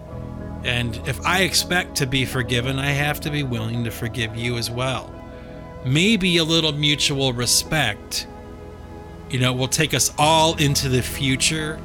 And 0.65 0.97
if 1.07 1.25
I 1.27 1.43
expect 1.43 1.97
to 1.97 2.07
be 2.07 2.25
forgiven, 2.25 2.79
I 2.79 2.91
have 2.91 3.21
to 3.21 3.31
be 3.31 3.43
willing 3.43 3.85
to 3.85 3.91
forgive 3.91 4.35
you 4.35 4.57
as 4.57 4.71
well. 4.71 5.13
Maybe 5.85 6.39
a 6.39 6.45
little 6.45 6.73
mutual 6.73 7.35
respect, 7.35 8.27
you 9.35 9.41
know, 9.41 9.53
will 9.53 9.67
take 9.67 9.95
us 9.95 10.15
all 10.17 10.55
into 10.59 10.89
the 10.89 11.03
future 11.03 11.81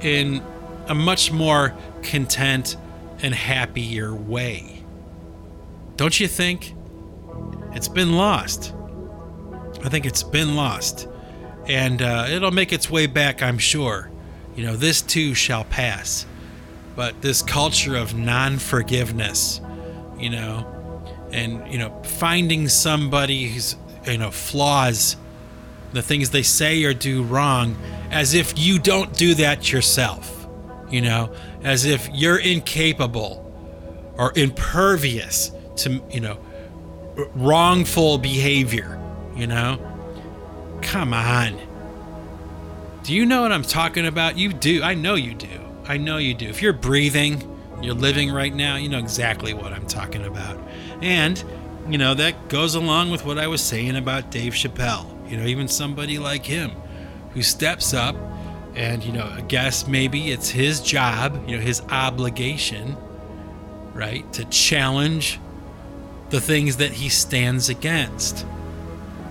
in 0.00 0.42
a 0.88 0.94
much 0.94 1.30
more 1.30 1.72
content 2.02 2.76
and 3.22 3.32
happier 3.32 4.12
way. 4.12 4.82
Don't 5.94 6.18
you 6.18 6.26
think? 6.26 6.74
It's 7.70 7.86
been 7.86 8.16
lost. 8.16 8.74
I 9.84 9.88
think 9.88 10.06
it's 10.06 10.24
been 10.24 10.56
lost. 10.56 11.06
And 11.68 12.02
uh, 12.02 12.26
it'll 12.28 12.50
make 12.50 12.72
its 12.72 12.90
way 12.90 13.06
back, 13.06 13.40
I'm 13.40 13.58
sure. 13.58 14.10
You 14.56 14.64
know, 14.64 14.74
this 14.74 15.02
too 15.02 15.36
shall 15.36 15.62
pass. 15.62 16.26
But 16.96 17.22
this 17.22 17.42
culture 17.42 17.94
of 17.94 18.12
non 18.12 18.58
forgiveness, 18.58 19.60
you 20.18 20.30
know, 20.30 21.00
and, 21.30 21.64
you 21.72 21.78
know, 21.78 22.02
finding 22.02 22.66
somebody 22.66 23.46
who's, 23.50 23.76
you 24.04 24.18
know, 24.18 24.32
flaws, 24.32 25.14
the 25.94 26.02
things 26.02 26.30
they 26.30 26.42
say 26.42 26.82
or 26.84 26.94
do 26.94 27.22
wrong, 27.22 27.76
as 28.10 28.34
if 28.34 28.58
you 28.58 28.78
don't 28.78 29.12
do 29.14 29.34
that 29.34 29.72
yourself, 29.72 30.46
you 30.90 31.00
know, 31.00 31.34
as 31.62 31.84
if 31.84 32.08
you're 32.12 32.38
incapable 32.38 33.40
or 34.16 34.32
impervious 34.36 35.50
to 35.76 36.00
you 36.10 36.20
know 36.20 36.38
wrongful 37.34 38.18
behavior 38.18 39.00
you 39.36 39.48
know? 39.48 39.78
Come 40.82 41.12
on. 41.12 41.58
Do 43.02 43.12
you 43.14 43.26
know 43.26 43.42
what 43.42 43.52
i'm 43.52 43.62
talking 43.62 44.06
about? 44.06 44.38
You 44.38 44.52
do. 44.52 44.82
I 44.82 44.94
know 44.94 45.14
you 45.14 45.34
do. 45.34 45.60
I 45.86 45.96
know 45.96 46.18
you 46.18 46.34
do. 46.34 46.48
If 46.48 46.62
you're 46.62 46.72
breathing 46.72 47.50
you're 47.82 47.94
living 47.94 48.30
right 48.30 48.54
now 48.54 48.76
you 48.76 48.88
know 48.88 48.98
exactly 48.98 49.52
what 49.52 49.72
i'm 49.72 49.86
talking 49.86 50.24
about. 50.24 50.58
And 51.02 51.42
you 51.88 51.98
know 51.98 52.14
that 52.14 52.48
goes 52.48 52.74
along 52.74 53.10
with 53.10 53.26
what 53.26 53.38
i 53.38 53.46
was 53.46 53.62
saying 53.62 53.94
about 53.94 54.30
dave 54.30 54.54
chappelle 54.54 55.13
you 55.34 55.40
know 55.40 55.46
even 55.46 55.68
somebody 55.68 56.18
like 56.18 56.44
him 56.46 56.70
who 57.30 57.42
steps 57.42 57.92
up 57.92 58.16
and 58.74 59.04
you 59.04 59.12
know 59.12 59.26
i 59.36 59.40
guess 59.42 59.86
maybe 59.86 60.30
it's 60.30 60.48
his 60.48 60.80
job 60.80 61.48
you 61.48 61.56
know 61.56 61.62
his 61.62 61.80
obligation 61.90 62.96
right 63.94 64.30
to 64.32 64.44
challenge 64.46 65.38
the 66.30 66.40
things 66.40 66.78
that 66.78 66.90
he 66.90 67.08
stands 67.08 67.68
against. 67.68 68.44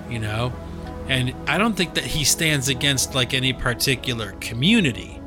You 0.09 0.19
know? 0.19 0.53
And 1.09 1.35
I 1.47 1.57
don't 1.57 1.75
think 1.75 1.95
that 1.95 2.05
he 2.05 2.23
stands 2.23 2.69
against 2.69 3.13
like 3.13 3.33
any 3.33 3.51
particular 3.51 4.31
community 4.39 5.19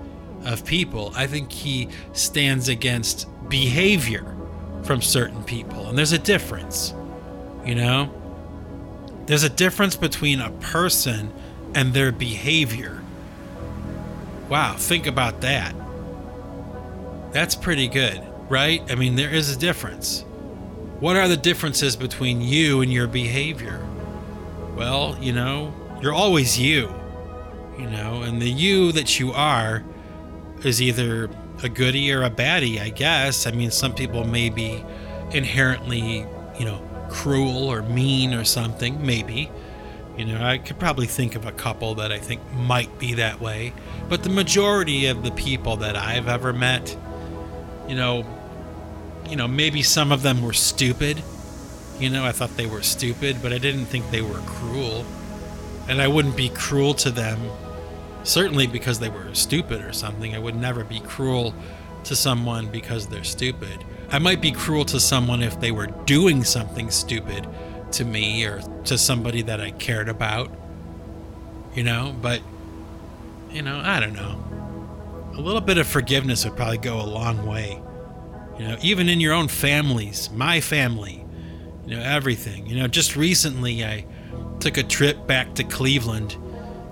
of 0.45 0.65
people. 0.65 1.13
I 1.15 1.27
think 1.27 1.53
he 1.53 1.89
stands 2.15 2.69
against 2.69 3.29
behavior 3.49 4.37
from 4.85 5.03
certain 5.03 5.43
people. 5.45 5.89
And 5.89 5.99
there's 5.99 6.13
a 6.13 6.19
difference. 6.19 6.95
You 7.65 7.75
know? 7.75 8.23
There's 9.27 9.43
a 9.43 9.51
difference 9.51 9.97
between 9.97 10.41
a 10.41 10.51
person 10.51 11.33
and 11.75 11.93
their 11.93 12.13
behavior. 12.13 13.03
Wow, 14.49 14.77
think 14.79 15.07
about 15.07 15.41
that. 15.41 15.75
That's 17.33 17.57
pretty 17.57 17.89
good, 17.89 18.23
right? 18.49 18.83
I 18.89 18.95
mean, 18.95 19.17
there 19.17 19.35
is 19.35 19.55
a 19.55 19.59
difference. 19.59 20.23
What 21.01 21.17
are 21.17 21.29
the 21.29 21.37
differences 21.37 21.97
between 21.97 22.41
you 22.41 22.81
and 22.81 22.93
your 22.93 23.09
behavior? 23.09 23.85
Well, 24.77 25.19
you 25.21 25.33
know, 25.33 25.75
you're 26.01 26.15
always 26.15 26.59
you, 26.59 26.95
you 27.77 27.87
know, 27.91 28.23
and 28.23 28.41
the 28.41 28.49
you 28.49 28.93
that 28.93 29.19
you 29.19 29.33
are 29.33 29.83
is 30.65 30.81
either 30.81 31.29
a 31.63 31.69
goody 31.69 32.13
or 32.13 32.23
a 32.23 32.31
baddie, 32.31 32.81
I 32.81 32.91
guess. 32.91 33.47
I 33.47 33.51
mean, 33.51 33.71
some 33.71 33.95
people 33.95 34.25
may 34.25 34.51
be 34.51 34.85
inherently, 35.33 36.27
you 36.59 36.65
know, 36.65 36.86
cruel 37.11 37.71
or 37.71 37.83
mean 37.83 38.35
or 38.35 38.45
something, 38.45 39.05
maybe. 39.05 39.51
You 40.17 40.25
know, 40.25 40.43
I 40.43 40.59
could 40.59 40.79
probably 40.79 41.07
think 41.07 41.35
of 41.35 41.45
a 41.45 41.53
couple 41.53 41.97
that 41.97 42.11
I 42.11 42.19
think 42.19 42.41
might 42.55 42.99
be 42.99 43.15
that 43.15 43.41
way. 43.41 43.75
But 44.09 44.23
the 44.23 44.31
majority 44.31 45.07
of 45.07 45.23
the 45.23 45.31
people 45.31 45.77
that 45.79 45.95
I've 45.95 46.27
ever 46.27 46.53
met, 46.53 46.97
you 47.87 47.95
know, 47.95 48.25
you 49.29 49.37
know, 49.37 49.49
maybe 49.49 49.83
some 49.83 50.13
of 50.13 50.23
them 50.23 50.43
were 50.43 50.53
stupid. 50.53 51.23
You 51.99 52.11
know, 52.11 52.25
I 52.25 52.33
thought 52.33 52.57
they 52.57 52.67
were 52.67 52.83
stupid, 52.83 53.39
but 53.43 53.53
I 53.53 53.59
didn't 53.59 53.87
think 53.87 54.11
they 54.11 54.23
were 54.23 54.41
cruel. 54.47 55.05
And 55.89 56.01
I 56.01 56.09
wouldn't 56.09 56.37
be 56.37 56.49
cruel 56.49 56.95
to 56.95 57.11
them, 57.11 57.39
certainly 58.23 58.67
because 58.67 58.99
they 58.99 59.09
were 59.09 59.35
stupid 59.35 59.83
or 59.83 59.93
something. 59.93 60.35
I 60.35 60.39
would 60.39 60.57
never 60.57 60.83
be 60.85 61.01
cruel 61.01 61.55
to 62.05 62.17
someone 62.17 62.69
because 62.69 63.09
they're 63.09 63.25
stupid. 63.25 63.85
I 64.11 64.19
might 64.19 64.41
be 64.41 64.53
cruel 64.53 64.85
to 64.87 65.01
someone 65.01 65.43
if 65.43 65.61
they 65.61 65.73
were 65.73 65.87
doing 65.87 66.45
something 66.45 66.91
stupid 66.91 67.47
to 67.93 68.05
me 68.05 68.45
or 68.45 68.63
to 68.85 68.97
somebody 68.99 69.43
that 69.43 69.61
I 69.61 69.73
cared 69.73 70.09
about. 70.09 70.51
You 71.75 71.83
know, 71.83 72.15
but, 72.23 72.41
you 73.51 73.63
know, 73.63 73.81
I 73.85 74.01
don't 74.01 74.15
know. 74.15 74.43
A 75.35 75.41
little 75.41 75.61
bit 75.61 75.77
of 75.77 75.87
forgiveness 75.87 76.45
would 76.45 76.57
probably 76.57 76.79
go 76.79 77.01
a 77.01 77.05
long 77.05 77.47
way. 77.47 77.81
You 78.59 78.69
know, 78.69 78.79
even 78.81 79.09
in 79.09 79.21
your 79.21 79.35
own 79.35 79.49
families, 79.49 80.31
my 80.31 80.61
family, 80.63 81.25
you 81.85 81.97
know, 81.97 82.03
everything. 82.03 82.67
You 82.67 82.77
know, 82.77 82.89
just 82.89 83.17
recently 83.17 83.85
I 83.85 84.07
took 84.61 84.79
a 84.79 84.83
trip 84.83 85.27
back 85.27 85.55
to 85.57 85.65
Cleveland, 85.65 86.37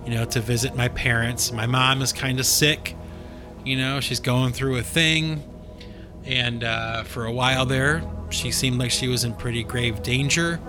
you 0.04 0.10
know, 0.10 0.26
to 0.26 0.40
visit 0.40 0.76
my 0.76 0.88
parents. 0.88 1.52
My 1.52 1.66
mom 1.66 2.02
is 2.02 2.12
kind 2.12 2.38
of 2.38 2.44
sick. 2.44 2.94
You 3.64 3.78
know, 3.78 4.00
she's 4.00 4.20
going 4.20 4.52
through 4.52 4.76
a 4.76 4.82
thing. 4.82 5.42
And 6.24 6.64
uh, 6.64 7.04
for 7.04 7.26
a 7.26 7.32
while 7.32 7.66
there, 7.66 8.02
she 8.30 8.50
seemed 8.50 8.78
like 8.78 8.90
she 8.90 9.08
was 9.08 9.24
in 9.24 9.34
pretty 9.34 9.62
grave 9.62 10.02
danger. 10.02 10.60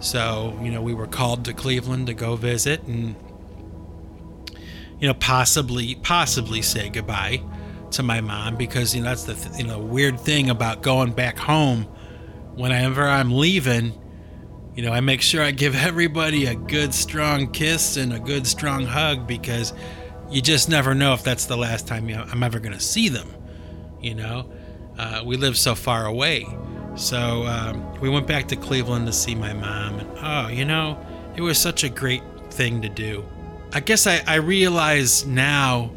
So, 0.00 0.58
you 0.62 0.70
know, 0.70 0.80
we 0.80 0.94
were 0.94 1.06
called 1.06 1.44
to 1.46 1.52
Cleveland 1.52 2.06
to 2.06 2.14
go 2.14 2.36
visit 2.36 2.82
and, 2.84 3.14
you 5.00 5.08
know, 5.08 5.14
possibly, 5.14 5.96
possibly 5.96 6.62
say 6.62 6.88
goodbye 6.88 7.42
to 7.92 8.02
my 8.02 8.20
mom 8.20 8.56
because 8.56 8.94
you 8.94 9.02
know 9.02 9.08
that's 9.08 9.24
the 9.24 9.34
th- 9.34 9.58
you 9.58 9.66
know 9.66 9.78
weird 9.78 10.20
thing 10.20 10.50
about 10.50 10.82
going 10.82 11.12
back 11.12 11.38
home. 11.38 11.84
Whenever 12.54 13.06
I'm 13.06 13.32
leaving, 13.32 13.92
you 14.74 14.82
know 14.82 14.92
I 14.92 15.00
make 15.00 15.22
sure 15.22 15.42
I 15.42 15.50
give 15.50 15.74
everybody 15.86 16.46
a 16.46 16.54
good 16.54 16.94
strong 16.94 17.50
kiss 17.50 17.96
and 17.96 18.12
a 18.12 18.18
good 18.18 18.46
strong 18.46 18.84
hug 18.84 19.26
because 19.26 19.72
you 20.30 20.42
just 20.42 20.68
never 20.68 20.94
know 20.94 21.14
if 21.14 21.22
that's 21.22 21.46
the 21.46 21.56
last 21.56 21.86
time 21.86 22.08
I'm 22.08 22.42
ever 22.42 22.58
going 22.58 22.74
to 22.74 22.80
see 22.80 23.08
them. 23.08 23.28
You 24.00 24.14
know, 24.14 24.52
uh, 24.98 25.22
we 25.24 25.36
live 25.36 25.56
so 25.56 25.74
far 25.74 26.06
away, 26.06 26.46
so 26.96 27.46
um, 27.46 28.00
we 28.00 28.08
went 28.08 28.26
back 28.26 28.48
to 28.48 28.56
Cleveland 28.56 29.06
to 29.06 29.12
see 29.12 29.34
my 29.34 29.52
mom, 29.52 30.00
and 30.00 30.18
oh, 30.20 30.48
you 30.48 30.64
know, 30.64 30.98
it 31.36 31.40
was 31.40 31.58
such 31.58 31.84
a 31.84 31.88
great 31.88 32.22
thing 32.50 32.82
to 32.82 32.88
do. 32.88 33.24
I 33.72 33.80
guess 33.80 34.06
I, 34.06 34.22
I 34.26 34.36
realize 34.36 35.26
now 35.26 35.90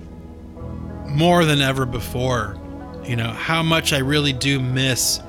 more 1.07 1.45
than 1.45 1.61
ever 1.61 1.85
before, 1.85 2.57
you 3.03 3.15
know, 3.15 3.29
how 3.29 3.63
much 3.63 3.93
I 3.93 3.99
really 3.99 4.33
do 4.33 4.59
miss 4.59 5.19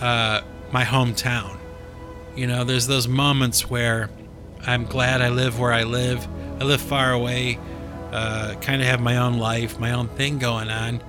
uh, 0.00 0.42
my 0.72 0.84
hometown. 0.84 1.56
You 2.36 2.46
know, 2.46 2.64
there's 2.64 2.86
those 2.86 3.08
moments 3.08 3.68
where 3.68 4.10
I'm 4.66 4.84
glad 4.84 5.22
I 5.22 5.30
live 5.30 5.58
where 5.58 5.72
I 5.72 5.84
live. 5.84 6.26
I 6.60 6.64
live 6.64 6.80
far 6.80 7.12
away, 7.12 7.58
uh, 8.12 8.54
kind 8.60 8.82
of 8.82 8.88
have 8.88 9.00
my 9.00 9.16
own 9.18 9.38
life, 9.38 9.78
my 9.78 9.92
own 9.92 10.08
thing 10.08 10.38
going 10.38 10.70
on, 10.70 11.02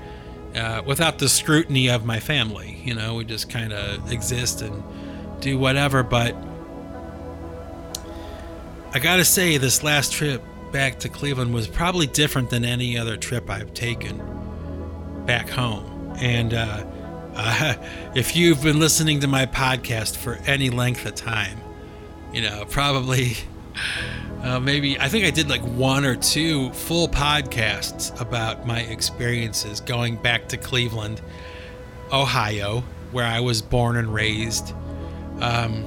uh, 0.55 0.81
without 0.85 1.19
the 1.19 1.29
scrutiny 1.29 1.89
of 1.89 2.05
my 2.05 2.19
family. 2.19 2.81
You 2.83 2.95
know, 2.95 3.15
we 3.15 3.25
just 3.25 3.49
kind 3.49 3.73
of 3.73 4.11
exist 4.11 4.61
and 4.61 4.83
do 5.41 5.57
whatever. 5.57 6.03
But 6.03 6.35
I 8.93 8.99
gotta 8.99 9.25
say, 9.25 9.57
this 9.57 9.83
last 9.83 10.13
trip 10.13 10.43
back 10.71 10.99
to 10.99 11.09
Cleveland 11.09 11.53
was 11.53 11.67
probably 11.67 12.07
different 12.07 12.49
than 12.49 12.63
any 12.63 12.97
other 12.97 13.17
trip 13.17 13.49
I've 13.49 13.73
taken 13.73 14.17
back 15.25 15.49
home. 15.49 16.15
And 16.19 16.53
uh, 16.53 16.85
uh, 17.35 17.75
if 18.15 18.35
you've 18.35 18.61
been 18.61 18.79
listening 18.79 19.19
to 19.21 19.27
my 19.27 19.45
podcast 19.45 20.17
for 20.17 20.35
any 20.45 20.69
length 20.69 21.05
of 21.05 21.15
time, 21.15 21.59
you 22.33 22.41
know, 22.41 22.65
probably 22.69 23.33
uh, 24.43 24.59
maybe 24.59 24.99
I 24.99 25.09
think 25.09 25.25
I 25.25 25.31
did 25.31 25.49
like 25.49 25.61
one 25.61 26.05
or 26.05 26.15
two 26.15 26.71
full 26.71 27.07
podcasts 27.07 28.19
about 28.21 28.65
my 28.65 28.79
experiences 28.81 29.81
going 29.81 30.15
back 30.15 30.47
to 30.49 30.57
Cleveland, 30.57 31.21
Ohio, 32.11 32.81
where 33.11 33.25
I 33.25 33.39
was 33.39 33.61
born 33.61 33.97
and 33.97 34.13
raised. 34.13 34.73
Um, 35.41 35.83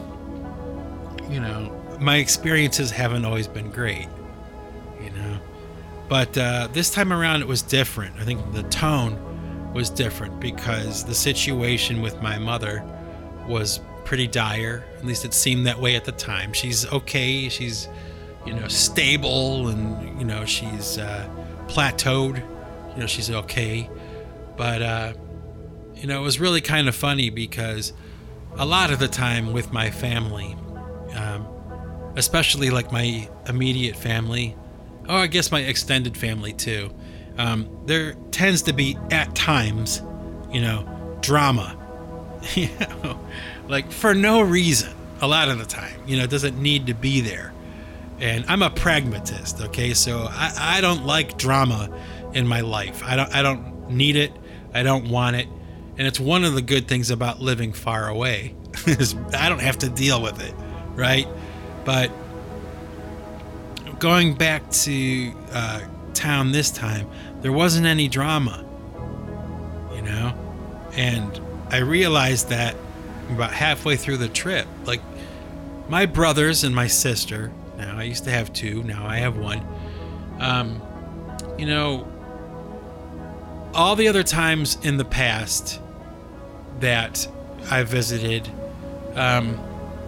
you 1.31 1.41
know, 1.41 1.97
my 1.99 2.17
experiences 2.17 2.91
haven't 2.91 3.25
always 3.25 3.49
been 3.49 3.71
great, 3.71 4.09
you 5.03 5.11
know, 5.11 5.39
but 6.09 6.37
uh, 6.37 6.69
this 6.73 6.91
time 6.91 7.13
around 7.13 7.41
it 7.41 7.49
was 7.49 7.63
different. 7.63 8.17
I 8.21 8.25
think 8.25 8.53
the 8.53 8.65
tone 8.65 9.19
was 9.73 9.89
different 9.89 10.41
because 10.41 11.05
the 11.05 11.15
situation 11.15 12.03
with 12.03 12.21
my 12.21 12.39
mother 12.39 12.85
was 13.49 13.81
pretty 14.05 14.27
dire. 14.27 14.85
At 14.99 15.07
least 15.07 15.25
it 15.25 15.33
seemed 15.33 15.67
that 15.67 15.79
way 15.79 15.97
at 15.97 16.05
the 16.05 16.13
time. 16.13 16.53
She's 16.53 16.87
okay. 16.93 17.49
She's, 17.49 17.89
you 18.47 18.55
know, 18.55 18.69
stable 18.69 19.69
and, 19.69 20.19
you 20.19 20.25
know, 20.25 20.45
she's 20.45 20.99
uh, 20.99 21.29
plateaued. 21.69 22.43
You 22.95 23.01
know, 23.01 23.07
she's 23.07 23.31
okay. 23.31 23.89
But, 24.57 24.83
uh, 24.83 25.13
you 25.95 26.07
know, 26.07 26.21
it 26.21 26.25
was 26.25 26.41
really 26.41 26.61
kind 26.61 26.89
of 26.89 26.95
funny 26.95 27.31
because 27.31 27.93
a 28.57 28.67
lot 28.67 28.91
of 28.91 28.99
the 28.99 29.09
time 29.09 29.53
with 29.53 29.73
my 29.73 29.91
family, 29.91 30.57
um, 31.15 31.47
especially 32.17 32.71
like 32.71 32.93
my 32.93 33.29
immediate 33.49 33.97
family, 33.97 34.57
or 35.09 35.17
I 35.17 35.27
guess 35.27 35.51
my 35.51 35.61
extended 35.61 36.17
family 36.17 36.53
too, 36.53 36.93
um, 37.39 37.69
there 37.87 38.15
tends 38.31 38.63
to 38.63 38.73
be 38.73 38.99
at 39.11 39.35
times, 39.35 40.03
you 40.53 40.61
know, 40.61 41.19
drama. 41.23 41.79
you 42.55 42.69
know, 42.81 43.19
like 43.69 43.91
for 43.91 44.15
no 44.15 44.43
reason. 44.43 44.93
A 45.21 45.29
lot 45.29 45.49
of 45.49 45.59
the 45.59 45.65
time, 45.65 46.01
you 46.05 46.17
know, 46.17 46.25
it 46.25 46.31
doesn't 46.31 46.61
need 46.61 46.89
to 46.89 46.95
be 46.95 47.21
there. 47.21 47.53
And 48.19 48.45
I'm 48.49 48.63
a 48.63 48.71
pragmatist, 48.71 49.61
okay? 49.61 49.95
So 49.95 50.27
I, 50.31 50.77
I 50.79 50.81
don't 50.81 51.05
like 51.05 51.39
drama 51.39 51.91
in 52.35 52.47
my 52.47 52.61
life. 52.61 53.03
I 53.05 53.17
don't 53.17 53.35
I 53.35 53.43
don't 53.43 53.91
need 53.91 54.17
it. 54.17 54.33
I 54.73 54.83
don't 54.83 55.09
want 55.09 55.37
it. 55.37 55.49
And 55.99 56.07
it's 56.07 56.21
one 56.21 56.45
of 56.45 56.55
the 56.55 56.63
good 56.63 56.89
things 56.89 57.11
about 57.11 57.41
living 57.41 57.73
far 57.73 58.09
away 58.09 58.55
is 58.87 59.15
I 59.35 59.49
don't 59.49 59.61
have 59.61 59.79
to 59.79 59.89
deal 59.89 60.23
with 60.23 60.41
it, 60.41 60.55
right? 60.95 61.27
But 61.85 62.11
going 63.99 64.35
back 64.35 64.69
to 64.71 65.33
uh, 65.53 65.81
town 66.15 66.53
this 66.53 66.71
time, 66.71 67.09
there 67.41 67.53
wasn't 67.53 67.87
any 67.87 68.09
drama, 68.09 68.65
you 69.95 70.03
know? 70.03 70.35
And 70.95 71.41
I 71.71 71.79
realized 71.79 72.49
that 72.49 72.75
about 73.31 73.53
halfway 73.53 73.97
through 73.97 74.19
the 74.19 74.29
trip. 74.29 74.67
Like, 74.85 75.01
my 75.89 76.07
brothers 76.07 76.65
and 76.65 76.75
my 76.75 76.87
sister, 76.87 77.53
now 77.83 77.99
I 77.99 78.05
used 78.05 78.25
to 78.25 78.31
have 78.31 78.53
two, 78.53 78.83
now 78.85 79.07
I 79.07 79.17
have 79.17 79.37
one. 79.37 79.67
Um, 80.39 80.81
you 81.59 81.67
know, 81.67 82.09
all 83.75 83.97
the 83.97 84.09
other 84.09 84.23
times 84.23 84.79
in 84.83 84.97
the 84.97 85.05
past 85.05 85.81
that 86.81 87.27
I 87.71 87.83
visited, 87.83 88.49
um, 89.15 89.59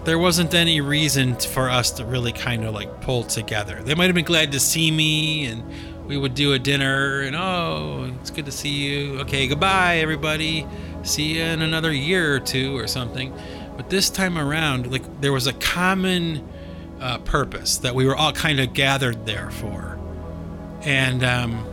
there 0.05 0.19
wasn't 0.19 0.55
any 0.55 0.81
reason 0.81 1.37
for 1.37 1.71
us 1.71 1.91
to 1.93 2.05
really 2.05 2.33
kind 2.33 2.65
of 2.65 2.75
like 2.75 3.01
pull 3.01 3.25
together. 3.25 3.83
They 3.83 3.95
might 3.95 4.07
have 4.07 4.15
been 4.15 4.25
glad 4.25 4.53
to 4.53 4.61
see 4.61 4.91
me 4.91 5.47
and 5.47 5.65
we 6.07 6.17
would 6.17 6.35
do 6.35 6.53
a 6.53 6.59
dinner 6.59 7.23
and 7.23 7.35
oh, 7.35 8.13
it's 8.21 8.31
good 8.31 8.45
to 8.47 8.53
see 8.53 8.69
you. 8.69 9.21
Okay, 9.21 9.47
goodbye, 9.49 9.97
everybody. 9.99 10.67
See 11.03 11.37
you 11.37 11.43
in 11.43 11.63
another 11.63 11.93
year 11.93 12.35
or 12.35 12.41
two 12.41 12.77
or 12.77 12.87
something. 12.87 13.33
But 13.77 13.91
this 13.91 14.11
time 14.11 14.39
around, 14.39 14.93
like 14.93 15.21
there 15.21 15.33
was 15.33 15.47
a 15.47 15.53
common 15.55 16.47
uh, 17.05 17.19
purpose 17.19 17.77
that 17.79 17.95
we 17.95 18.07
were 18.07 18.17
all 18.17 18.33
kind 18.33 18.59
of 18.59 18.73
gathered 18.73 19.27
there 19.27 19.51
for. 19.51 19.99
And 20.81 21.23
um, 21.23 21.67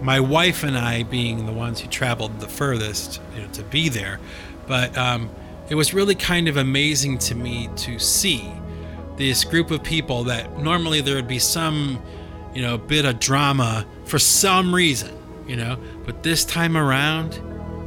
my 0.00 0.18
wife 0.18 0.62
and 0.62 0.76
I, 0.76 1.02
being 1.02 1.44
the 1.44 1.52
ones 1.52 1.80
who 1.80 1.88
traveled 1.88 2.40
the 2.40 2.48
furthest 2.48 3.20
you 3.36 3.42
know, 3.42 3.48
to 3.48 3.62
be 3.64 3.90
there, 3.90 4.18
but 4.66 4.96
um, 4.96 5.30
it 5.68 5.74
was 5.74 5.92
really 5.92 6.14
kind 6.14 6.48
of 6.48 6.56
amazing 6.56 7.18
to 7.18 7.34
me 7.34 7.68
to 7.76 7.98
see 7.98 8.50
this 9.16 9.44
group 9.44 9.70
of 9.70 9.82
people 9.82 10.24
that 10.24 10.58
normally 10.58 11.02
there 11.02 11.16
would 11.16 11.28
be 11.28 11.38
some 11.38 12.02
you 12.54 12.62
know, 12.62 12.78
bit 12.78 13.04
of 13.04 13.20
drama 13.20 13.86
for 14.06 14.18
some 14.18 14.74
reason, 14.74 15.14
you 15.46 15.56
know. 15.56 15.78
But 16.06 16.22
this 16.22 16.46
time 16.46 16.78
around, 16.78 17.40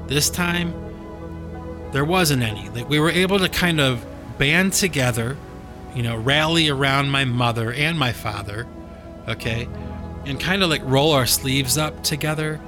this 0.07 0.29
time, 0.29 0.73
there 1.91 2.05
wasn't 2.05 2.43
any. 2.43 2.69
Like 2.69 2.89
we 2.89 2.99
were 2.99 3.09
able 3.09 3.39
to 3.39 3.49
kind 3.49 3.79
of 3.79 4.05
band 4.37 4.73
together, 4.73 5.35
you 5.95 6.03
know, 6.03 6.17
rally 6.17 6.69
around 6.69 7.09
my 7.09 7.25
mother 7.25 7.71
and 7.71 7.97
my 7.97 8.11
father, 8.11 8.67
okay, 9.27 9.67
and 10.25 10.39
kind 10.39 10.61
of 10.61 10.69
like 10.69 10.81
roll 10.83 11.13
our 11.13 11.25
sleeves 11.25 11.77
up 11.77 12.03
together 12.03 12.59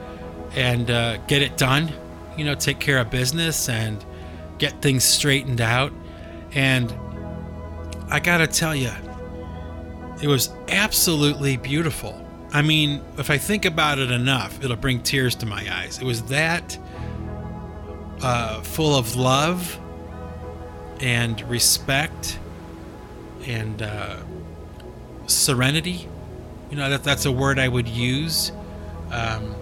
and 0.56 0.90
uh, 0.90 1.18
get 1.28 1.42
it 1.42 1.58
done, 1.58 1.92
you 2.38 2.46
know, 2.46 2.56
take 2.56 2.80
care 2.80 3.00
of 3.00 3.10
business 3.10 3.68
and 3.68 4.04
get 4.58 4.82
things 4.82 5.04
straightened 5.04 5.62
out. 5.62 5.92
And 6.54 6.94
I 8.10 8.20
gotta 8.20 8.48
tell 8.48 8.76
you, 8.76 8.92
it 10.22 10.28
was 10.28 10.50
absolutely 10.70 11.58
beautiful. 11.58 12.24
I 12.54 12.62
mean, 12.62 13.04
if 13.18 13.30
I 13.30 13.38
think 13.38 13.66
about 13.66 14.00
it 14.00 14.10
enough, 14.10 14.64
it'll 14.64 14.78
bring 14.78 15.04
tears 15.04 15.36
to 15.36 15.46
my 15.46 15.68
eyes. 15.72 16.00
It 16.00 16.06
was 16.06 16.24
that 16.24 16.78
uh, 18.22 18.62
full 18.62 18.96
of 18.96 19.16
love 19.16 19.78
and 21.02 21.40
respect 21.50 22.40
and 23.48 23.82
uh, 23.82 24.18
serenity. 25.26 26.08
You 26.70 26.78
know, 26.78 26.90
that, 26.90 27.04
that's 27.04 27.26
a 27.26 27.32
word 27.32 27.58
I 27.60 27.68
would 27.68 27.88
use. 27.88 28.52
Um, 29.12 29.56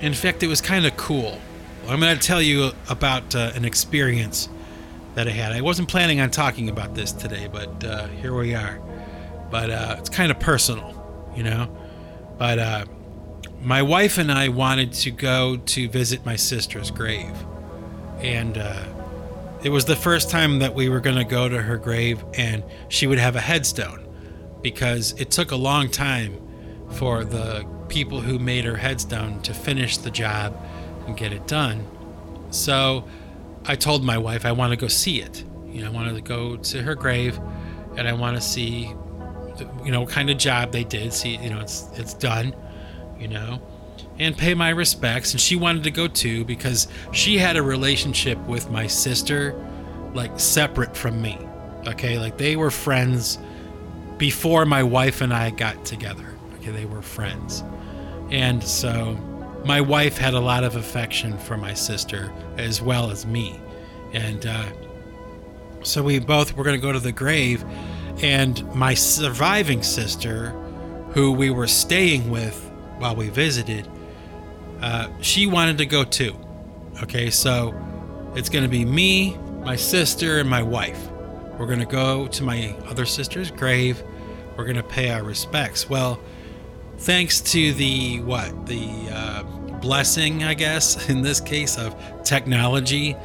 in 0.00 0.14
fact, 0.14 0.42
it 0.42 0.48
was 0.48 0.60
kind 0.60 0.86
of 0.86 0.96
cool. 0.96 1.38
I'm 1.86 2.00
going 2.00 2.18
to 2.18 2.26
tell 2.26 2.42
you 2.42 2.72
about 2.88 3.34
uh, 3.34 3.52
an 3.54 3.64
experience 3.64 4.48
that 5.14 5.28
I 5.28 5.30
had. 5.30 5.52
I 5.52 5.60
wasn't 5.60 5.88
planning 5.88 6.20
on 6.20 6.30
talking 6.30 6.68
about 6.68 6.94
this 6.94 7.12
today, 7.12 7.48
but 7.50 7.84
uh, 7.84 8.08
here 8.08 8.34
we 8.34 8.54
are 8.54 8.80
but 9.50 9.70
uh, 9.70 9.96
it's 9.98 10.08
kind 10.08 10.30
of 10.30 10.38
personal, 10.38 11.30
you 11.34 11.42
know. 11.42 11.68
But 12.38 12.58
uh, 12.58 12.84
my 13.62 13.82
wife 13.82 14.18
and 14.18 14.30
I 14.30 14.48
wanted 14.48 14.92
to 14.94 15.10
go 15.10 15.56
to 15.56 15.88
visit 15.88 16.24
my 16.24 16.36
sister's 16.36 16.90
grave, 16.90 17.34
and 18.18 18.58
uh, 18.58 18.84
it 19.62 19.70
was 19.70 19.84
the 19.84 19.96
first 19.96 20.30
time 20.30 20.58
that 20.60 20.74
we 20.74 20.88
were 20.88 21.00
going 21.00 21.16
to 21.16 21.24
go 21.24 21.48
to 21.48 21.60
her 21.60 21.76
grave, 21.76 22.24
and 22.34 22.62
she 22.88 23.06
would 23.06 23.18
have 23.18 23.36
a 23.36 23.40
headstone 23.40 24.06
because 24.62 25.12
it 25.12 25.30
took 25.30 25.50
a 25.50 25.56
long 25.56 25.90
time 25.90 26.40
for 26.92 27.24
the 27.24 27.66
people 27.88 28.20
who 28.20 28.38
made 28.38 28.64
her 28.64 28.76
headstone 28.76 29.40
to 29.42 29.54
finish 29.54 29.96
the 29.98 30.10
job 30.10 30.56
and 31.06 31.16
get 31.16 31.32
it 31.32 31.46
done. 31.46 31.86
So 32.50 33.06
I 33.64 33.76
told 33.76 34.04
my 34.04 34.18
wife 34.18 34.44
I 34.44 34.52
want 34.52 34.72
to 34.72 34.76
go 34.76 34.88
see 34.88 35.20
it. 35.20 35.44
You 35.68 35.82
know, 35.82 35.88
I 35.88 35.90
wanted 35.90 36.14
to 36.14 36.20
go 36.20 36.56
to 36.56 36.82
her 36.82 36.94
grave 36.94 37.38
and 37.96 38.08
I 38.08 38.12
want 38.12 38.36
to 38.36 38.40
see 38.40 38.92
you 39.84 39.90
know, 39.90 40.00
what 40.02 40.10
kind 40.10 40.30
of 40.30 40.38
job 40.38 40.72
they 40.72 40.84
did. 40.84 41.12
See, 41.12 41.36
you 41.36 41.50
know, 41.50 41.60
it's 41.60 41.88
it's 41.94 42.14
done, 42.14 42.54
you 43.18 43.28
know, 43.28 43.60
and 44.18 44.36
pay 44.36 44.54
my 44.54 44.70
respects. 44.70 45.32
And 45.32 45.40
she 45.40 45.56
wanted 45.56 45.84
to 45.84 45.90
go 45.90 46.08
too 46.08 46.44
because 46.44 46.88
she 47.12 47.38
had 47.38 47.56
a 47.56 47.62
relationship 47.62 48.38
with 48.46 48.70
my 48.70 48.86
sister, 48.86 49.54
like 50.14 50.38
separate 50.38 50.96
from 50.96 51.20
me. 51.20 51.38
Okay, 51.86 52.18
like 52.18 52.36
they 52.36 52.56
were 52.56 52.70
friends 52.70 53.38
before 54.18 54.66
my 54.66 54.82
wife 54.82 55.20
and 55.20 55.32
I 55.32 55.50
got 55.50 55.84
together. 55.84 56.34
Okay, 56.56 56.70
they 56.70 56.86
were 56.86 57.02
friends, 57.02 57.62
and 58.30 58.62
so 58.62 59.14
my 59.64 59.80
wife 59.80 60.18
had 60.18 60.34
a 60.34 60.40
lot 60.40 60.64
of 60.64 60.74
affection 60.74 61.38
for 61.38 61.56
my 61.56 61.74
sister 61.74 62.32
as 62.56 62.82
well 62.82 63.10
as 63.10 63.24
me, 63.24 63.60
and 64.12 64.46
uh, 64.46 64.64
so 65.84 66.02
we 66.02 66.18
both 66.18 66.56
were 66.56 66.64
going 66.64 66.76
to 66.76 66.82
go 66.82 66.90
to 66.90 66.98
the 66.98 67.12
grave 67.12 67.64
and 68.22 68.64
my 68.74 68.94
surviving 68.94 69.82
sister, 69.82 70.50
who 71.10 71.32
we 71.32 71.50
were 71.50 71.66
staying 71.66 72.30
with 72.30 72.70
while 72.98 73.14
we 73.14 73.28
visited, 73.28 73.86
uh, 74.80 75.08
she 75.20 75.46
wanted 75.46 75.78
to 75.78 75.86
go 75.86 76.04
too. 76.04 76.36
Okay, 77.02 77.30
so 77.30 77.74
it's 78.34 78.48
going 78.48 78.64
to 78.64 78.70
be 78.70 78.84
me, 78.84 79.36
my 79.64 79.76
sister, 79.76 80.38
and 80.40 80.48
my 80.48 80.62
wife. 80.62 81.10
We're 81.58 81.66
going 81.66 81.80
to 81.80 81.86
go 81.86 82.26
to 82.28 82.42
my 82.42 82.74
other 82.86 83.06
sister's 83.06 83.50
grave. 83.50 84.02
We're 84.56 84.64
going 84.64 84.76
to 84.76 84.82
pay 84.82 85.10
our 85.10 85.22
respects. 85.22 85.88
Well, 85.88 86.20
thanks 86.98 87.40
to 87.52 87.72
the 87.72 88.20
what? 88.20 88.66
The 88.66 89.08
uh, 89.10 89.42
blessing, 89.80 90.44
I 90.44 90.54
guess, 90.54 91.08
in 91.10 91.22
this 91.22 91.40
case, 91.40 91.78
of 91.78 91.94
technology, 92.24 93.16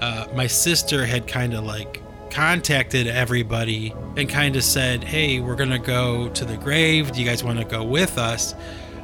uh, 0.00 0.26
my 0.34 0.46
sister 0.46 1.06
had 1.06 1.26
kind 1.26 1.54
of 1.54 1.64
like 1.64 2.02
contacted 2.30 3.06
everybody 3.06 3.94
and 4.16 4.28
kind 4.28 4.56
of 4.56 4.64
said, 4.64 5.04
"Hey, 5.04 5.40
we're 5.40 5.56
gonna 5.56 5.78
go 5.78 6.28
to 6.30 6.44
the 6.44 6.56
grave. 6.56 7.12
Do 7.12 7.20
you 7.20 7.26
guys 7.26 7.42
want 7.42 7.58
to 7.58 7.64
go 7.64 7.82
with 7.82 8.18
us?" 8.18 8.54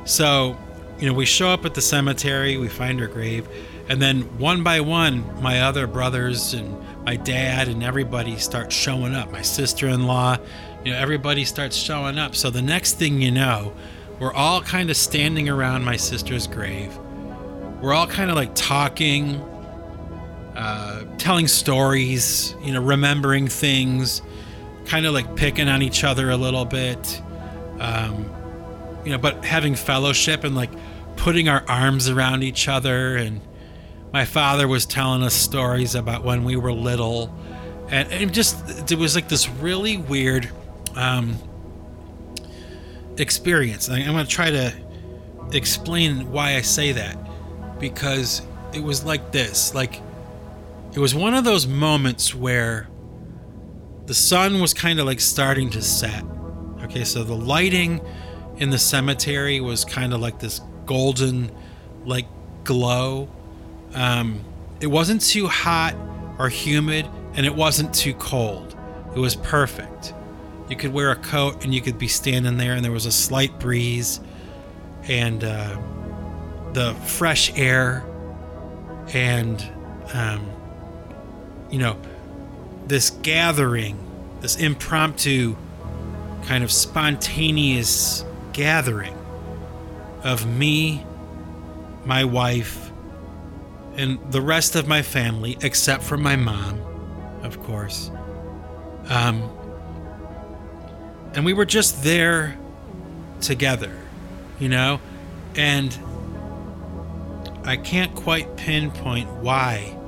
So, 0.04 0.56
you 1.02 1.08
know, 1.08 1.14
we 1.14 1.26
show 1.26 1.48
up 1.48 1.64
at 1.64 1.74
the 1.74 1.82
cemetery, 1.82 2.56
we 2.56 2.68
find 2.68 3.00
her 3.00 3.08
grave, 3.08 3.48
and 3.88 4.00
then 4.00 4.20
one 4.38 4.62
by 4.62 4.78
one, 4.78 5.42
my 5.42 5.62
other 5.62 5.88
brothers 5.88 6.54
and 6.54 6.76
my 7.04 7.16
dad 7.16 7.66
and 7.66 7.82
everybody 7.82 8.36
starts 8.36 8.72
showing 8.72 9.12
up. 9.12 9.32
My 9.32 9.42
sister-in-law, 9.42 10.36
you 10.84 10.92
know, 10.92 10.96
everybody 10.96 11.44
starts 11.44 11.74
showing 11.74 12.20
up. 12.20 12.36
So 12.36 12.50
the 12.50 12.62
next 12.62 13.00
thing 13.00 13.20
you 13.20 13.32
know, 13.32 13.74
we're 14.20 14.32
all 14.32 14.62
kind 14.62 14.90
of 14.90 14.96
standing 14.96 15.48
around 15.48 15.84
my 15.84 15.96
sister's 15.96 16.46
grave. 16.46 16.96
We're 17.80 17.94
all 17.94 18.06
kind 18.06 18.30
of 18.30 18.36
like 18.36 18.54
talking, 18.54 19.40
uh, 20.54 21.02
telling 21.18 21.48
stories, 21.48 22.54
you 22.62 22.72
know, 22.72 22.80
remembering 22.80 23.48
things, 23.48 24.22
kind 24.84 25.04
of 25.04 25.14
like 25.14 25.34
picking 25.34 25.68
on 25.68 25.82
each 25.82 26.04
other 26.04 26.30
a 26.30 26.36
little 26.36 26.64
bit, 26.64 27.20
um, 27.80 28.24
you 29.04 29.10
know, 29.10 29.18
but 29.18 29.44
having 29.44 29.74
fellowship 29.74 30.44
and 30.44 30.54
like 30.54 30.70
putting 31.16 31.48
our 31.48 31.64
arms 31.68 32.08
around 32.08 32.42
each 32.42 32.68
other. 32.68 33.16
And 33.16 33.40
my 34.12 34.24
father 34.24 34.68
was 34.68 34.86
telling 34.86 35.22
us 35.22 35.34
stories 35.34 35.94
about 35.94 36.24
when 36.24 36.44
we 36.44 36.56
were 36.56 36.72
little. 36.72 37.34
And, 37.88 38.10
and 38.12 38.34
just, 38.34 38.90
it 38.90 38.98
was 38.98 39.14
like 39.14 39.28
this 39.28 39.48
really 39.48 39.96
weird 39.96 40.50
um, 40.96 41.36
experience. 43.18 43.88
I'm 43.88 44.12
going 44.12 44.24
to 44.24 44.30
try 44.30 44.50
to 44.50 44.72
explain 45.52 46.30
why 46.32 46.56
I 46.56 46.62
say 46.62 46.92
that 46.92 47.18
because 47.78 48.42
it 48.72 48.82
was 48.82 49.04
like 49.04 49.32
this 49.32 49.74
like 49.74 50.00
it 50.92 50.98
was 50.98 51.14
one 51.14 51.34
of 51.34 51.44
those 51.44 51.66
moments 51.66 52.34
where 52.34 52.88
the 54.06 54.14
sun 54.14 54.60
was 54.60 54.72
kind 54.72 54.98
of 54.98 55.06
like 55.06 55.20
starting 55.20 55.68
to 55.70 55.82
set 55.82 56.24
okay 56.82 57.04
so 57.04 57.22
the 57.22 57.34
lighting 57.34 58.00
in 58.58 58.70
the 58.70 58.78
cemetery 58.78 59.60
was 59.60 59.84
kind 59.84 60.14
of 60.14 60.20
like 60.20 60.38
this 60.38 60.60
golden 60.86 61.50
like 62.04 62.26
glow. 62.64 63.28
Um, 63.94 64.44
it 64.80 64.86
wasn't 64.86 65.20
too 65.20 65.46
hot 65.46 65.94
or 66.38 66.48
humid 66.48 67.06
and 67.34 67.46
it 67.46 67.54
wasn't 67.54 67.94
too 67.94 68.14
cold. 68.14 68.76
It 69.14 69.18
was 69.18 69.36
perfect. 69.36 70.14
You 70.68 70.76
could 70.76 70.92
wear 70.92 71.10
a 71.10 71.16
coat 71.16 71.64
and 71.64 71.74
you 71.74 71.80
could 71.80 71.98
be 71.98 72.08
standing 72.08 72.56
there 72.56 72.72
and 72.72 72.84
there 72.84 72.92
was 72.92 73.06
a 73.06 73.12
slight 73.12 73.58
breeze 73.58 74.20
and 75.04 75.44
uh, 75.44 75.78
the 76.72 76.94
fresh 76.94 77.56
air 77.58 78.04
and 79.12 79.64
um, 80.14 80.48
you 81.70 81.78
know 81.78 81.96
this 82.86 83.10
gathering 83.10 83.98
this 84.40 84.56
impromptu 84.56 85.56
kind 86.44 86.64
of 86.64 86.70
spontaneous 86.70 88.24
gathering 88.52 89.16
of 90.24 90.46
me 90.46 91.04
my 92.04 92.24
wife 92.24 92.90
and 93.96 94.18
the 94.32 94.40
rest 94.40 94.74
of 94.74 94.88
my 94.88 95.02
family 95.02 95.56
except 95.62 96.02
for 96.02 96.16
my 96.16 96.36
mom 96.36 96.80
of 97.42 97.62
course. 97.62 98.10
Um, 99.08 99.50
and 101.34 101.44
we 101.44 101.52
were 101.52 101.64
just 101.64 102.04
there 102.04 102.56
together 103.40 104.02
you 104.62 104.68
know? 104.68 105.00
And 105.56 105.98
I 107.64 107.76
can't 107.76 108.14
quite 108.14 108.56
pinpoint 108.56 109.28
why 109.28 109.98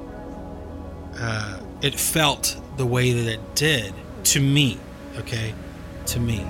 uh, 1.16 1.58
it 1.82 1.98
felt 1.98 2.56
the 2.76 2.86
way 2.86 3.12
that 3.12 3.26
it 3.32 3.54
did 3.56 3.92
to 4.24 4.40
me. 4.40 4.78
Okay, 5.18 5.54
to 6.06 6.20
me, 6.20 6.46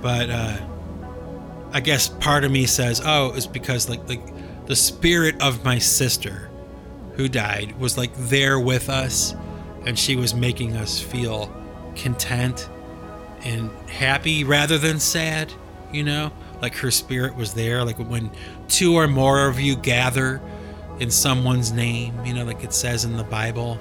but 0.00 0.30
uh, 0.30 0.56
I 1.72 1.80
guess 1.80 2.08
part 2.08 2.44
of 2.44 2.50
me 2.50 2.66
says, 2.66 3.00
"Oh, 3.04 3.32
it's 3.34 3.46
because 3.46 3.88
like 3.88 4.08
like 4.08 4.22
the 4.66 4.76
spirit 4.76 5.40
of 5.42 5.64
my 5.64 5.78
sister, 5.78 6.50
who 7.14 7.28
died, 7.28 7.78
was 7.78 7.98
like 7.98 8.14
there 8.16 8.58
with 8.58 8.88
us, 8.88 9.34
and 9.84 9.98
she 9.98 10.16
was 10.16 10.34
making 10.34 10.76
us 10.76 11.00
feel 11.00 11.52
content 11.94 12.68
and 13.44 13.70
happy 13.88 14.44
rather 14.44 14.78
than 14.78 14.98
sad." 15.00 15.52
You 15.92 16.04
know, 16.04 16.32
like 16.60 16.74
her 16.76 16.90
spirit 16.90 17.36
was 17.36 17.54
there 17.54 17.84
like 17.84 17.98
when 17.98 18.30
two 18.68 18.94
or 18.94 19.06
more 19.06 19.46
of 19.46 19.60
you 19.60 19.76
gather 19.76 20.40
in 21.00 21.10
someone's 21.10 21.72
name 21.72 22.14
you 22.24 22.34
know 22.34 22.44
like 22.44 22.64
it 22.64 22.72
says 22.72 23.04
in 23.04 23.16
the 23.16 23.24
bible 23.24 23.78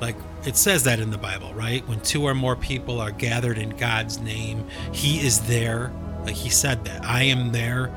like 0.00 0.16
it 0.46 0.56
says 0.56 0.84
that 0.84 0.98
in 0.98 1.10
the 1.10 1.18
bible 1.18 1.52
right 1.54 1.86
when 1.88 2.00
two 2.00 2.22
or 2.22 2.34
more 2.34 2.56
people 2.56 3.00
are 3.00 3.10
gathered 3.10 3.58
in 3.58 3.70
god's 3.70 4.18
name 4.18 4.66
he 4.92 5.24
is 5.24 5.40
there 5.42 5.92
like 6.24 6.34
he 6.34 6.48
said 6.48 6.84
that 6.84 7.04
i 7.04 7.22
am 7.22 7.52
there 7.52 7.90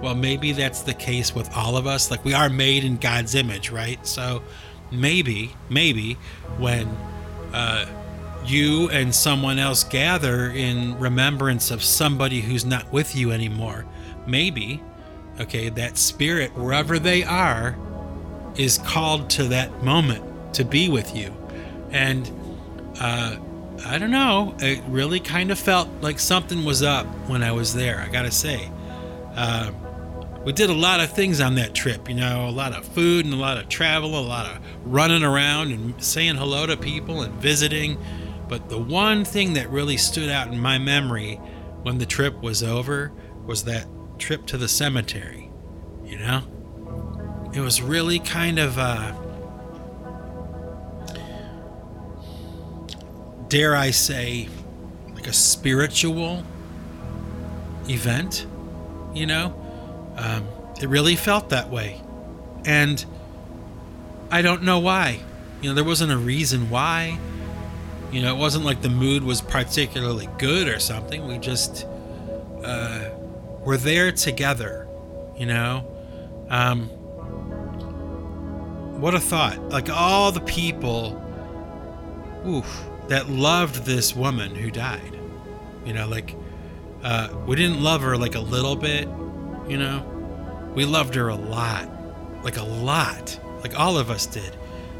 well 0.00 0.14
maybe 0.14 0.52
that's 0.52 0.82
the 0.82 0.94
case 0.94 1.34
with 1.34 1.54
all 1.56 1.76
of 1.76 1.86
us 1.86 2.10
like 2.10 2.24
we 2.24 2.34
are 2.34 2.48
made 2.48 2.84
in 2.84 2.96
god's 2.96 3.34
image 3.34 3.70
right 3.70 4.06
so 4.06 4.42
maybe 4.90 5.54
maybe 5.68 6.14
when 6.58 6.86
uh 7.52 7.86
you 8.44 8.88
and 8.90 9.14
someone 9.14 9.58
else 9.58 9.84
gather 9.84 10.50
in 10.50 10.98
remembrance 10.98 11.70
of 11.70 11.82
somebody 11.82 12.40
who's 12.40 12.64
not 12.64 12.90
with 12.92 13.14
you 13.14 13.30
anymore. 13.30 13.86
Maybe, 14.26 14.82
okay, 15.40 15.68
that 15.70 15.98
spirit, 15.98 16.54
wherever 16.56 16.98
they 16.98 17.22
are, 17.24 17.76
is 18.56 18.78
called 18.78 19.30
to 19.30 19.44
that 19.44 19.82
moment 19.82 20.54
to 20.54 20.64
be 20.64 20.88
with 20.88 21.14
you. 21.14 21.34
And 21.90 22.30
uh, 23.00 23.36
I 23.84 23.98
don't 23.98 24.10
know, 24.10 24.54
it 24.60 24.82
really 24.88 25.20
kind 25.20 25.50
of 25.50 25.58
felt 25.58 25.88
like 26.00 26.18
something 26.18 26.64
was 26.64 26.82
up 26.82 27.06
when 27.28 27.42
I 27.42 27.52
was 27.52 27.74
there, 27.74 28.00
I 28.00 28.08
gotta 28.08 28.30
say. 28.30 28.70
Uh, 29.34 29.72
we 30.44 30.52
did 30.52 30.70
a 30.70 30.74
lot 30.74 31.00
of 31.00 31.12
things 31.12 31.40
on 31.40 31.54
that 31.54 31.74
trip, 31.74 32.08
you 32.08 32.14
know, 32.14 32.48
a 32.48 32.50
lot 32.50 32.72
of 32.72 32.84
food 32.84 33.24
and 33.24 33.34
a 33.34 33.36
lot 33.36 33.58
of 33.58 33.68
travel, 33.68 34.18
a 34.18 34.20
lot 34.20 34.46
of 34.46 34.58
running 34.84 35.22
around 35.22 35.72
and 35.72 36.02
saying 36.02 36.36
hello 36.36 36.66
to 36.66 36.76
people 36.76 37.22
and 37.22 37.32
visiting 37.34 37.96
but 38.52 38.68
the 38.68 38.76
one 38.76 39.24
thing 39.24 39.54
that 39.54 39.70
really 39.70 39.96
stood 39.96 40.28
out 40.28 40.48
in 40.48 40.58
my 40.58 40.76
memory 40.76 41.36
when 41.84 41.96
the 41.96 42.04
trip 42.04 42.42
was 42.42 42.62
over 42.62 43.10
was 43.46 43.64
that 43.64 43.86
trip 44.18 44.44
to 44.48 44.58
the 44.58 44.68
cemetery. 44.68 45.50
You 46.04 46.18
know? 46.18 47.50
It 47.54 47.60
was 47.60 47.80
really 47.80 48.18
kind 48.18 48.58
of 48.58 48.78
uh 48.78 49.14
dare 53.52 53.76
I 53.76 53.90
say 53.90 54.48
like 55.14 55.26
a 55.26 55.32
spiritual 55.34 56.42
event, 57.86 58.46
you 59.12 59.26
know? 59.26 59.54
Um, 60.16 60.48
it 60.80 60.88
really 60.88 61.16
felt 61.16 61.50
that 61.50 61.68
way. 61.68 62.00
And 62.64 63.04
I 64.30 64.40
don't 64.40 64.62
know 64.62 64.78
why. 64.78 65.20
You 65.60 65.68
know, 65.68 65.74
there 65.74 65.84
wasn't 65.84 66.12
a 66.12 66.16
reason 66.16 66.70
why. 66.70 67.18
You 68.10 68.22
know, 68.22 68.34
it 68.34 68.38
wasn't 68.38 68.64
like 68.64 68.80
the 68.80 68.88
mood 68.88 69.22
was 69.22 69.42
particularly 69.42 70.30
good 70.38 70.66
or 70.66 70.78
something. 70.78 71.28
We 71.28 71.36
just 71.36 71.86
uh, 72.64 73.10
were 73.66 73.76
there 73.76 74.12
together, 74.12 74.88
you 75.36 75.44
know? 75.44 75.86
Um, 76.48 76.88
what 78.98 79.14
a 79.14 79.20
thought. 79.20 79.68
Like 79.68 79.90
all 79.90 80.32
the 80.32 80.40
people 80.40 81.18
oof, 82.46 82.88
that 83.08 83.28
loved 83.28 83.84
this 83.84 84.14
woman 84.14 84.54
who 84.54 84.70
died. 84.70 85.18
You 85.84 85.92
know, 85.92 86.08
like 86.08 86.36
uh, 87.02 87.28
we 87.46 87.56
didn't 87.56 87.82
love 87.82 88.02
her 88.02 88.16
like 88.16 88.34
a 88.34 88.40
little 88.40 88.76
bit, 88.76 89.08
you 89.68 89.76
know? 89.76 90.08
We 90.74 90.84
loved 90.84 91.14
her 91.14 91.28
a 91.28 91.34
lot. 91.34 91.88
Like 92.44 92.56
a 92.56 92.64
lot. 92.64 93.38
Like 93.62 93.78
all 93.78 93.98
of 93.98 94.10
us 94.10 94.26
did. 94.26 94.56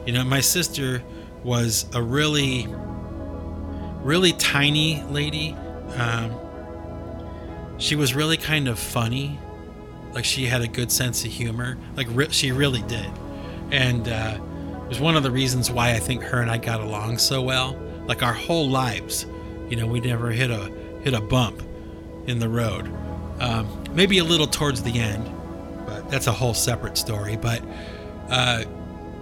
You 0.07 0.13
know, 0.13 0.25
my 0.25 0.41
sister 0.41 1.03
was 1.45 1.87
a 1.95 2.03
really 2.03 2.69
really 4.03 4.33
tiny 4.33 5.03
lady. 5.05 5.57
Um, 5.97 6.39
she 7.79 7.97
was 7.97 8.15
really 8.15 8.37
kind 8.37 8.69
of 8.69 8.79
funny. 8.79 9.39
Like 10.13 10.25
she 10.25 10.47
had 10.47 10.61
a 10.61 10.69
good 10.69 10.93
sense 10.93 11.25
of 11.25 11.31
humor. 11.31 11.79
Like 11.97 12.09
re- 12.11 12.31
she 12.31 12.53
really 12.53 12.83
did. 12.83 13.11
And 13.71 14.09
uh, 14.09 14.39
it 14.85 14.89
was 14.89 15.01
one 15.01 15.17
of 15.17 15.23
the 15.23 15.31
reasons 15.31 15.71
why 15.71 15.93
I 15.93 15.99
think 15.99 16.23
her 16.25 16.41
and 16.41 16.51
I 16.51 16.59
got 16.59 16.81
along 16.81 17.19
so 17.19 17.43
well. 17.43 17.79
Like 18.07 18.23
our 18.23 18.33
whole 18.33 18.69
lives, 18.69 19.27
you 19.69 19.77
know, 19.77 19.87
we 19.87 20.01
never 20.01 20.31
hit 20.31 20.51
a 20.51 20.71
hit 21.03 21.15
a 21.15 21.21
bump 21.21 21.63
in 22.27 22.39
the 22.39 22.49
road. 22.49 22.93
Um, 23.41 23.85
maybe 23.93 24.19
a 24.19 24.25
little 24.25 24.47
towards 24.47 24.83
the 24.83 24.99
end, 24.99 25.29
but 25.87 26.09
that's 26.11 26.27
a 26.27 26.33
whole 26.33 26.55
separate 26.55 26.97
story. 26.97 27.37
But 27.37 27.63
uh, 28.29 28.65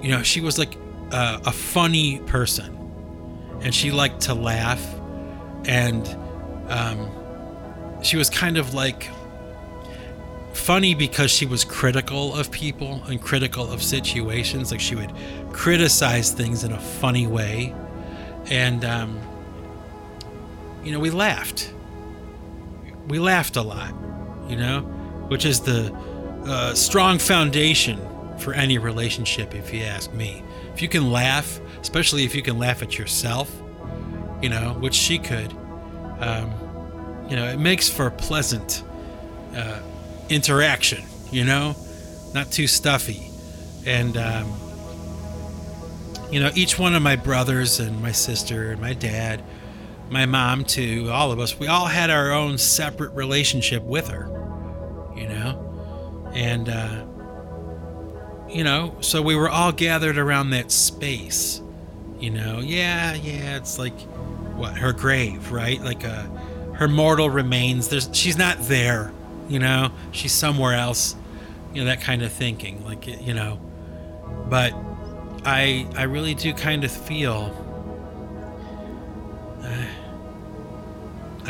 you 0.02 0.10
know, 0.10 0.22
she 0.22 0.40
was 0.40 0.58
like 0.58 0.76
uh, 1.12 1.40
a 1.44 1.52
funny 1.52 2.18
person 2.20 2.76
and 3.62 3.74
she 3.74 3.90
liked 3.90 4.22
to 4.22 4.34
laugh 4.34 4.82
and 5.66 6.06
um, 6.68 7.10
she 8.02 8.16
was 8.16 8.30
kind 8.30 8.56
of 8.56 8.74
like 8.74 9.10
funny 10.52 10.94
because 10.94 11.30
she 11.30 11.46
was 11.46 11.64
critical 11.64 12.34
of 12.34 12.50
people 12.50 13.02
and 13.08 13.20
critical 13.20 13.70
of 13.70 13.82
situations 13.82 14.70
like 14.70 14.80
she 14.80 14.94
would 14.94 15.12
criticize 15.52 16.32
things 16.32 16.64
in 16.64 16.72
a 16.72 16.80
funny 16.80 17.26
way 17.26 17.74
And, 18.48 18.84
um, 18.84 19.18
you 20.82 20.92
know, 20.92 21.00
we 21.00 21.10
laughed. 21.10 21.72
We 23.08 23.18
laughed 23.18 23.56
a 23.56 23.62
lot, 23.62 23.94
you 24.48 24.56
know, 24.56 24.80
which 25.28 25.44
is 25.44 25.60
the 25.60 25.92
uh, 26.46 26.74
strong 26.74 27.18
foundation 27.18 28.00
for 28.38 28.54
any 28.54 28.78
relationship, 28.78 29.54
if 29.54 29.72
you 29.72 29.82
ask 29.82 30.12
me. 30.12 30.42
If 30.74 30.82
you 30.82 30.88
can 30.88 31.10
laugh, 31.10 31.60
especially 31.80 32.24
if 32.24 32.34
you 32.34 32.42
can 32.42 32.58
laugh 32.58 32.82
at 32.82 32.98
yourself, 32.98 33.50
you 34.42 34.48
know, 34.48 34.74
which 34.80 34.94
she 34.94 35.18
could, 35.18 35.52
um, 36.20 36.50
you 37.28 37.36
know, 37.36 37.46
it 37.46 37.58
makes 37.58 37.88
for 37.88 38.10
pleasant 38.10 38.82
uh, 39.54 39.80
interaction, 40.28 41.04
you 41.30 41.44
know, 41.44 41.76
not 42.34 42.50
too 42.50 42.66
stuffy. 42.66 43.30
And, 43.86 44.16
um, 44.16 44.46
you 46.30 46.40
know, 46.40 46.50
each 46.54 46.78
one 46.78 46.94
of 46.94 47.02
my 47.02 47.16
brothers 47.16 47.80
and 47.80 48.00
my 48.00 48.12
sister 48.12 48.70
and 48.70 48.80
my 48.80 48.94
dad, 48.94 49.42
my 50.10 50.26
mom 50.26 50.64
too, 50.64 51.08
all 51.10 51.32
of 51.32 51.38
us, 51.38 51.58
we 51.58 51.66
all 51.66 51.86
had 51.86 52.10
our 52.10 52.32
own 52.32 52.58
separate 52.58 53.12
relationship 53.12 53.82
with 53.82 54.08
her, 54.08 54.26
you 55.16 55.28
know? 55.28 56.30
And, 56.34 56.68
uh, 56.68 57.04
you 58.48 58.64
know, 58.64 58.96
so 59.00 59.22
we 59.22 59.34
were 59.34 59.48
all 59.48 59.72
gathered 59.72 60.18
around 60.18 60.50
that 60.50 60.70
space, 60.70 61.60
you 62.18 62.30
know? 62.30 62.60
Yeah, 62.60 63.14
yeah, 63.14 63.56
it's 63.56 63.78
like, 63.78 63.98
what, 64.56 64.76
her 64.76 64.92
grave, 64.92 65.50
right? 65.50 65.80
Like, 65.80 66.04
uh, 66.04 66.24
her 66.74 66.88
mortal 66.88 67.30
remains. 67.30 67.88
There's, 67.88 68.08
she's 68.12 68.36
not 68.36 68.58
there, 68.62 69.12
you 69.48 69.58
know? 69.58 69.90
She's 70.12 70.32
somewhere 70.32 70.74
else, 70.74 71.16
you 71.72 71.82
know, 71.82 71.86
that 71.86 72.00
kind 72.00 72.22
of 72.22 72.32
thinking, 72.32 72.84
like, 72.84 73.06
you 73.06 73.34
know? 73.34 73.60
But 74.48 74.74
I, 75.44 75.86
I 75.96 76.04
really 76.04 76.34
do 76.34 76.52
kind 76.52 76.84
of 76.84 76.90
feel 76.90 77.54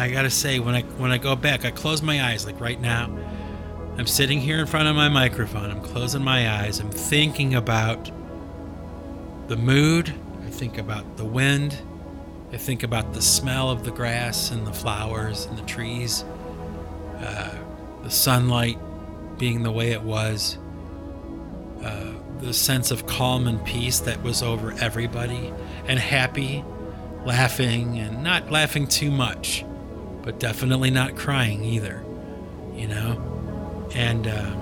I 0.01 0.09
gotta 0.09 0.30
say, 0.30 0.61
when 0.61 0.74
I 0.74 0.80
when 0.80 1.12
I 1.12 1.18
go 1.18 1.36
back, 1.36 1.66
I 1.66 1.70
close 1.70 2.01
my 2.01 2.24
eyes 2.24 2.47
like 2.47 2.59
right 2.59 2.80
now. 2.80 3.14
I'm 3.99 4.07
sitting 4.07 4.41
here 4.41 4.59
in 4.59 4.66
front 4.66 4.88
of 4.88 4.97
my 4.97 5.11
microphone. 5.11 5.70
I'm 5.70 5.82
closing 5.82 6.24
my 6.24 6.51
eyes. 6.51 6.78
I'm 6.80 6.91
thinking 6.91 7.55
about 7.55 8.11
the 9.49 9.57
mood. 9.57 10.14
I 10.47 10.49
think 10.49 10.78
about 10.78 11.18
the 11.18 11.26
wind. 11.26 11.76
I 12.51 12.57
think 12.57 12.82
about 12.82 13.12
the 13.12 13.20
smell 13.20 13.68
of 13.68 13.84
the 13.84 13.91
grass 13.91 14.51
and 14.51 14.66
the 14.66 14.72
flowers 14.72 15.45
and 15.45 15.59
the 15.59 15.66
trees. 15.66 16.24
Uh, 17.18 17.55
the 18.03 18.11
sunlight 18.11 18.78
being 19.38 19.62
the 19.62 19.72
way 19.72 19.91
it 19.91 20.03
was. 20.03 20.57
Uh, 21.82 22.14
the 22.41 22.55
sense 22.55 22.91
of 22.91 23.07
calm 23.07 23.47
and 23.47 23.64
peace 23.64 24.01
that 24.01 24.22
was 24.22 24.43
over 24.43 24.72
everybody, 24.80 25.53
and 25.86 25.99
happy, 25.99 26.64
laughing, 27.24 27.99
and 27.99 28.22
not 28.22 28.51
laughing 28.51 28.86
too 28.86 29.11
much 29.11 29.64
but 30.22 30.38
definitely 30.38 30.91
not 30.91 31.16
crying 31.16 31.64
either, 31.64 32.03
you 32.74 32.86
know? 32.86 33.88
And 33.95 34.26
uh, 34.26 34.55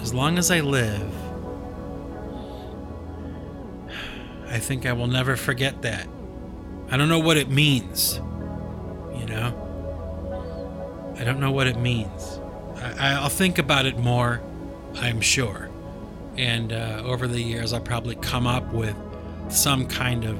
as 0.00 0.14
long 0.14 0.38
as 0.38 0.50
I 0.50 0.60
live, 0.60 1.12
I 4.48 4.58
think 4.58 4.86
I 4.86 4.92
will 4.92 5.06
never 5.06 5.36
forget 5.36 5.82
that. 5.82 6.06
I 6.90 6.96
don't 6.96 7.08
know 7.08 7.18
what 7.18 7.36
it 7.36 7.48
means, 7.48 8.16
you 9.18 9.26
know? 9.26 9.58
I 11.18 11.24
don't 11.24 11.40
know 11.40 11.52
what 11.52 11.66
it 11.66 11.78
means. 11.78 12.38
I, 12.76 13.20
will 13.22 13.28
think 13.28 13.58
about 13.58 13.86
it 13.86 13.98
more, 13.98 14.40
I'm 14.96 15.20
sure. 15.20 15.68
And 16.36 16.72
uh, 16.72 17.02
over 17.04 17.26
the 17.26 17.40
years, 17.40 17.72
I'll 17.72 17.80
probably 17.80 18.16
come 18.16 18.46
up 18.46 18.72
with 18.72 18.96
some 19.48 19.86
kind 19.86 20.24
of 20.24 20.38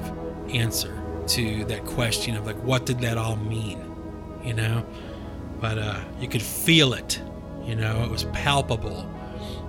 answer 0.49 0.99
to 1.27 1.65
that 1.65 1.85
question 1.85 2.35
of 2.35 2.45
like, 2.45 2.61
what 2.63 2.85
did 2.85 2.99
that 2.99 3.17
all 3.17 3.35
mean? 3.35 3.93
you 4.43 4.53
know. 4.53 4.85
But 5.59 5.77
uh, 5.77 6.01
you 6.19 6.27
could 6.27 6.41
feel 6.41 6.93
it, 6.93 7.21
you 7.65 7.75
know. 7.75 8.03
It 8.03 8.11
was 8.11 8.25
palpable. 8.25 9.09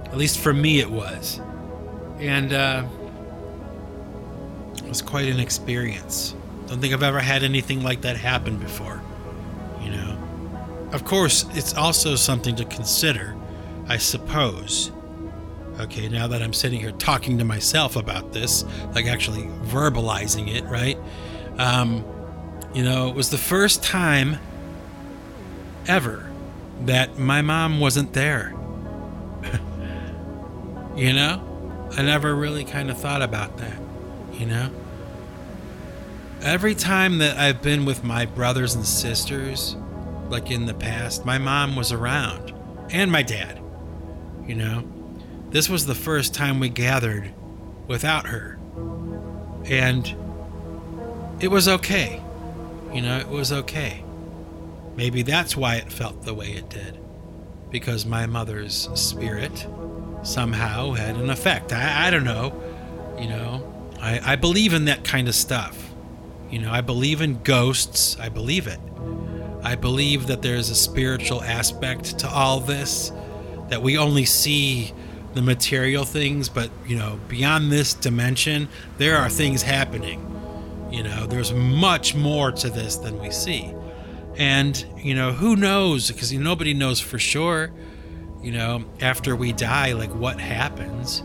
At 0.07 0.16
least 0.16 0.39
for 0.39 0.53
me, 0.53 0.81
it 0.81 0.91
was, 0.91 1.41
and 2.18 2.53
uh, 2.53 2.85
it 4.77 4.89
was 4.89 5.03
quite 5.03 5.29
an 5.29 5.41
experience. 5.41 6.35
Don't 6.66 6.81
think 6.81 6.95
I've 6.95 7.03
ever 7.03 7.20
had 7.20 7.43
anything 7.43 7.83
like 7.83 8.03
that 8.03 8.16
happen 8.16 8.57
before, 8.57 9.01
you 9.83 9.91
know. 9.91 10.18
Of 10.93 11.05
course, 11.05 11.45
it's 11.51 11.75
also 11.75 12.14
something 12.16 12.55
to 12.57 12.64
consider, 12.64 13.37
I 13.89 13.99
suppose. 13.99 14.91
Okay, 15.81 16.09
now 16.09 16.29
that 16.29 16.41
I'm 16.41 16.53
sitting 16.53 16.79
here 16.79 16.93
talking 16.93 17.39
to 17.39 17.45
myself 17.45 17.97
about 17.97 18.33
this, 18.33 18.64
like 18.95 19.07
actually 19.07 19.43
verbalizing 19.64 20.55
it, 20.55 20.64
right? 20.64 20.97
Um, 21.59 22.05
you 22.72 22.85
know, 22.85 23.09
it 23.09 23.14
was 23.14 23.31
the 23.31 23.39
first 23.39 23.83
time 23.83 24.39
ever 25.87 26.31
that 26.83 27.18
my 27.18 27.43
mom 27.43 27.81
wasn't 27.81 28.12
there. 28.12 28.55
you 30.97 31.12
know? 31.12 31.51
I 31.97 32.03
never 32.03 32.35
really 32.35 32.64
kind 32.64 32.91
of 32.91 32.99
thought 32.99 33.22
about 33.22 33.59
that, 33.59 33.79
you 34.33 34.47
know? 34.47 34.70
Every 36.41 36.75
time 36.75 37.18
that 37.18 37.37
I've 37.37 37.62
been 37.62 37.85
with 37.85 38.05
my 38.05 38.27
brothers 38.27 38.75
and 38.75 38.85
sisters, 38.85 39.77
like 40.29 40.51
in 40.51 40.66
the 40.66 40.75
past, 40.75 41.25
my 41.25 41.39
mom 41.39 41.77
was 41.77 41.93
around 41.93 42.53
and 42.91 43.11
my 43.11 43.22
dad, 43.22 43.61
you 44.47 44.55
know? 44.55 44.85
This 45.55 45.68
was 45.68 45.86
the 45.86 45.94
first 45.94 46.34
time 46.34 46.59
we 46.59 46.68
gathered 46.68 47.32
without 47.86 48.26
her. 48.26 48.59
And 49.66 50.05
it 51.38 51.46
was 51.46 51.68
okay. 51.68 52.20
You 52.92 53.02
know, 53.02 53.18
it 53.18 53.28
was 53.28 53.52
okay. 53.52 54.02
Maybe 54.96 55.22
that's 55.22 55.57
why 55.57 55.76
it 55.76 55.92
felt 55.92 56.24
the 56.24 56.34
way 56.34 56.55
it 56.55 56.68
did. 56.68 56.98
Because 57.70 58.05
my 58.05 58.26
mother's 58.26 58.88
spirit 58.94 59.64
somehow 60.24 60.90
had 60.90 61.14
an 61.14 61.30
effect. 61.30 61.72
I, 61.72 62.09
I 62.09 62.11
don't 62.11 62.24
know. 62.24 62.52
You 63.16 63.28
know, 63.28 63.92
I, 64.00 64.32
I 64.32 64.34
believe 64.34 64.74
in 64.74 64.86
that 64.86 65.05
kind 65.05 65.28
of 65.28 65.36
stuff. 65.36 65.88
You 66.50 66.59
know, 66.59 66.72
I 66.72 66.80
believe 66.80 67.20
in 67.20 67.40
ghosts. 67.44 68.18
I 68.18 68.28
believe 68.28 68.66
it. 68.66 68.80
I 69.62 69.76
believe 69.76 70.26
that 70.26 70.42
there's 70.42 70.70
a 70.70 70.74
spiritual 70.74 71.44
aspect 71.44 72.18
to 72.18 72.28
all 72.28 72.59
this, 72.59 73.12
that 73.68 73.82
we 73.82 73.96
only 73.96 74.24
see 74.24 74.92
the 75.35 75.43
material 75.43 76.05
things, 76.05 76.49
but, 76.49 76.70
you 76.87 76.97
know, 76.97 77.18
beyond 77.28 77.70
this 77.70 77.95
dimension, 77.95 78.68
there 78.99 79.16
are 79.16 79.28
things 79.28 79.62
happening. 79.62 80.30
You 80.91 81.03
know, 81.03 81.26
there's 81.26 81.53
much 81.53 82.14
more 82.14 82.53
to 82.53 82.70
this 82.70 82.97
than 82.97 83.20
we 83.20 83.30
see. 83.30 83.74
And, 84.37 84.85
you 84.97 85.14
know, 85.14 85.32
who 85.32 85.57
knows? 85.57 86.11
Because 86.11 86.32
nobody 86.32 86.74
knows 86.74 87.01
for 87.01 87.18
sure, 87.18 87.72
you 88.43 88.53
know, 88.53 88.85
after 89.01 89.35
we 89.35 89.53
die, 89.53 89.93
like 89.93 90.14
what 90.14 90.41
happens. 90.41 91.22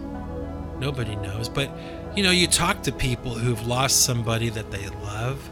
Nobody 0.80 1.16
knows. 1.18 1.50
But, 1.50 1.72
you 2.16 2.24
know, 2.24 2.32
you 2.32 2.48
talk 2.48 2.84
to 2.84 2.92
people 2.92 3.36
who've 3.36 3.66
lost 3.68 4.04
somebody 4.06 4.50
that 4.50 4.72
they 4.72 4.88
love, 5.04 5.50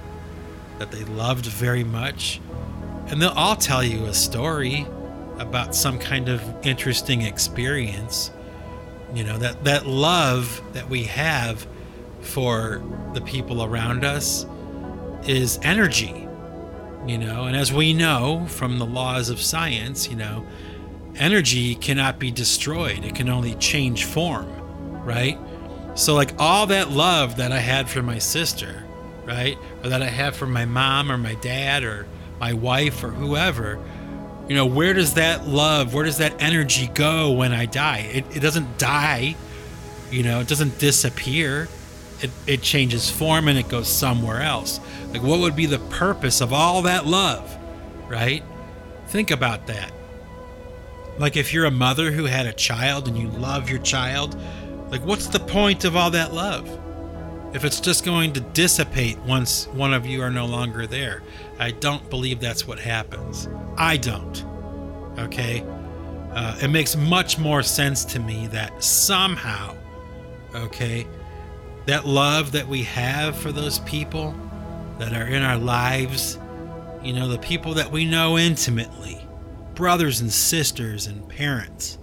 that 0.79 0.91
they 0.91 1.03
loved 1.05 1.45
very 1.45 1.83
much, 1.83 2.39
and 3.07 3.21
they'll 3.21 3.29
all 3.29 3.55
tell 3.55 3.83
you 3.83 4.05
a 4.05 4.13
story 4.13 4.85
about 5.39 5.75
some 5.75 5.99
kind 5.99 6.29
of 6.29 6.41
interesting 6.65 7.21
experience. 7.21 8.31
You 9.13 9.23
know, 9.23 9.37
that, 9.37 9.63
that 9.63 9.85
love 9.85 10.61
that 10.73 10.89
we 10.89 11.03
have 11.03 11.65
for 12.21 12.83
the 13.13 13.21
people 13.21 13.63
around 13.63 14.03
us 14.03 14.45
is 15.25 15.59
energy 15.63 16.27
you 17.07 17.17
know? 17.17 17.45
And 17.45 17.55
as 17.55 17.71
we 17.71 17.93
know 17.93 18.45
from 18.47 18.79
the 18.79 18.85
laws 18.85 19.29
of 19.29 19.41
science 19.41 20.09
you 20.09 20.15
know 20.15 20.45
energy 21.15 21.73
cannot 21.75 22.19
be 22.19 22.29
destroyed. 22.31 23.03
It 23.03 23.15
can 23.15 23.29
only 23.29 23.55
change 23.55 24.05
form 24.05 24.47
right? 25.03 25.39
So 25.95 26.13
like 26.13 26.33
all 26.37 26.67
that 26.67 26.91
love 26.91 27.37
that 27.37 27.51
i 27.51 27.59
had 27.59 27.89
for 27.89 28.03
my 28.03 28.19
sister 28.19 28.83
right 29.25 29.57
or 29.83 29.89
that 29.89 30.01
i 30.01 30.07
have 30.07 30.35
for 30.35 30.45
my 30.45 30.65
mom 30.65 31.11
or 31.11 31.17
my 31.17 31.33
dad 31.35 31.83
or 31.83 32.05
my 32.39 32.53
wife 32.53 33.03
or 33.03 33.09
whoever 33.09 33.79
you 34.47 34.55
know 34.55 34.65
where 34.65 34.93
does 34.93 35.15
that 35.15 35.47
love 35.47 35.93
where 35.93 36.05
does 36.05 36.17
that 36.17 36.41
energy 36.41 36.87
go 36.87 37.31
when 37.31 37.51
i 37.51 37.65
die 37.65 38.09
it, 38.13 38.25
it 38.35 38.39
doesn't 38.39 38.77
die 38.77 39.35
you 40.11 40.23
know 40.23 40.39
it 40.39 40.47
doesn't 40.47 40.77
disappear 40.79 41.67
it, 42.21 42.31
it 42.45 42.61
changes 42.61 43.09
form 43.09 43.47
and 43.47 43.57
it 43.57 43.69
goes 43.69 43.87
somewhere 43.87 44.41
else. 44.41 44.79
Like, 45.11 45.21
what 45.21 45.39
would 45.39 45.55
be 45.55 45.65
the 45.65 45.79
purpose 45.79 46.41
of 46.41 46.51
all 46.51 46.81
that 46.83 47.05
love, 47.05 47.55
right? 48.07 48.43
Think 49.07 49.31
about 49.31 49.67
that. 49.67 49.91
Like, 51.17 51.35
if 51.35 51.53
you're 51.53 51.65
a 51.65 51.71
mother 51.71 52.11
who 52.11 52.25
had 52.25 52.45
a 52.45 52.53
child 52.53 53.07
and 53.07 53.17
you 53.17 53.29
love 53.29 53.69
your 53.69 53.79
child, 53.79 54.39
like, 54.89 55.03
what's 55.05 55.27
the 55.27 55.39
point 55.39 55.85
of 55.85 55.95
all 55.95 56.11
that 56.11 56.33
love? 56.33 56.67
If 57.53 57.63
it's 57.63 57.79
just 57.79 58.03
going 58.03 58.33
to 58.33 58.39
dissipate 58.39 59.17
once 59.19 59.67
one 59.67 59.93
of 59.93 60.05
you 60.05 60.21
are 60.21 60.31
no 60.31 60.45
longer 60.45 60.85
there, 60.85 61.23
I 61.59 61.71
don't 61.71 62.07
believe 62.09 62.39
that's 62.39 62.67
what 62.67 62.79
happens. 62.79 63.47
I 63.77 63.97
don't. 63.97 64.45
Okay? 65.17 65.63
Uh, 66.31 66.57
it 66.61 66.67
makes 66.67 66.95
much 66.95 67.39
more 67.39 67.63
sense 67.63 68.05
to 68.05 68.19
me 68.19 68.47
that 68.47 68.83
somehow, 68.83 69.75
okay, 70.53 71.07
that 71.87 72.05
love 72.05 72.51
that 72.51 72.67
we 72.67 72.83
have 72.83 73.35
for 73.35 73.51
those 73.51 73.79
people, 73.79 74.35
that 74.99 75.13
are 75.13 75.27
in 75.27 75.41
our 75.41 75.57
lives, 75.57 76.37
you 77.03 77.13
know, 77.13 77.27
the 77.27 77.37
people 77.39 77.73
that 77.75 77.91
we 77.91 78.05
know 78.05 78.37
intimately, 78.37 79.25
brothers 79.75 80.21
and 80.21 80.31
sisters 80.31 81.07
and 81.07 81.27
parents, 81.29 81.97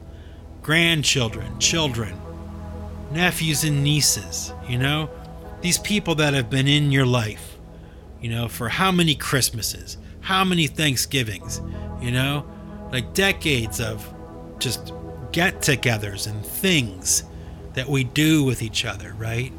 grandchildren, 0.62 1.58
children, 1.58 2.18
nephews 3.12 3.64
and 3.64 3.84
nieces, 3.84 4.52
you 4.68 4.78
know, 4.78 5.10
these 5.60 5.78
people 5.78 6.14
that 6.16 6.34
have 6.34 6.50
been 6.50 6.68
in 6.68 6.90
your 6.90 7.06
life, 7.06 7.53
you 8.24 8.30
know, 8.30 8.48
for 8.48 8.70
how 8.70 8.90
many 8.90 9.14
Christmases, 9.14 9.98
how 10.22 10.44
many 10.44 10.66
Thanksgivings, 10.66 11.60
you 12.00 12.10
know, 12.10 12.46
like 12.90 13.12
decades 13.12 13.80
of 13.80 14.14
just 14.58 14.94
get 15.30 15.56
togethers 15.60 16.26
and 16.26 16.42
things 16.42 17.24
that 17.74 17.86
we 17.86 18.02
do 18.02 18.42
with 18.42 18.62
each 18.62 18.86
other, 18.86 19.12
right? 19.18 19.52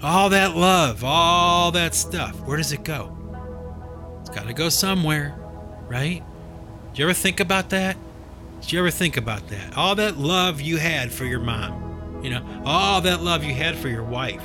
All 0.00 0.30
that 0.30 0.54
love, 0.54 1.02
all 1.02 1.72
that 1.72 1.96
stuff, 1.96 2.40
where 2.42 2.56
does 2.56 2.70
it 2.70 2.84
go? 2.84 3.16
It's 4.20 4.30
got 4.30 4.46
to 4.46 4.52
go 4.52 4.68
somewhere, 4.68 5.34
right? 5.88 6.22
Do 6.94 7.02
you 7.02 7.08
ever 7.08 7.14
think 7.14 7.40
about 7.40 7.70
that? 7.70 7.96
Did 8.60 8.70
you 8.70 8.78
ever 8.78 8.92
think 8.92 9.16
about 9.16 9.48
that? 9.48 9.76
All 9.76 9.96
that 9.96 10.18
love 10.18 10.60
you 10.60 10.76
had 10.76 11.10
for 11.10 11.24
your 11.24 11.40
mom, 11.40 12.20
you 12.22 12.30
know, 12.30 12.62
all 12.64 13.00
that 13.00 13.24
love 13.24 13.42
you 13.42 13.52
had 13.52 13.74
for 13.74 13.88
your 13.88 14.04
wife, 14.04 14.44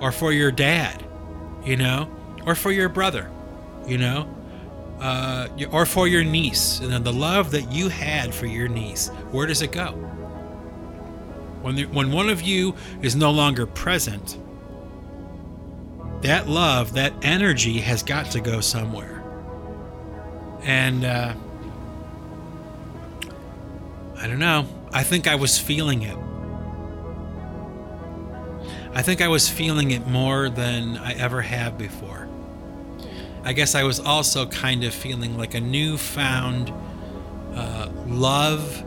or 0.00 0.10
for 0.10 0.32
your 0.32 0.50
dad, 0.50 1.04
you 1.66 1.76
know, 1.76 2.10
or 2.46 2.54
for 2.54 2.70
your 2.70 2.88
brother, 2.88 3.30
you 3.86 3.98
know, 3.98 4.28
uh, 5.00 5.48
or 5.70 5.86
for 5.86 6.06
your 6.06 6.24
niece, 6.24 6.80
and 6.80 6.92
then 6.92 7.02
the 7.02 7.12
love 7.12 7.50
that 7.52 7.72
you 7.72 7.88
had 7.88 8.34
for 8.34 8.46
your 8.46 8.68
niece, 8.68 9.08
where 9.30 9.46
does 9.46 9.62
it 9.62 9.72
go? 9.72 9.92
When, 11.62 11.74
the, 11.74 11.84
when 11.86 12.12
one 12.12 12.28
of 12.28 12.42
you 12.42 12.74
is 13.02 13.16
no 13.16 13.30
longer 13.30 13.66
present, 13.66 14.38
that 16.22 16.48
love, 16.48 16.94
that 16.94 17.12
energy 17.22 17.78
has 17.78 18.02
got 18.02 18.30
to 18.32 18.40
go 18.40 18.60
somewhere. 18.60 19.22
And 20.62 21.04
uh, 21.04 21.34
I 24.16 24.26
don't 24.26 24.38
know. 24.38 24.66
I 24.92 25.02
think 25.02 25.26
I 25.26 25.36
was 25.36 25.58
feeling 25.58 26.02
it. 26.02 26.16
I 28.92 29.02
think 29.02 29.20
I 29.22 29.28
was 29.28 29.48
feeling 29.48 29.92
it 29.92 30.06
more 30.06 30.50
than 30.50 30.98
I 30.98 31.12
ever 31.12 31.40
have 31.40 31.78
before. 31.78 32.19
I 33.44 33.52
guess 33.52 33.74
I 33.74 33.82
was 33.84 34.00
also 34.00 34.46
kind 34.46 34.84
of 34.84 34.94
feeling 34.94 35.36
like 35.36 35.54
a 35.54 35.60
newfound 35.60 36.72
uh, 37.54 37.90
love, 38.06 38.84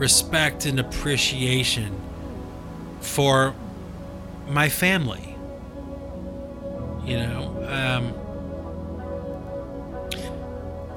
respect, 0.00 0.66
and 0.66 0.80
appreciation 0.80 1.94
for 3.00 3.54
my 4.48 4.68
family. 4.68 5.36
You 7.04 7.18
know 7.18 7.66
um, 7.68 8.14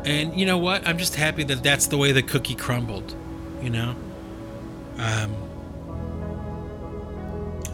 and 0.06 0.40
you 0.40 0.46
know 0.46 0.58
what? 0.58 0.88
I'm 0.88 0.98
just 0.98 1.16
happy 1.16 1.44
that 1.44 1.64
that's 1.64 1.88
the 1.88 1.98
way 1.98 2.14
the 2.14 2.24
cookie 2.24 2.56
crumbled 2.56 3.14
you 3.62 3.70
know? 3.70 3.96
Um, 4.98 5.36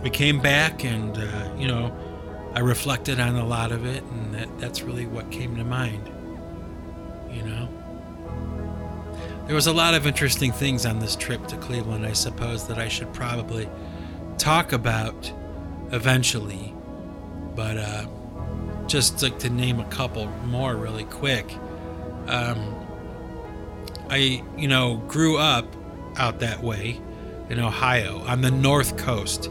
we 0.02 0.10
came 0.10 0.40
back 0.40 0.84
and 0.84 1.18
uh, 1.18 1.54
you 1.58 1.68
know 1.68 1.96
i 2.54 2.60
reflected 2.60 3.20
on 3.20 3.36
a 3.36 3.46
lot 3.46 3.72
of 3.72 3.86
it 3.86 4.04
and 4.04 4.34
that, 4.34 4.60
that's 4.60 4.82
really 4.82 5.06
what 5.06 5.30
came 5.32 5.56
to 5.56 5.64
mind 5.64 6.10
you 7.32 7.44
know 7.44 7.68
there 9.46 9.56
was 9.56 9.68
a 9.68 9.74
lot 9.74 9.94
of 9.94 10.08
interesting 10.08 10.52
things 10.52 10.86
on 10.86 11.00
this 11.00 11.16
trip 11.16 11.46
to 11.48 11.58
cleveland 11.58 12.06
i 12.06 12.14
suppose 12.14 12.68
that 12.68 12.78
i 12.78 12.88
should 12.88 13.12
probably 13.14 13.68
talk 14.38 14.72
about 14.72 15.32
eventually 15.92 16.74
but 17.56 17.78
uh, 17.78 18.06
just 18.88 19.20
to 19.20 19.50
name 19.50 19.80
a 19.80 19.86
couple 19.86 20.28
more 20.46 20.76
really 20.76 21.06
quick. 21.06 21.52
Um, 22.28 22.76
I, 24.10 24.44
you 24.58 24.68
know, 24.68 24.98
grew 25.08 25.38
up 25.38 25.66
out 26.18 26.40
that 26.40 26.62
way 26.62 27.02
in 27.50 27.60
Ohio 27.60 28.20
on 28.20 28.42
the 28.42 28.52
north 28.52 28.98
coast 28.98 29.50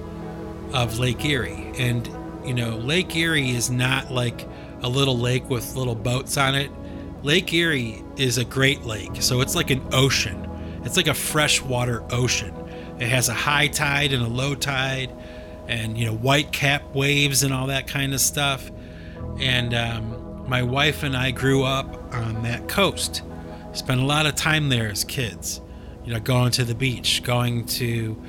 of 0.72 0.98
Lake 0.98 1.24
Erie. 1.24 1.72
And, 1.76 2.06
you 2.44 2.54
know, 2.54 2.76
Lake 2.76 3.14
Erie 3.16 3.50
is 3.50 3.70
not 3.70 4.10
like 4.10 4.46
a 4.82 4.88
little 4.88 5.18
lake 5.18 5.48
with 5.48 5.76
little 5.76 5.94
boats 5.94 6.36
on 6.36 6.54
it. 6.54 6.70
Lake 7.22 7.52
Erie 7.52 8.02
is 8.16 8.38
a 8.38 8.44
great 8.44 8.82
lake. 8.82 9.22
So 9.22 9.40
it's 9.40 9.54
like 9.54 9.70
an 9.70 9.82
ocean, 9.92 10.48
it's 10.84 10.96
like 10.96 11.06
a 11.06 11.14
freshwater 11.14 12.02
ocean. 12.12 12.54
It 12.98 13.08
has 13.08 13.28
a 13.28 13.34
high 13.34 13.68
tide 13.68 14.12
and 14.12 14.22
a 14.22 14.28
low 14.28 14.54
tide 14.54 15.10
and, 15.66 15.96
you 15.96 16.06
know, 16.06 16.14
white 16.14 16.52
cap 16.52 16.94
waves 16.94 17.42
and 17.42 17.52
all 17.52 17.68
that 17.68 17.86
kind 17.86 18.14
of 18.14 18.20
stuff. 18.20 18.70
And 19.38 19.74
um, 19.74 20.48
my 20.48 20.62
wife 20.62 21.02
and 21.02 21.16
I 21.16 21.30
grew 21.30 21.64
up 21.64 21.86
on 22.12 22.42
that 22.42 22.68
coast. 22.68 23.22
Spent 23.72 24.00
a 24.00 24.04
lot 24.04 24.26
of 24.26 24.34
time 24.34 24.68
there 24.68 24.88
as 24.88 25.02
kids, 25.02 25.60
you 26.04 26.12
know, 26.12 26.20
going 26.20 26.50
to 26.52 26.64
the 26.64 26.74
beach, 26.74 27.22
going 27.22 27.64
to 27.66 28.20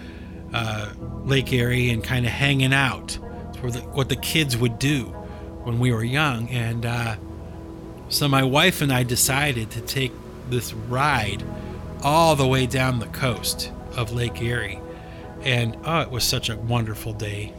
uh, 0.53 0.93
Lake 1.23 1.51
Erie 1.51 1.89
and 1.89 2.03
kind 2.03 2.25
of 2.25 2.31
hanging 2.31 2.73
out. 2.73 3.17
The, 3.63 3.79
what 3.79 4.09
the 4.09 4.15
kids 4.15 4.57
would 4.57 4.77
do 4.77 5.05
when 5.63 5.79
we 5.79 5.91
were 5.91 6.03
young. 6.03 6.49
And 6.49 6.85
uh, 6.85 7.15
so 8.09 8.27
my 8.27 8.43
wife 8.43 8.81
and 8.81 8.91
I 8.91 9.03
decided 9.03 9.71
to 9.71 9.81
take 9.81 10.11
this 10.49 10.73
ride 10.73 11.43
all 12.03 12.35
the 12.35 12.47
way 12.47 12.65
down 12.65 12.99
the 12.99 13.07
coast 13.07 13.71
of 13.95 14.11
Lake 14.11 14.41
Erie. 14.41 14.79
And 15.41 15.77
oh, 15.85 16.01
it 16.01 16.11
was 16.11 16.23
such 16.23 16.49
a 16.49 16.57
wonderful 16.57 17.13
day. 17.13 17.53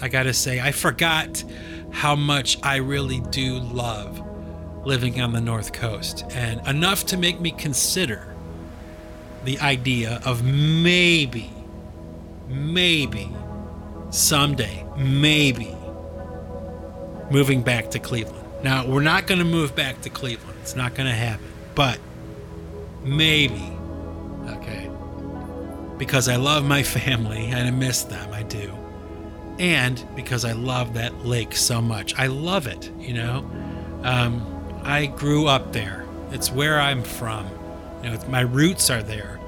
I 0.00 0.08
gotta 0.08 0.32
say, 0.32 0.60
I 0.60 0.72
forgot 0.72 1.44
how 1.90 2.16
much 2.16 2.58
I 2.62 2.76
really 2.76 3.20
do 3.20 3.58
love 3.58 4.20
living 4.84 5.20
on 5.20 5.32
the 5.32 5.40
North 5.40 5.72
Coast, 5.72 6.24
and 6.30 6.66
enough 6.66 7.06
to 7.06 7.16
make 7.16 7.40
me 7.40 7.50
consider 7.50 8.34
the 9.44 9.58
idea 9.60 10.20
of 10.24 10.44
maybe, 10.44 11.50
maybe 12.48 13.30
someday, 14.10 14.83
maybe 14.96 15.76
moving 17.30 17.62
back 17.62 17.90
to 17.92 17.98
Cleveland. 17.98 18.46
Now, 18.62 18.86
we're 18.86 19.02
not 19.02 19.26
going 19.26 19.38
to 19.38 19.44
move 19.44 19.74
back 19.74 20.00
to 20.02 20.10
Cleveland, 20.10 20.58
it's 20.62 20.76
not 20.76 20.94
going 20.94 21.08
to 21.08 21.14
happen, 21.14 21.46
but 21.74 21.98
maybe, 23.02 23.72
okay, 24.48 24.90
because 25.98 26.28
I 26.28 26.36
love 26.36 26.64
my 26.64 26.82
family 26.98 27.46
and 27.46 27.68
I 27.68 27.70
miss 27.70 28.02
them, 28.02 28.32
I 28.32 28.42
do 28.42 28.72
and 29.58 30.04
because 30.16 30.44
I 30.44 30.52
love 30.52 30.94
that 30.94 31.24
lake 31.24 31.54
so 31.54 31.80
much. 31.80 32.14
I 32.18 32.26
love 32.26 32.66
it, 32.66 32.90
you 32.98 33.14
know. 33.14 33.48
Um, 34.02 34.80
I 34.82 35.06
grew 35.06 35.46
up 35.46 35.72
there. 35.72 36.04
It's 36.30 36.50
where 36.50 36.80
I'm 36.80 37.02
from. 37.02 37.48
You 38.02 38.10
know, 38.10 38.28
my 38.28 38.40
roots 38.40 38.90
are 38.90 39.02
there. 39.02 39.40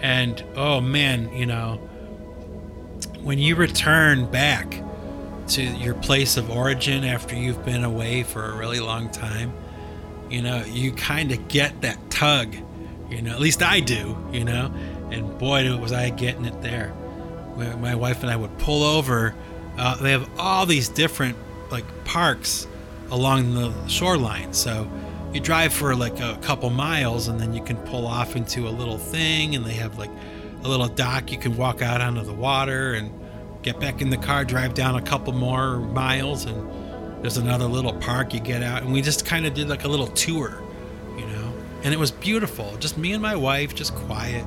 And 0.00 0.44
oh 0.54 0.80
man, 0.80 1.32
you 1.34 1.46
know, 1.46 1.76
when 3.22 3.38
you 3.38 3.56
return 3.56 4.30
back 4.30 4.82
to 5.48 5.62
your 5.62 5.94
place 5.94 6.36
of 6.36 6.50
origin 6.50 7.04
after 7.04 7.34
you've 7.36 7.64
been 7.64 7.84
away 7.84 8.22
for 8.22 8.50
a 8.50 8.56
really 8.56 8.80
long 8.80 9.10
time, 9.10 9.52
you 10.30 10.42
know, 10.42 10.64
you 10.64 10.92
kind 10.92 11.32
of 11.32 11.48
get 11.48 11.82
that 11.82 11.98
tug, 12.10 12.54
you 13.10 13.22
know, 13.22 13.32
at 13.32 13.40
least 13.40 13.62
I 13.62 13.80
do, 13.80 14.16
you 14.32 14.44
know. 14.44 14.72
And 15.10 15.38
boy, 15.38 15.76
was 15.76 15.92
I 15.92 16.10
getting 16.10 16.44
it 16.44 16.60
there. 16.62 16.94
My 17.56 17.94
wife 17.94 18.22
and 18.22 18.30
I 18.30 18.36
would 18.36 18.58
pull 18.58 18.82
over 18.82 19.34
uh, 19.76 19.96
they 19.96 20.12
have 20.12 20.28
all 20.38 20.66
these 20.66 20.88
different 20.88 21.36
like 21.70 21.84
parks 22.04 22.66
along 23.10 23.54
the 23.54 23.72
shoreline. 23.88 24.52
So 24.52 24.90
you 25.32 25.40
drive 25.40 25.72
for 25.72 25.96
like 25.96 26.20
a 26.20 26.38
couple 26.42 26.70
miles 26.70 27.28
and 27.28 27.40
then 27.40 27.52
you 27.52 27.62
can 27.62 27.76
pull 27.78 28.06
off 28.06 28.36
into 28.36 28.68
a 28.68 28.70
little 28.70 28.98
thing 28.98 29.54
and 29.54 29.64
they 29.64 29.74
have 29.74 29.98
like 29.98 30.10
a 30.62 30.68
little 30.68 30.86
dock 30.86 31.30
you 31.30 31.38
can 31.38 31.56
walk 31.56 31.82
out 31.82 32.00
onto 32.00 32.22
the 32.22 32.32
water 32.32 32.94
and 32.94 33.12
get 33.64 33.80
back 33.80 34.02
in 34.02 34.10
the 34.10 34.16
car, 34.18 34.44
drive 34.44 34.74
down 34.74 34.94
a 34.94 35.00
couple 35.00 35.32
more 35.32 35.78
miles 35.78 36.44
and 36.44 37.22
there's 37.22 37.38
another 37.38 37.64
little 37.64 37.94
park 37.94 38.34
you 38.34 38.40
get 38.40 38.62
out 38.62 38.82
and 38.82 38.92
we 38.92 39.00
just 39.00 39.24
kind 39.24 39.46
of 39.46 39.54
did 39.54 39.68
like 39.68 39.84
a 39.84 39.88
little 39.88 40.06
tour, 40.08 40.62
you 41.16 41.26
know. 41.26 41.52
And 41.82 41.94
it 41.94 41.98
was 41.98 42.10
beautiful. 42.10 42.76
Just 42.76 42.98
me 42.98 43.12
and 43.12 43.22
my 43.22 43.34
wife 43.34 43.74
just 43.74 43.94
quiet, 43.94 44.44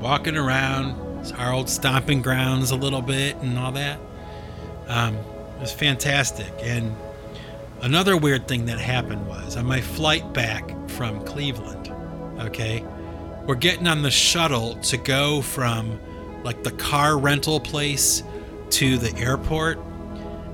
walking 0.00 0.38
around 0.38 0.96
our 1.36 1.52
old 1.52 1.68
stomping 1.68 2.22
grounds 2.22 2.70
a 2.70 2.76
little 2.76 3.02
bit 3.02 3.36
and 3.36 3.58
all 3.58 3.72
that. 3.72 4.00
Um, 4.88 5.16
it 5.16 5.60
was 5.60 5.72
fantastic. 5.72 6.50
And 6.62 6.96
another 7.82 8.16
weird 8.16 8.48
thing 8.48 8.64
that 8.66 8.78
happened 8.78 9.26
was 9.28 9.58
on 9.58 9.66
my 9.66 9.82
flight 9.82 10.32
back 10.32 10.74
from 10.88 11.22
Cleveland, 11.26 11.92
okay, 12.40 12.82
we're 13.44 13.54
getting 13.54 13.86
on 13.86 14.00
the 14.00 14.10
shuttle 14.10 14.76
to 14.76 14.96
go 14.96 15.42
from 15.42 16.00
like 16.42 16.62
the 16.62 16.72
car 16.72 17.18
rental 17.18 17.60
place 17.60 18.22
to 18.70 18.98
the 18.98 19.16
airport. 19.18 19.78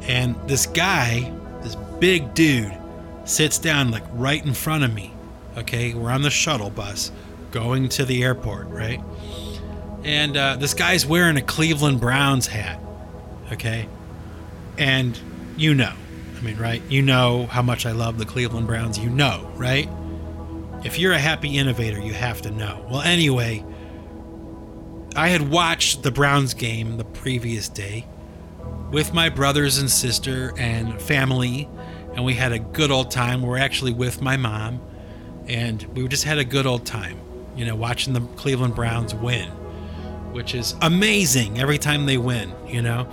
And 0.02 0.36
this 0.48 0.66
guy, 0.66 1.32
this 1.62 1.74
big 1.98 2.34
dude, 2.34 2.76
sits 3.24 3.58
down 3.58 3.90
like 3.90 4.04
right 4.12 4.44
in 4.44 4.54
front 4.54 4.84
of 4.84 4.94
me. 4.94 5.12
Okay, 5.58 5.94
we're 5.94 6.10
on 6.10 6.22
the 6.22 6.30
shuttle 6.30 6.70
bus 6.70 7.10
going 7.50 7.88
to 7.88 8.04
the 8.04 8.22
airport, 8.22 8.68
right? 8.68 9.00
And 10.04 10.36
uh, 10.36 10.56
this 10.56 10.74
guy's 10.74 11.06
wearing 11.06 11.36
a 11.36 11.42
Cleveland 11.42 12.00
Browns 12.00 12.46
hat. 12.46 12.80
Okay, 13.52 13.88
and 14.78 15.18
you 15.56 15.74
know, 15.74 15.92
I 16.36 16.40
mean, 16.42 16.58
right? 16.58 16.82
You 16.88 17.02
know 17.02 17.46
how 17.46 17.62
much 17.62 17.86
I 17.86 17.92
love 17.92 18.18
the 18.18 18.26
Cleveland 18.26 18.66
Browns. 18.66 18.98
You 18.98 19.10
know, 19.10 19.50
right? 19.54 19.88
If 20.84 20.98
you're 20.98 21.12
a 21.12 21.18
happy 21.18 21.56
innovator, 21.58 21.98
you 21.98 22.12
have 22.12 22.42
to 22.42 22.50
know. 22.50 22.86
Well, 22.90 23.00
anyway, 23.00 23.64
I 25.16 25.28
had 25.28 25.50
watched 25.50 26.02
the 26.02 26.10
Browns 26.10 26.52
game 26.52 26.98
the 26.98 27.04
previous 27.04 27.70
day 27.70 28.04
with 28.92 29.14
my 29.14 29.30
brothers 29.30 29.78
and 29.78 29.90
sister 29.90 30.52
and 30.58 31.00
family, 31.00 31.70
and 32.14 32.22
we 32.22 32.34
had 32.34 32.52
a 32.52 32.58
good 32.58 32.90
old 32.90 33.10
time. 33.10 33.40
We 33.40 33.48
are 33.48 33.56
actually 33.56 33.94
with 33.94 34.20
my 34.20 34.36
mom, 34.36 34.78
and 35.48 35.82
we 35.94 36.06
just 36.06 36.24
had 36.24 36.36
a 36.36 36.44
good 36.44 36.66
old 36.66 36.84
time, 36.84 37.18
you 37.56 37.64
know, 37.64 37.74
watching 37.74 38.12
the 38.12 38.20
Cleveland 38.36 38.74
Browns 38.74 39.14
win, 39.14 39.48
which 40.32 40.54
is 40.54 40.74
amazing 40.82 41.58
every 41.58 41.78
time 41.78 42.04
they 42.04 42.18
win, 42.18 42.52
you 42.68 42.82
know. 42.82 43.08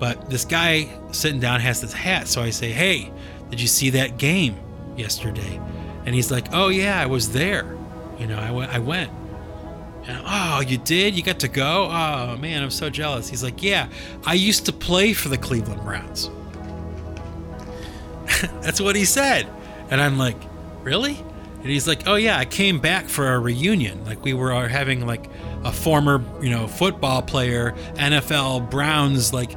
But 0.00 0.28
this 0.28 0.44
guy 0.44 0.88
sitting 1.12 1.38
down 1.38 1.60
has 1.60 1.80
this 1.80 1.92
hat, 1.92 2.26
so 2.26 2.42
I 2.42 2.50
say, 2.50 2.72
"Hey, 2.72 3.12
did 3.50 3.60
you 3.60 3.68
see 3.68 3.90
that 3.90 4.18
game 4.18 4.56
yesterday?" 4.96 5.60
And 6.04 6.16
he's 6.16 6.32
like, 6.32 6.48
"Oh 6.52 6.66
yeah, 6.66 7.00
I 7.00 7.06
was 7.06 7.28
there. 7.30 7.76
You 8.18 8.26
know, 8.26 8.40
I 8.40 8.50
went. 8.50 8.74
I 8.74 8.80
went." 8.80 9.10
And, 10.06 10.22
oh, 10.26 10.60
you 10.60 10.76
did? 10.78 11.14
You 11.14 11.22
got 11.22 11.40
to 11.40 11.48
go? 11.48 11.88
Oh 11.90 12.36
man, 12.36 12.62
I'm 12.62 12.70
so 12.70 12.90
jealous. 12.90 13.28
He's 13.28 13.42
like, 13.42 13.62
"Yeah, 13.62 13.88
I 14.24 14.34
used 14.34 14.66
to 14.66 14.72
play 14.72 15.12
for 15.12 15.28
the 15.28 15.38
Cleveland 15.38 15.82
Browns." 15.82 16.30
That's 18.62 18.80
what 18.80 18.96
he 18.96 19.04
said. 19.04 19.48
And 19.90 20.00
I'm 20.00 20.18
like, 20.18 20.36
"Really?" 20.82 21.16
And 21.60 21.70
he's 21.70 21.88
like, 21.88 22.06
"Oh 22.06 22.16
yeah, 22.16 22.38
I 22.38 22.44
came 22.44 22.80
back 22.80 23.08
for 23.08 23.32
a 23.32 23.38
reunion. 23.38 24.04
Like 24.04 24.22
we 24.22 24.34
were 24.34 24.68
having 24.68 25.06
like 25.06 25.30
a 25.64 25.72
former, 25.72 26.22
you 26.42 26.50
know, 26.50 26.66
football 26.66 27.22
player, 27.22 27.72
NFL 27.94 28.70
Browns 28.70 29.32
like 29.32 29.56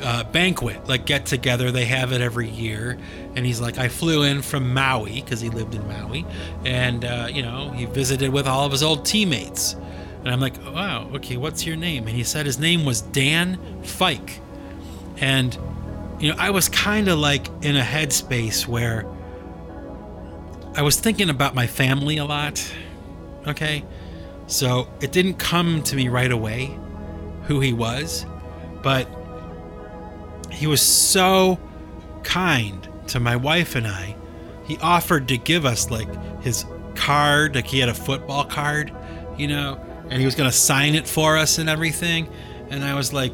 uh, 0.00 0.24
banquet, 0.24 0.86
like 0.88 1.06
get 1.06 1.26
together. 1.26 1.70
They 1.70 1.84
have 1.86 2.12
it 2.12 2.20
every 2.20 2.48
year. 2.48 2.98
And 3.34 3.44
he's 3.44 3.60
like, 3.60 3.78
I 3.78 3.88
flew 3.88 4.22
in 4.22 4.42
from 4.42 4.72
Maui 4.72 5.20
because 5.20 5.40
he 5.40 5.50
lived 5.50 5.74
in 5.74 5.86
Maui, 5.86 6.24
and 6.64 7.04
uh, 7.04 7.28
you 7.32 7.42
know, 7.42 7.70
he 7.70 7.84
visited 7.86 8.30
with 8.32 8.46
all 8.46 8.64
of 8.64 8.72
his 8.72 8.82
old 8.82 9.04
teammates. 9.04 9.76
And 10.28 10.34
I'm 10.34 10.40
like, 10.40 10.62
wow, 10.62 11.08
okay, 11.14 11.38
what's 11.38 11.64
your 11.64 11.76
name? 11.76 12.06
And 12.06 12.14
he 12.14 12.22
said 12.22 12.44
his 12.44 12.58
name 12.58 12.84
was 12.84 13.00
Dan 13.00 13.58
Fike. 13.82 14.42
And 15.16 15.56
you 16.20 16.28
know, 16.28 16.36
I 16.38 16.50
was 16.50 16.68
kind 16.68 17.08
of 17.08 17.18
like 17.18 17.48
in 17.62 17.76
a 17.76 17.82
headspace 17.82 18.66
where 18.66 19.06
I 20.76 20.82
was 20.82 21.00
thinking 21.00 21.30
about 21.30 21.54
my 21.54 21.66
family 21.66 22.18
a 22.18 22.26
lot. 22.26 22.62
Okay. 23.46 23.86
So 24.48 24.86
it 25.00 25.12
didn't 25.12 25.36
come 25.36 25.82
to 25.84 25.96
me 25.96 26.10
right 26.10 26.30
away 26.30 26.78
who 27.44 27.60
he 27.60 27.72
was, 27.72 28.26
but 28.82 29.08
he 30.50 30.66
was 30.66 30.82
so 30.82 31.58
kind 32.22 32.86
to 33.06 33.18
my 33.18 33.36
wife 33.36 33.76
and 33.76 33.86
I. 33.86 34.14
He 34.66 34.76
offered 34.82 35.28
to 35.28 35.38
give 35.38 35.64
us 35.64 35.90
like 35.90 36.42
his 36.42 36.66
card, 36.96 37.54
like 37.54 37.66
he 37.66 37.78
had 37.78 37.88
a 37.88 37.94
football 37.94 38.44
card, 38.44 38.92
you 39.38 39.48
know, 39.48 39.82
and 40.10 40.18
he 40.18 40.24
was 40.24 40.34
going 40.34 40.50
to 40.50 40.56
sign 40.56 40.94
it 40.94 41.06
for 41.06 41.36
us 41.36 41.58
and 41.58 41.68
everything. 41.68 42.28
And 42.70 42.84
I 42.84 42.94
was 42.94 43.12
like, 43.12 43.32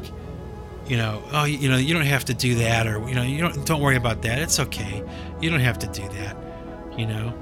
you 0.87 0.97
know, 0.97 1.23
oh, 1.31 1.45
you 1.45 1.69
know, 1.69 1.77
you 1.77 1.93
don't 1.93 2.05
have 2.05 2.25
to 2.25 2.33
do 2.33 2.55
that, 2.55 2.87
or 2.87 3.07
you 3.07 3.15
know, 3.15 3.23
you 3.23 3.39
don't 3.41 3.65
don't 3.65 3.81
worry 3.81 3.95
about 3.95 4.21
that. 4.21 4.39
It's 4.39 4.59
okay. 4.59 5.03
You 5.41 5.49
don't 5.49 5.59
have 5.59 5.79
to 5.79 5.87
do 5.87 6.07
that, 6.09 6.37
you 6.97 7.05
know. 7.05 7.33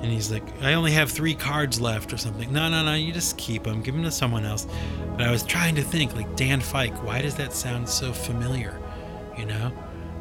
And 0.00 0.10
he's 0.10 0.30
like, 0.30 0.42
I 0.62 0.72
only 0.74 0.92
have 0.92 1.10
three 1.10 1.34
cards 1.34 1.78
left 1.78 2.12
or 2.12 2.16
something. 2.16 2.50
No, 2.50 2.70
no, 2.70 2.82
no, 2.82 2.94
you 2.94 3.12
just 3.12 3.36
keep 3.36 3.64
them. 3.64 3.82
Give 3.82 3.94
them 3.94 4.02
to 4.04 4.10
someone 4.10 4.46
else. 4.46 4.66
But 5.12 5.26
I 5.26 5.30
was 5.30 5.42
trying 5.42 5.74
to 5.74 5.82
think, 5.82 6.16
like 6.16 6.36
Dan 6.36 6.60
Fike. 6.60 7.04
Why 7.04 7.20
does 7.20 7.34
that 7.34 7.52
sound 7.52 7.86
so 7.86 8.12
familiar? 8.12 8.80
you 9.40 9.46
know? 9.46 9.72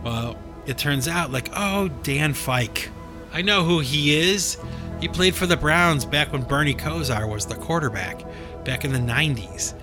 Well, 0.03 0.37
it 0.65 0.77
turns 0.77 1.07
out, 1.07 1.31
like, 1.31 1.49
oh, 1.55 1.89
Dan 2.03 2.33
Fike. 2.33 2.89
I 3.33 3.41
know 3.41 3.63
who 3.63 3.79
he 3.79 4.17
is. 4.17 4.57
He 5.01 5.07
played 5.07 5.35
for 5.35 5.45
the 5.45 5.57
Browns 5.57 6.05
back 6.05 6.31
when 6.31 6.43
Bernie 6.43 6.73
Kosar 6.73 7.29
was 7.29 7.45
the 7.45 7.55
quarterback, 7.55 8.23
back 8.63 8.85
in 8.85 8.93
the 8.93 8.99
90s, 8.99 9.73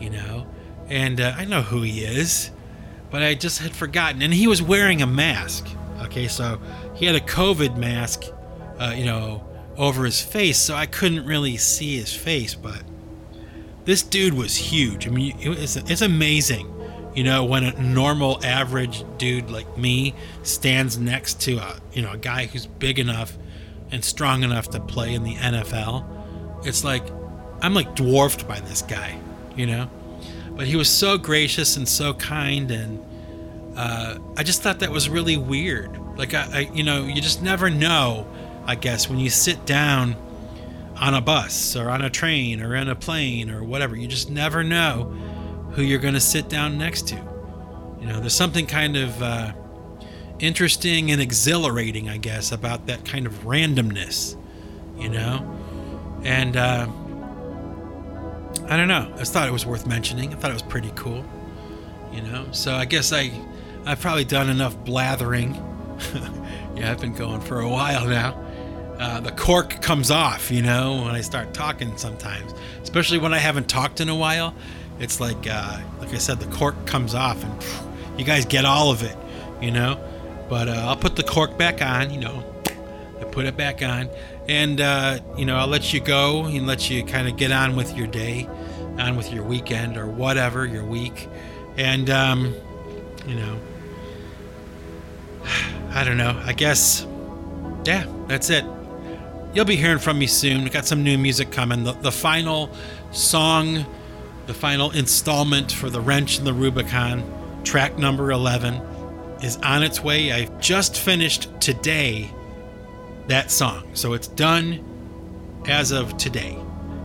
you 0.00 0.10
know? 0.10 0.46
And 0.88 1.20
uh, 1.20 1.34
I 1.36 1.44
know 1.44 1.62
who 1.62 1.82
he 1.82 2.04
is, 2.04 2.50
but 3.10 3.22
I 3.22 3.34
just 3.34 3.60
had 3.60 3.74
forgotten. 3.74 4.22
And 4.22 4.32
he 4.32 4.46
was 4.46 4.62
wearing 4.62 5.02
a 5.02 5.06
mask. 5.06 5.66
Okay, 6.02 6.28
so 6.28 6.60
he 6.94 7.06
had 7.06 7.16
a 7.16 7.20
COVID 7.20 7.76
mask, 7.76 8.24
uh, 8.78 8.94
you 8.96 9.04
know, 9.04 9.44
over 9.76 10.04
his 10.04 10.20
face, 10.20 10.58
so 10.58 10.74
I 10.74 10.86
couldn't 10.86 11.26
really 11.26 11.56
see 11.56 11.98
his 11.98 12.14
face, 12.14 12.54
but 12.54 12.82
this 13.84 14.02
dude 14.02 14.34
was 14.34 14.56
huge. 14.56 15.06
I 15.06 15.10
mean, 15.10 15.36
it's, 15.38 15.76
it's 15.76 16.02
amazing 16.02 16.72
you 17.16 17.24
know, 17.24 17.46
when 17.46 17.64
a 17.64 17.72
normal 17.82 18.44
average 18.44 19.02
dude 19.16 19.50
like 19.50 19.78
me 19.78 20.14
stands 20.42 20.98
next 20.98 21.40
to 21.40 21.56
a, 21.56 21.80
you 21.94 22.02
know, 22.02 22.12
a 22.12 22.18
guy 22.18 22.44
who's 22.44 22.66
big 22.66 22.98
enough 22.98 23.38
and 23.90 24.04
strong 24.04 24.42
enough 24.42 24.68
to 24.70 24.80
play 24.80 25.14
in 25.14 25.24
the 25.24 25.34
NFL, 25.34 26.66
it's 26.66 26.84
like 26.84 27.02
I'm 27.60 27.74
like 27.74 27.94
dwarfed 27.94 28.46
by 28.46 28.60
this 28.60 28.82
guy, 28.82 29.18
you 29.54 29.66
know? 29.66 29.90
But 30.50 30.66
he 30.66 30.76
was 30.76 30.88
so 30.88 31.18
gracious 31.18 31.76
and 31.76 31.88
so 31.88 32.14
kind 32.14 32.70
and 32.70 33.04
uh, 33.76 34.18
I 34.36 34.42
just 34.42 34.62
thought 34.62 34.80
that 34.80 34.90
was 34.90 35.08
really 35.08 35.36
weird. 35.36 35.98
Like 36.16 36.32
I, 36.32 36.48
I, 36.52 36.58
you 36.72 36.82
know, 36.82 37.04
you 37.04 37.20
just 37.20 37.42
never 37.42 37.68
know, 37.68 38.26
I 38.64 38.74
guess, 38.74 39.08
when 39.08 39.18
you 39.18 39.28
sit 39.28 39.66
down 39.66 40.16
on 40.98 41.14
a 41.14 41.20
bus 41.20 41.76
or 41.76 41.90
on 41.90 42.02
a 42.02 42.10
train 42.10 42.62
or 42.62 42.74
in 42.74 42.88
a 42.88 42.94
plane 42.94 43.50
or 43.50 43.62
whatever. 43.62 43.96
You 43.96 44.08
just 44.08 44.30
never 44.30 44.64
know 44.64 45.04
who 45.72 45.82
you're 45.82 45.98
going 45.98 46.14
to 46.14 46.20
sit 46.20 46.48
down 46.48 46.78
next 46.78 47.08
to. 47.08 47.16
You 48.00 48.06
know, 48.06 48.20
there's 48.20 48.34
something 48.34 48.66
kind 48.66 48.96
of 48.96 49.22
uh, 49.22 49.52
interesting 50.38 51.10
and 51.10 51.20
exhilarating, 51.20 52.08
I 52.08 52.16
guess, 52.16 52.52
about 52.52 52.86
that 52.86 53.04
kind 53.04 53.26
of 53.26 53.32
randomness, 53.44 54.36
you 54.96 55.08
know? 55.08 55.54
And 56.24 56.56
uh, 56.56 56.88
I 58.68 58.76
don't 58.76 58.88
know. 58.88 59.10
I 59.14 59.18
just 59.18 59.32
thought 59.32 59.48
it 59.48 59.52
was 59.52 59.66
worth 59.66 59.86
mentioning. 59.86 60.32
I 60.32 60.36
thought 60.36 60.50
it 60.50 60.54
was 60.54 60.62
pretty 60.62 60.92
cool, 60.94 61.24
you 62.12 62.22
know? 62.22 62.46
So 62.52 62.74
I 62.74 62.84
guess 62.84 63.12
I, 63.12 63.30
I've 63.84 64.00
probably 64.00 64.24
done 64.24 64.50
enough 64.50 64.76
blathering. 64.84 65.54
yeah, 66.76 66.90
I've 66.90 67.00
been 67.00 67.14
going 67.14 67.40
for 67.40 67.60
a 67.60 67.68
while 67.68 68.06
now. 68.06 68.42
Uh, 68.98 69.20
the 69.20 69.32
cork 69.32 69.82
comes 69.82 70.10
off, 70.10 70.50
you 70.50 70.62
know, 70.62 71.02
when 71.04 71.14
I 71.14 71.20
start 71.20 71.52
talking 71.52 71.96
sometimes, 71.98 72.54
especially 72.82 73.18
when 73.18 73.34
I 73.34 73.38
haven't 73.38 73.68
talked 73.68 74.00
in 74.00 74.08
a 74.08 74.16
while 74.16 74.54
it's 74.98 75.20
like 75.20 75.46
uh, 75.48 75.80
like 75.98 76.12
I 76.12 76.18
said, 76.18 76.40
the 76.40 76.50
cork 76.56 76.86
comes 76.86 77.14
off, 77.14 77.42
and 77.42 77.62
phew, 77.62 77.92
you 78.18 78.24
guys 78.24 78.44
get 78.44 78.64
all 78.64 78.90
of 78.90 79.02
it, 79.02 79.16
you 79.60 79.70
know. 79.70 80.00
But 80.48 80.68
uh, 80.68 80.72
I'll 80.72 80.96
put 80.96 81.16
the 81.16 81.22
cork 81.22 81.58
back 81.58 81.82
on, 81.82 82.12
you 82.12 82.20
know. 82.20 82.44
I 83.20 83.24
put 83.24 83.46
it 83.46 83.56
back 83.56 83.82
on, 83.82 84.08
and 84.48 84.80
uh, 84.80 85.18
you 85.36 85.44
know 85.44 85.56
I'll 85.56 85.66
let 85.66 85.92
you 85.92 86.00
go 86.00 86.46
and 86.46 86.66
let 86.66 86.88
you 86.90 87.04
kind 87.04 87.28
of 87.28 87.36
get 87.36 87.52
on 87.52 87.76
with 87.76 87.96
your 87.96 88.06
day, 88.06 88.48
on 88.98 89.16
with 89.16 89.32
your 89.32 89.44
weekend 89.44 89.96
or 89.96 90.06
whatever 90.06 90.66
your 90.66 90.84
week, 90.84 91.28
and 91.76 92.10
um, 92.10 92.54
you 93.26 93.34
know. 93.34 93.58
I 95.90 96.04
don't 96.04 96.18
know. 96.18 96.38
I 96.44 96.52
guess, 96.52 97.06
yeah, 97.84 98.04
that's 98.26 98.50
it. 98.50 98.64
You'll 99.54 99.64
be 99.64 99.76
hearing 99.76 99.98
from 99.98 100.18
me 100.18 100.26
soon. 100.26 100.62
We 100.62 100.68
got 100.68 100.84
some 100.84 101.02
new 101.02 101.16
music 101.16 101.50
coming. 101.50 101.84
The, 101.84 101.92
the 101.92 102.12
final 102.12 102.70
song 103.12 103.86
the 104.46 104.54
final 104.54 104.92
installment 104.92 105.72
for 105.72 105.90
The 105.90 106.00
Wrench 106.00 106.38
and 106.38 106.46
the 106.46 106.52
Rubicon, 106.52 107.24
track 107.64 107.98
number 107.98 108.30
11, 108.30 108.74
is 109.42 109.56
on 109.58 109.82
its 109.82 110.02
way. 110.02 110.32
I 110.32 110.46
just 110.60 110.96
finished 110.96 111.48
today 111.60 112.30
that 113.26 113.50
song. 113.50 113.90
So 113.94 114.12
it's 114.12 114.28
done 114.28 114.84
as 115.66 115.90
of 115.90 116.16
today. 116.16 116.56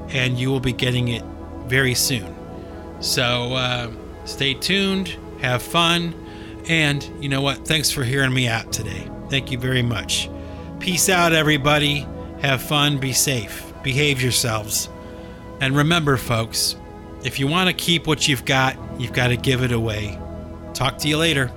And 0.09 0.37
you 0.37 0.49
will 0.49 0.59
be 0.59 0.73
getting 0.73 1.07
it 1.07 1.23
very 1.71 1.95
soon. 1.95 2.35
So 2.99 3.53
uh, 3.53 3.89
stay 4.25 4.53
tuned, 4.53 5.15
have 5.39 5.63
fun, 5.63 6.13
and 6.67 7.01
you 7.21 7.29
know 7.29 7.41
what? 7.41 7.65
Thanks 7.65 7.89
for 7.89 8.03
hearing 8.03 8.33
me 8.33 8.49
out 8.49 8.73
today. 8.73 9.09
Thank 9.29 9.51
you 9.51 9.57
very 9.57 9.81
much. 9.81 10.29
Peace 10.79 11.07
out, 11.07 11.31
everybody. 11.31 12.05
Have 12.41 12.61
fun, 12.61 12.97
be 12.99 13.13
safe, 13.13 13.71
behave 13.83 14.21
yourselves. 14.21 14.89
And 15.61 15.73
remember, 15.73 16.17
folks, 16.17 16.75
if 17.23 17.39
you 17.39 17.47
want 17.47 17.69
to 17.69 17.73
keep 17.73 18.05
what 18.05 18.27
you've 18.27 18.43
got, 18.43 18.75
you've 18.99 19.13
got 19.13 19.29
to 19.29 19.37
give 19.37 19.63
it 19.63 19.71
away. 19.71 20.19
Talk 20.73 20.97
to 20.99 21.07
you 21.07 21.17
later. 21.17 21.51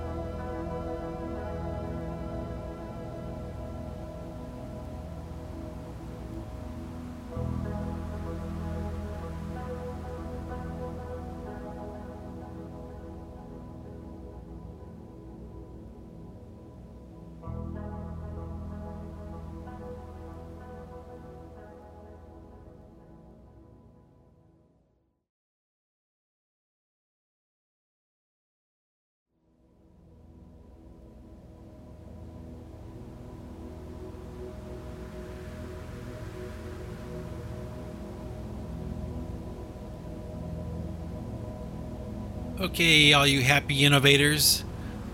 Okay, 42.57 43.11
all 43.11 43.27
you 43.27 43.41
happy 43.41 43.83
innovators 43.83 44.63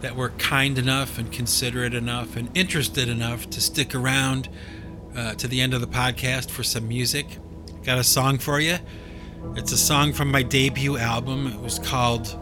that 0.02 0.16
were 0.16 0.30
kind 0.30 0.78
enough 0.78 1.18
and 1.18 1.32
considerate 1.32 1.96
enough 1.96 2.36
and 2.36 2.56
interested 2.56 3.10
enough 3.10 3.50
to 3.50 3.60
stick 3.60 3.96
around 3.96 4.48
uh, 5.16 5.34
to 5.34 5.48
the 5.48 5.60
end 5.60 5.74
of 5.74 5.82
the 5.82 5.88
podcast 5.88 6.52
for 6.52 6.62
some 6.62 6.88
music. 6.88 7.26
Got 7.84 7.98
a 7.98 8.04
song 8.04 8.38
for 8.38 8.60
you. 8.60 8.78
It's 9.56 9.72
a 9.72 9.78
song 9.78 10.14
from 10.14 10.30
my 10.30 10.44
debut 10.44 10.98
album. 10.98 11.48
It 11.48 11.60
was 11.60 11.80
called 11.80 12.40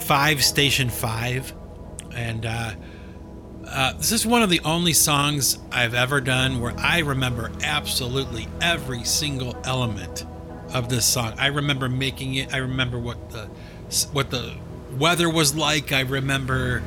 Five 0.00 0.42
Station 0.42 0.90
Five. 0.90 1.54
And 2.12 2.46
uh, 2.46 2.72
uh, 3.64 3.92
this 3.92 4.10
is 4.10 4.26
one 4.26 4.42
of 4.42 4.50
the 4.50 4.60
only 4.64 4.92
songs 4.92 5.56
I've 5.70 5.94
ever 5.94 6.20
done 6.20 6.60
where 6.60 6.74
I 6.78 6.98
remember 6.98 7.52
absolutely 7.62 8.48
every 8.60 9.04
single 9.04 9.56
element 9.62 10.26
of 10.74 10.88
this 10.88 11.06
song. 11.06 11.32
I 11.38 11.46
remember 11.46 11.88
making 11.88 12.34
it. 12.34 12.52
I 12.52 12.56
remember 12.56 12.98
what 12.98 13.30
the 13.30 13.48
what 14.12 14.30
the 14.30 14.54
weather 14.98 15.28
was 15.28 15.54
like. 15.54 15.92
I 15.92 16.00
remember 16.00 16.82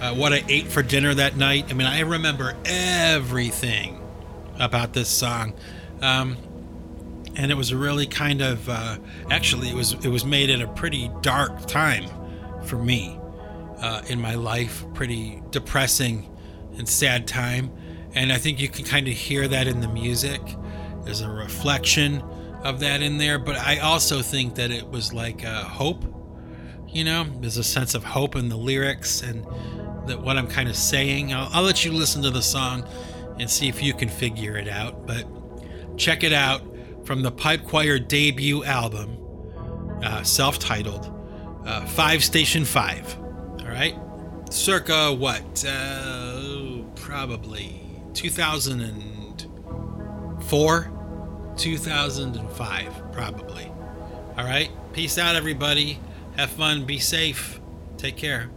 uh, 0.00 0.14
what 0.14 0.32
I 0.32 0.44
ate 0.48 0.68
for 0.68 0.82
dinner 0.82 1.14
that 1.14 1.36
night. 1.36 1.66
I 1.70 1.74
mean, 1.74 1.86
I 1.86 2.00
remember 2.00 2.54
everything 2.64 4.00
about 4.58 4.92
this 4.92 5.08
song. 5.08 5.54
Um, 6.00 6.36
and 7.36 7.50
it 7.50 7.56
was 7.56 7.74
really 7.74 8.06
kind 8.06 8.40
of 8.40 8.68
uh, 8.68 8.98
actually 9.30 9.68
it 9.68 9.74
was 9.74 9.92
it 9.92 10.08
was 10.08 10.24
made 10.24 10.50
at 10.50 10.60
a 10.60 10.68
pretty 10.68 11.10
dark 11.20 11.66
time 11.66 12.08
for 12.64 12.76
me 12.76 13.18
uh, 13.78 14.02
in 14.08 14.20
my 14.20 14.34
life, 14.34 14.84
pretty 14.94 15.42
depressing 15.50 16.30
and 16.76 16.88
sad 16.88 17.26
time. 17.26 17.70
And 18.14 18.32
I 18.32 18.38
think 18.38 18.60
you 18.60 18.68
can 18.68 18.84
kind 18.84 19.08
of 19.08 19.14
hear 19.14 19.48
that 19.48 19.66
in 19.66 19.80
the 19.80 19.88
music. 19.88 20.40
There's 21.04 21.20
a 21.20 21.28
reflection 21.28 22.22
of 22.62 22.80
that 22.80 23.02
in 23.02 23.18
there, 23.18 23.38
but 23.38 23.56
I 23.56 23.78
also 23.78 24.22
think 24.22 24.54
that 24.54 24.70
it 24.70 24.88
was 24.88 25.12
like 25.12 25.42
a 25.42 25.64
hope 25.64 26.13
you 26.94 27.04
know, 27.04 27.24
there's 27.40 27.58
a 27.58 27.64
sense 27.64 27.94
of 27.94 28.04
hope 28.04 28.36
in 28.36 28.48
the 28.48 28.56
lyrics 28.56 29.20
and 29.22 29.44
that 30.06 30.20
what 30.20 30.38
I'm 30.38 30.46
kind 30.46 30.68
of 30.68 30.76
saying. 30.76 31.34
I'll, 31.34 31.48
I'll 31.52 31.64
let 31.64 31.84
you 31.84 31.92
listen 31.92 32.22
to 32.22 32.30
the 32.30 32.42
song 32.42 32.86
and 33.38 33.50
see 33.50 33.68
if 33.68 33.82
you 33.82 33.92
can 33.92 34.08
figure 34.08 34.56
it 34.56 34.68
out. 34.68 35.04
But 35.06 35.26
check 35.98 36.22
it 36.22 36.32
out 36.32 36.62
from 37.04 37.22
the 37.22 37.32
Pipe 37.32 37.64
Choir 37.64 37.98
debut 37.98 38.64
album, 38.64 39.18
uh, 40.02 40.22
self 40.22 40.58
titled 40.58 41.10
uh, 41.66 41.84
Five 41.86 42.24
Station 42.24 42.64
Five. 42.64 43.14
All 43.60 43.66
right. 43.66 43.94
Circa 44.50 45.12
what? 45.12 45.64
Uh, 45.66 46.82
probably 46.94 47.80
2004, 48.12 50.92
2005, 51.56 53.12
probably. 53.12 53.72
All 54.36 54.44
right. 54.44 54.70
Peace 54.92 55.18
out, 55.18 55.34
everybody. 55.34 55.98
Have 56.36 56.50
fun. 56.50 56.84
Be 56.84 56.98
safe. 56.98 57.60
Take 57.96 58.16
care. 58.16 58.50